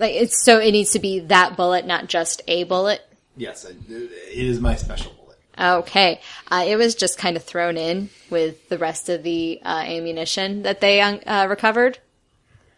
[0.00, 3.02] Like it's so it needs to be that bullet, not just a bullet.
[3.36, 5.38] Yes, it, it is my special bullet.
[5.80, 6.20] Okay,
[6.50, 10.62] uh, it was just kind of thrown in with the rest of the uh, ammunition
[10.62, 11.98] that they uh, recovered.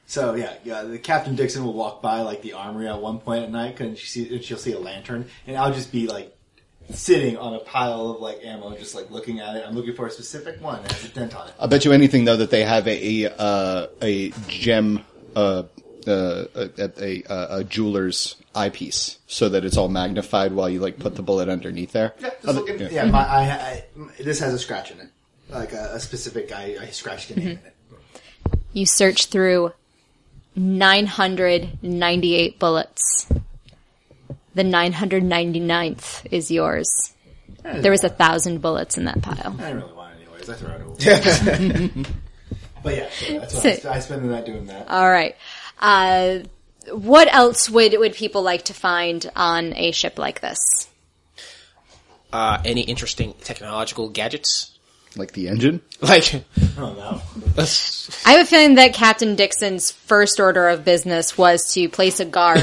[0.06, 3.44] So yeah, yeah, the Captain Dixon will walk by like the armory at one point
[3.44, 6.36] at night, and she see, and she'll see a lantern, and I'll just be like
[6.90, 9.64] sitting on a pile of like ammo, just like looking at it.
[9.64, 11.54] I'm looking for a specific one that has a dent on it.
[11.60, 15.04] I'll bet you anything though that they have a a, uh, a gem
[15.36, 15.62] uh,
[16.08, 20.98] uh, at a, a, a jeweler's eyepiece, so that it's all magnified while you like
[20.98, 22.12] put the bullet underneath there.
[22.20, 23.04] Yeah, just looking, yeah.
[23.06, 23.84] my, I, I,
[24.22, 25.08] this has a scratch in it,
[25.48, 26.52] like a, a specific.
[26.52, 27.74] I, I scratched a name in it.
[28.72, 29.72] You search through
[30.56, 33.26] 998 bullets.
[34.54, 37.12] The 999th is yours.
[37.62, 39.54] There was a thousand bullets in that pile.
[39.58, 40.48] I didn't really want it anyways.
[40.50, 41.90] I throw it away.
[42.82, 44.88] but yeah, so that's what I, So- I spend the night doing that.
[44.90, 45.36] All right.
[45.82, 46.38] Uh,
[46.92, 50.88] what else would would people like to find on a ship like this?
[52.32, 54.70] Uh, any interesting technological gadgets?
[55.14, 55.82] Like the engine.
[56.00, 56.42] Like,
[56.78, 57.20] oh no.
[58.26, 62.24] I have a feeling that Captain Dixon's first order of business was to place a
[62.24, 62.60] guard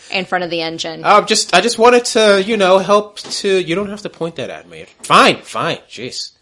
[0.12, 1.02] in front of the engine.
[1.02, 4.36] uh, just, I just wanted to, you know, help to, you don't have to point
[4.36, 4.84] that at me.
[5.02, 6.32] Fine, fine, jeez.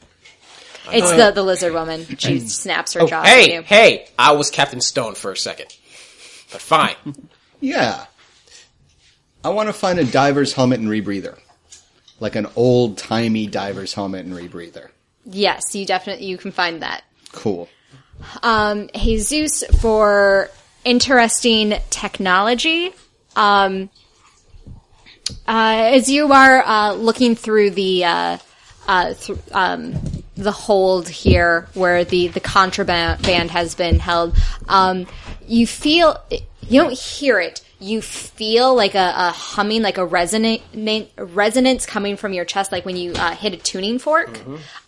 [0.90, 2.06] It's the, the lizard woman.
[2.18, 3.62] She snaps her Oh, jaw at hey, you.
[3.62, 5.76] hey, I was Captain Stone for a second.
[6.52, 6.96] But fine.
[7.64, 8.06] Yeah.
[9.44, 11.38] I want to find a diver's helmet and rebreather,
[12.18, 14.88] like an old timey diver's helmet and rebreather.
[15.24, 17.04] Yes, you definitely you can find that.
[17.30, 17.68] Cool.
[18.42, 20.50] Um, Jesus for
[20.84, 22.92] interesting technology.
[23.36, 23.90] Um,
[25.46, 28.38] uh, as you are uh, looking through the uh,
[28.88, 29.94] uh, th- um,
[30.36, 34.36] the hold here, where the the contraband has been held,
[34.68, 35.06] um,
[35.52, 37.60] you feel you don't hear it.
[37.78, 40.62] You feel like a, a humming, like a resonant
[41.18, 44.40] resonance coming from your chest, like when you uh, hit a tuning fork,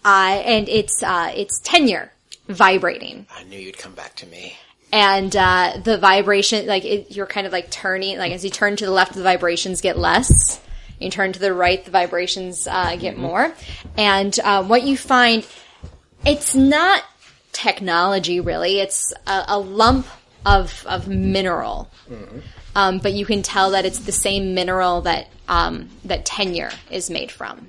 [0.05, 2.11] uh, and it's uh, it's tenure
[2.49, 3.27] vibrating.
[3.37, 4.57] I knew you'd come back to me.
[4.93, 8.77] and uh, the vibration like it, you're kind of like turning like as you turn
[8.77, 10.61] to the left the vibrations get less.
[11.01, 13.53] You turn to the right the vibrations uh, get more.
[13.99, 15.45] And uh, what you find
[16.25, 17.03] it's not
[17.53, 18.79] technology really.
[18.79, 20.07] It's a, a lump
[20.47, 21.91] of of mineral
[22.77, 27.11] um, but you can tell that it's the same mineral that um, that tenure is
[27.11, 27.69] made from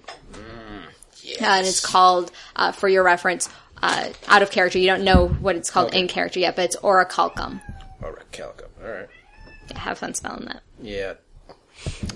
[1.23, 1.41] Yes.
[1.41, 3.49] uh, and it's called, uh, for your reference,
[3.81, 4.77] uh, out of character.
[4.77, 7.61] You don't know what it's called in character yet, but it's orichalcum.
[8.03, 8.67] Alright, Calico.
[8.83, 9.07] Alright.
[9.75, 10.61] Have fun spelling that.
[10.79, 11.13] Yeah.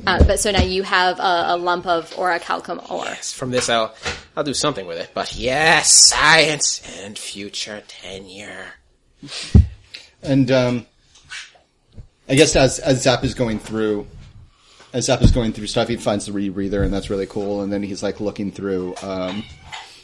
[0.05, 3.05] Uh, but so now you have a, a lump of orichalcum ore.
[3.05, 3.95] Yes, from this I'll,
[4.37, 5.09] I'll do something with it.
[5.15, 8.73] But yes, science and future tenure.
[10.21, 10.85] And um,
[12.27, 14.07] I guess as as Zap is going through,
[14.93, 17.61] as Zap is going through stuff, he finds the rebreather, and that's really cool.
[17.61, 18.95] And then he's like looking through.
[19.01, 19.43] Um,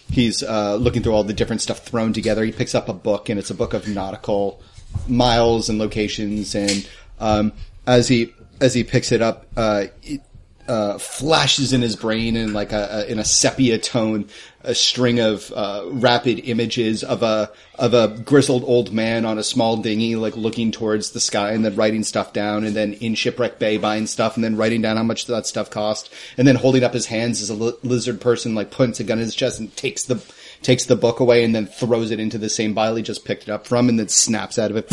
[0.09, 2.43] he's uh, looking through all the different stuff thrown together.
[2.43, 4.61] He picks up a book, and it's a book of nautical
[5.07, 6.55] miles and locations.
[6.55, 7.53] And um,
[7.85, 10.21] as he as he picks it up, uh, it
[10.67, 14.27] uh, flashes in his brain in like a, a in a sepia tone,
[14.65, 19.43] a string of uh, rapid images of a of a grizzled old man on a
[19.43, 23.15] small dinghy, like looking towards the sky, and then writing stuff down, and then in
[23.15, 26.55] shipwreck bay buying stuff, and then writing down how much that stuff cost, and then
[26.55, 29.35] holding up his hands as a li- lizard person, like puts a gun in his
[29.35, 30.21] chest and takes the
[30.61, 33.43] takes the book away, and then throws it into the same pile he just picked
[33.43, 34.87] it up from, and then snaps out of it.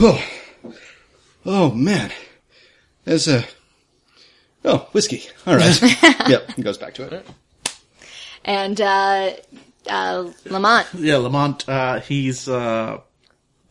[0.00, 0.24] Oh,
[1.44, 2.12] oh man,
[3.04, 3.44] there's a
[4.64, 5.22] Oh, whiskey.
[5.46, 5.82] All right.
[6.28, 6.52] yep.
[6.52, 7.26] He goes back to it.
[8.48, 9.32] And uh,
[9.86, 12.98] uh, Lamont, Yeah, Lamont, uh, he's, uh,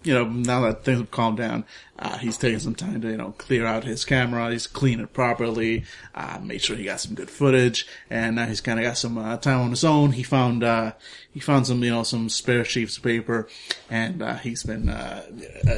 [0.04, 1.66] you know, now that things have calmed down,
[1.98, 4.52] uh, he's taking some time to, you know, clear out his camera.
[4.52, 5.84] He's clean it properly,
[6.14, 9.16] uh, made sure he got some good footage, and now he's kind of got some,
[9.40, 10.12] time on his own.
[10.12, 10.92] He found, uh,
[11.32, 13.50] he found some, you know, some spare sheets of paper,
[13.90, 14.94] and, uh, he's been,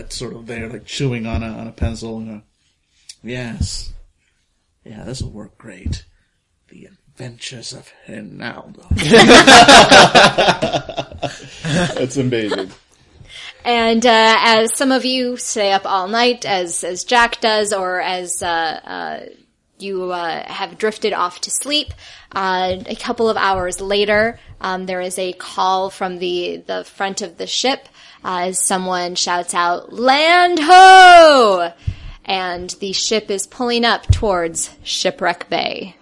[0.09, 2.41] sort of there, like chewing on a, on a pencil, you know.
[3.23, 3.93] Yes.
[4.83, 6.03] Yeah, this will work great.
[6.67, 6.89] The
[7.19, 8.87] Adventures of Ronaldo.
[11.95, 12.71] That's amazing.
[13.65, 17.99] And uh, as some of you stay up all night, as as Jack does, or
[17.99, 19.25] as uh, uh,
[19.79, 21.93] you uh, have drifted off to sleep,
[22.31, 27.21] uh, a couple of hours later, um, there is a call from the the front
[27.21, 27.89] of the ship
[28.23, 31.73] uh, as someone shouts out, "Land ho!"
[32.23, 35.97] and the ship is pulling up towards Shipwreck Bay.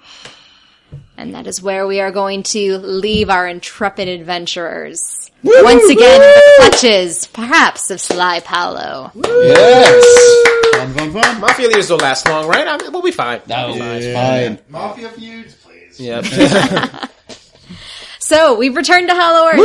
[1.18, 5.32] And that is where we are going to leave our intrepid adventurers.
[5.44, 9.12] Once again, in the clutches, perhaps, of Sly Paolo.
[9.16, 10.76] Yes.
[10.76, 11.42] fun, fun, fun.
[11.42, 12.68] Mafia leaders don't last long, right?
[12.68, 13.42] I mean, we'll be fine.
[13.48, 14.60] No, it's fine.
[14.70, 16.00] Mafia feuds, please.
[16.00, 16.26] Yep.
[18.20, 19.56] So, we've returned to Hollow Earth.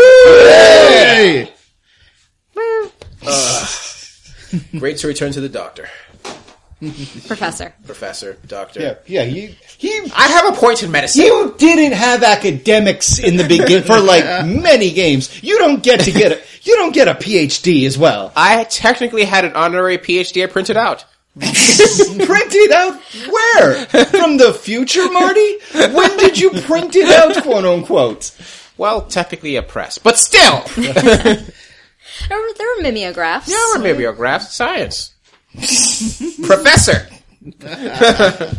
[0.94, 1.52] Hey!
[2.54, 2.92] Woo.
[4.78, 5.88] Great to return to the doctor.
[7.28, 7.72] Professor.
[7.86, 8.80] Professor, doctor.
[8.80, 9.22] Yeah, yeah.
[9.22, 11.22] You, you, I have a point in medicine.
[11.24, 15.42] you didn't have academics in the beginning for like many games.
[15.42, 18.32] You don't get to get a, you don't get a PhD as well.
[18.34, 21.04] I technically had an honorary PhD I printed out.
[21.34, 23.86] Printed out where?
[23.86, 25.56] From the future, Marty?
[25.72, 28.36] When did you print it out, quote unquote?
[28.76, 30.62] Well, technically a press, but still.
[32.28, 33.48] There were, there were mimeographs.
[33.48, 34.52] Yeah, or mimeographs.
[34.52, 35.14] Science.
[36.44, 37.08] Professor.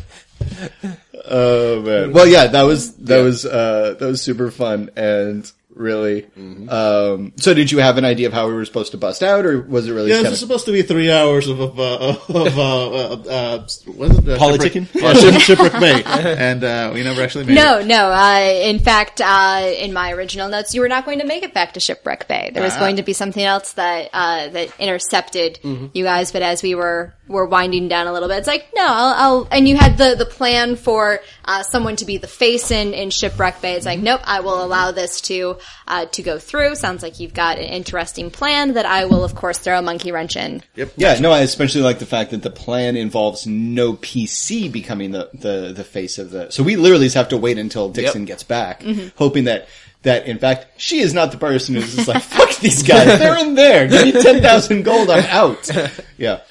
[1.26, 2.12] Oh man.
[2.12, 6.26] Well, yeah, that was that was uh that was super fun and really.
[6.69, 9.45] Um, so, did you have an idea of how we were supposed to bust out,
[9.45, 10.48] or was it really Yeah, kind this is of?
[10.48, 12.30] supposed to be three hours of, of, uh, of,
[12.60, 14.30] uh, uh, uh, what is it?
[14.30, 14.88] Uh, Politicking?
[14.88, 16.03] Shipwreck, yeah, Ship- Shipwreck Bay.
[16.06, 17.56] And, uh, we never actually made it.
[17.56, 18.11] No, no.
[18.11, 21.53] Uh, in fact, uh, in my original notes, you were not going to make it
[21.53, 22.52] back to Shipwreck Bay.
[22.53, 26.32] There was going to be something else that uh, that intercepted you guys.
[26.32, 29.14] But as we were were winding down a little bit, it's like no, I'll.
[29.16, 32.93] I'll and you had the the plan for uh, someone to be the face in
[32.93, 33.74] in Shipwreck Bay.
[33.76, 36.76] It's like nope, I will allow this to uh, to go through.
[36.76, 40.11] Sounds like you've got an interesting plan that I will, of course, throw a monkey
[40.11, 40.61] wrench in.
[40.76, 40.93] Yep.
[40.98, 45.30] Yeah, no, I especially like the fact that the plan involves no PC becoming the,
[45.34, 48.27] the, the face of the, so we literally just have to wait until Dixon Yep.
[48.27, 48.84] gets back,
[49.16, 49.68] hoping that,
[50.03, 53.38] that in fact, she is not the person who's just like, fuck these guys, they're
[53.38, 55.69] in there, give me 10,000 gold, I'm out.
[56.18, 56.42] Yeah.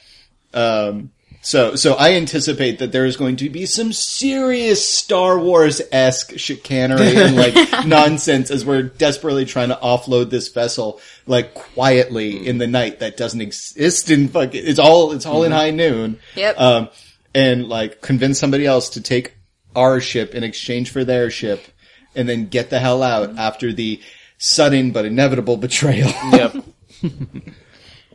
[0.55, 1.11] Um,
[1.45, 7.17] so, so I anticipate that there is going to be some serious Star Wars-esque chicanery
[7.17, 12.69] and like nonsense as we're desperately trying to offload this vessel like quietly in the
[12.69, 16.21] night that doesn't exist in fuck, it's all, it's all in high noon.
[16.37, 16.61] Yep.
[16.61, 16.89] Um,
[17.35, 19.35] and like convince somebody else to take
[19.75, 21.67] our ship in exchange for their ship
[22.15, 24.01] and then get the hell out after the
[24.39, 26.13] sudden but inevitable betrayal.
[26.31, 26.57] Yep.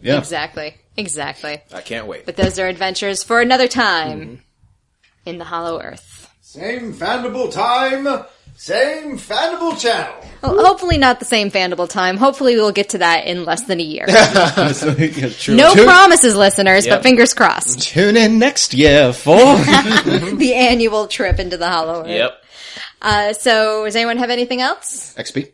[0.01, 0.17] yeah.
[0.17, 0.75] Exactly.
[0.97, 1.61] Exactly.
[1.73, 2.25] I can't wait.
[2.25, 4.41] But those are adventures for another time
[5.25, 6.29] in the Hollow Earth.
[6.41, 8.05] Same fandible time,
[8.55, 10.15] same fandible channel.
[10.41, 12.17] Well, hopefully not the same Fandible time.
[12.17, 14.05] Hopefully we'll get to that in less than a year.
[14.09, 15.55] Yeah, true.
[15.55, 16.95] No Tune- promises, listeners, Yep.
[16.97, 17.81] but fingers crossed.
[17.87, 22.07] Tune in next year for the annual trip into the Hollow Earth.
[22.09, 22.43] Yep.
[23.01, 25.13] Uh, so, does anyone have anything else?
[25.15, 25.51] XP.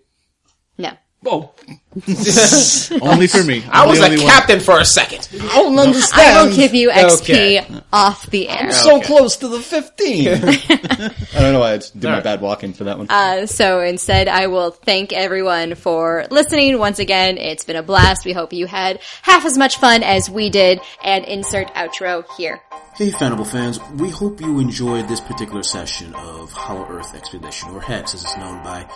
[0.78, 0.92] No.
[1.26, 1.54] Oh,
[3.02, 3.64] Only for me.
[3.72, 4.26] I I'm was a only one.
[4.28, 5.30] captain for a second.
[5.34, 6.38] I don't understand.
[6.38, 7.22] I will give you XP
[7.62, 7.66] Okay.
[7.94, 8.72] off the air.
[8.72, 9.06] so Okay.
[9.06, 10.28] close to the 15.
[10.30, 12.24] I don't know why I just did my Alright.
[12.24, 13.08] bad walking for that one.
[13.10, 16.78] Uh, so instead, I will thank everyone for listening.
[16.80, 18.26] Once again, it's been a blast.
[18.26, 20.82] We hope you had half as much fun as we did.
[21.04, 22.62] And insert outro here.
[22.96, 27.82] Hey Fanable fans, we hope you enjoyed this particular session of Hollow Earth Expedition, or
[27.82, 28.88] HEX as it's known by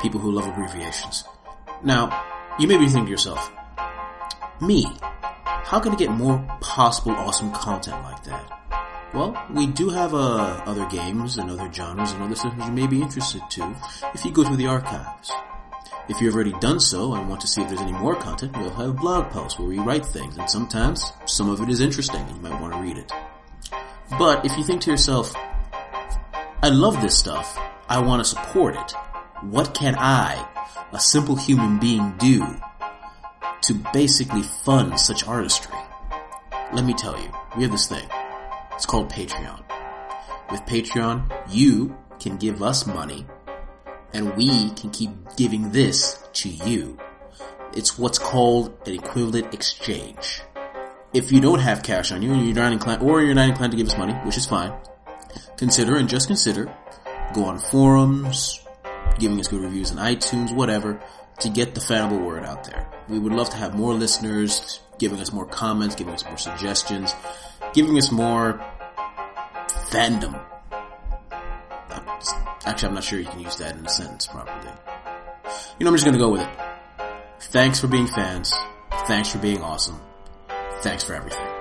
[0.00, 1.24] people who love abbreviations.
[1.82, 2.24] Now,
[2.58, 3.52] you may be thinking to yourself,
[4.60, 4.84] me,
[5.42, 8.58] how can I get more possible awesome content like that?
[9.14, 12.86] Well, we do have uh, other games and other genres and other systems you may
[12.86, 13.76] be interested to
[14.12, 15.30] if you go through the archives.
[16.08, 18.70] If you've already done so and want to see if there's any more content, we'll
[18.70, 22.36] have blog posts where we write things, and sometimes some of it is interesting and
[22.36, 23.12] you might want to read it.
[24.18, 27.58] But if you think to yourself, I love this stuff,
[27.88, 28.94] I want to support it,
[29.42, 30.46] what can I,
[30.92, 32.44] a simple human being, do
[33.62, 35.76] to basically fund such artistry?
[36.72, 38.08] Let me tell you, we have this thing.
[38.74, 39.62] It's called Patreon.
[40.50, 43.26] With Patreon, you can give us money
[44.12, 46.98] and we can keep giving this to you.
[47.74, 50.40] It's what's called an equivalent exchange.
[51.12, 53.72] If you don't have cash on you and you're not inclined, or you're not inclined
[53.72, 54.72] to give us money, which is fine,
[55.56, 56.74] consider and just consider,
[57.34, 58.60] go on forums,
[59.18, 61.00] giving us good reviews on iTunes, whatever,
[61.40, 62.88] to get the fanable word out there.
[63.08, 67.14] We would love to have more listeners, giving us more comments, giving us more suggestions,
[67.72, 68.60] giving us more
[69.90, 70.40] fandom.
[72.64, 74.72] Actually, I'm not sure you can use that in a sentence properly.
[75.78, 76.48] You know, I'm just gonna go with it.
[77.40, 78.52] Thanks for being fans.
[79.06, 80.00] Thanks for being awesome.
[80.82, 81.57] Thanks for everything.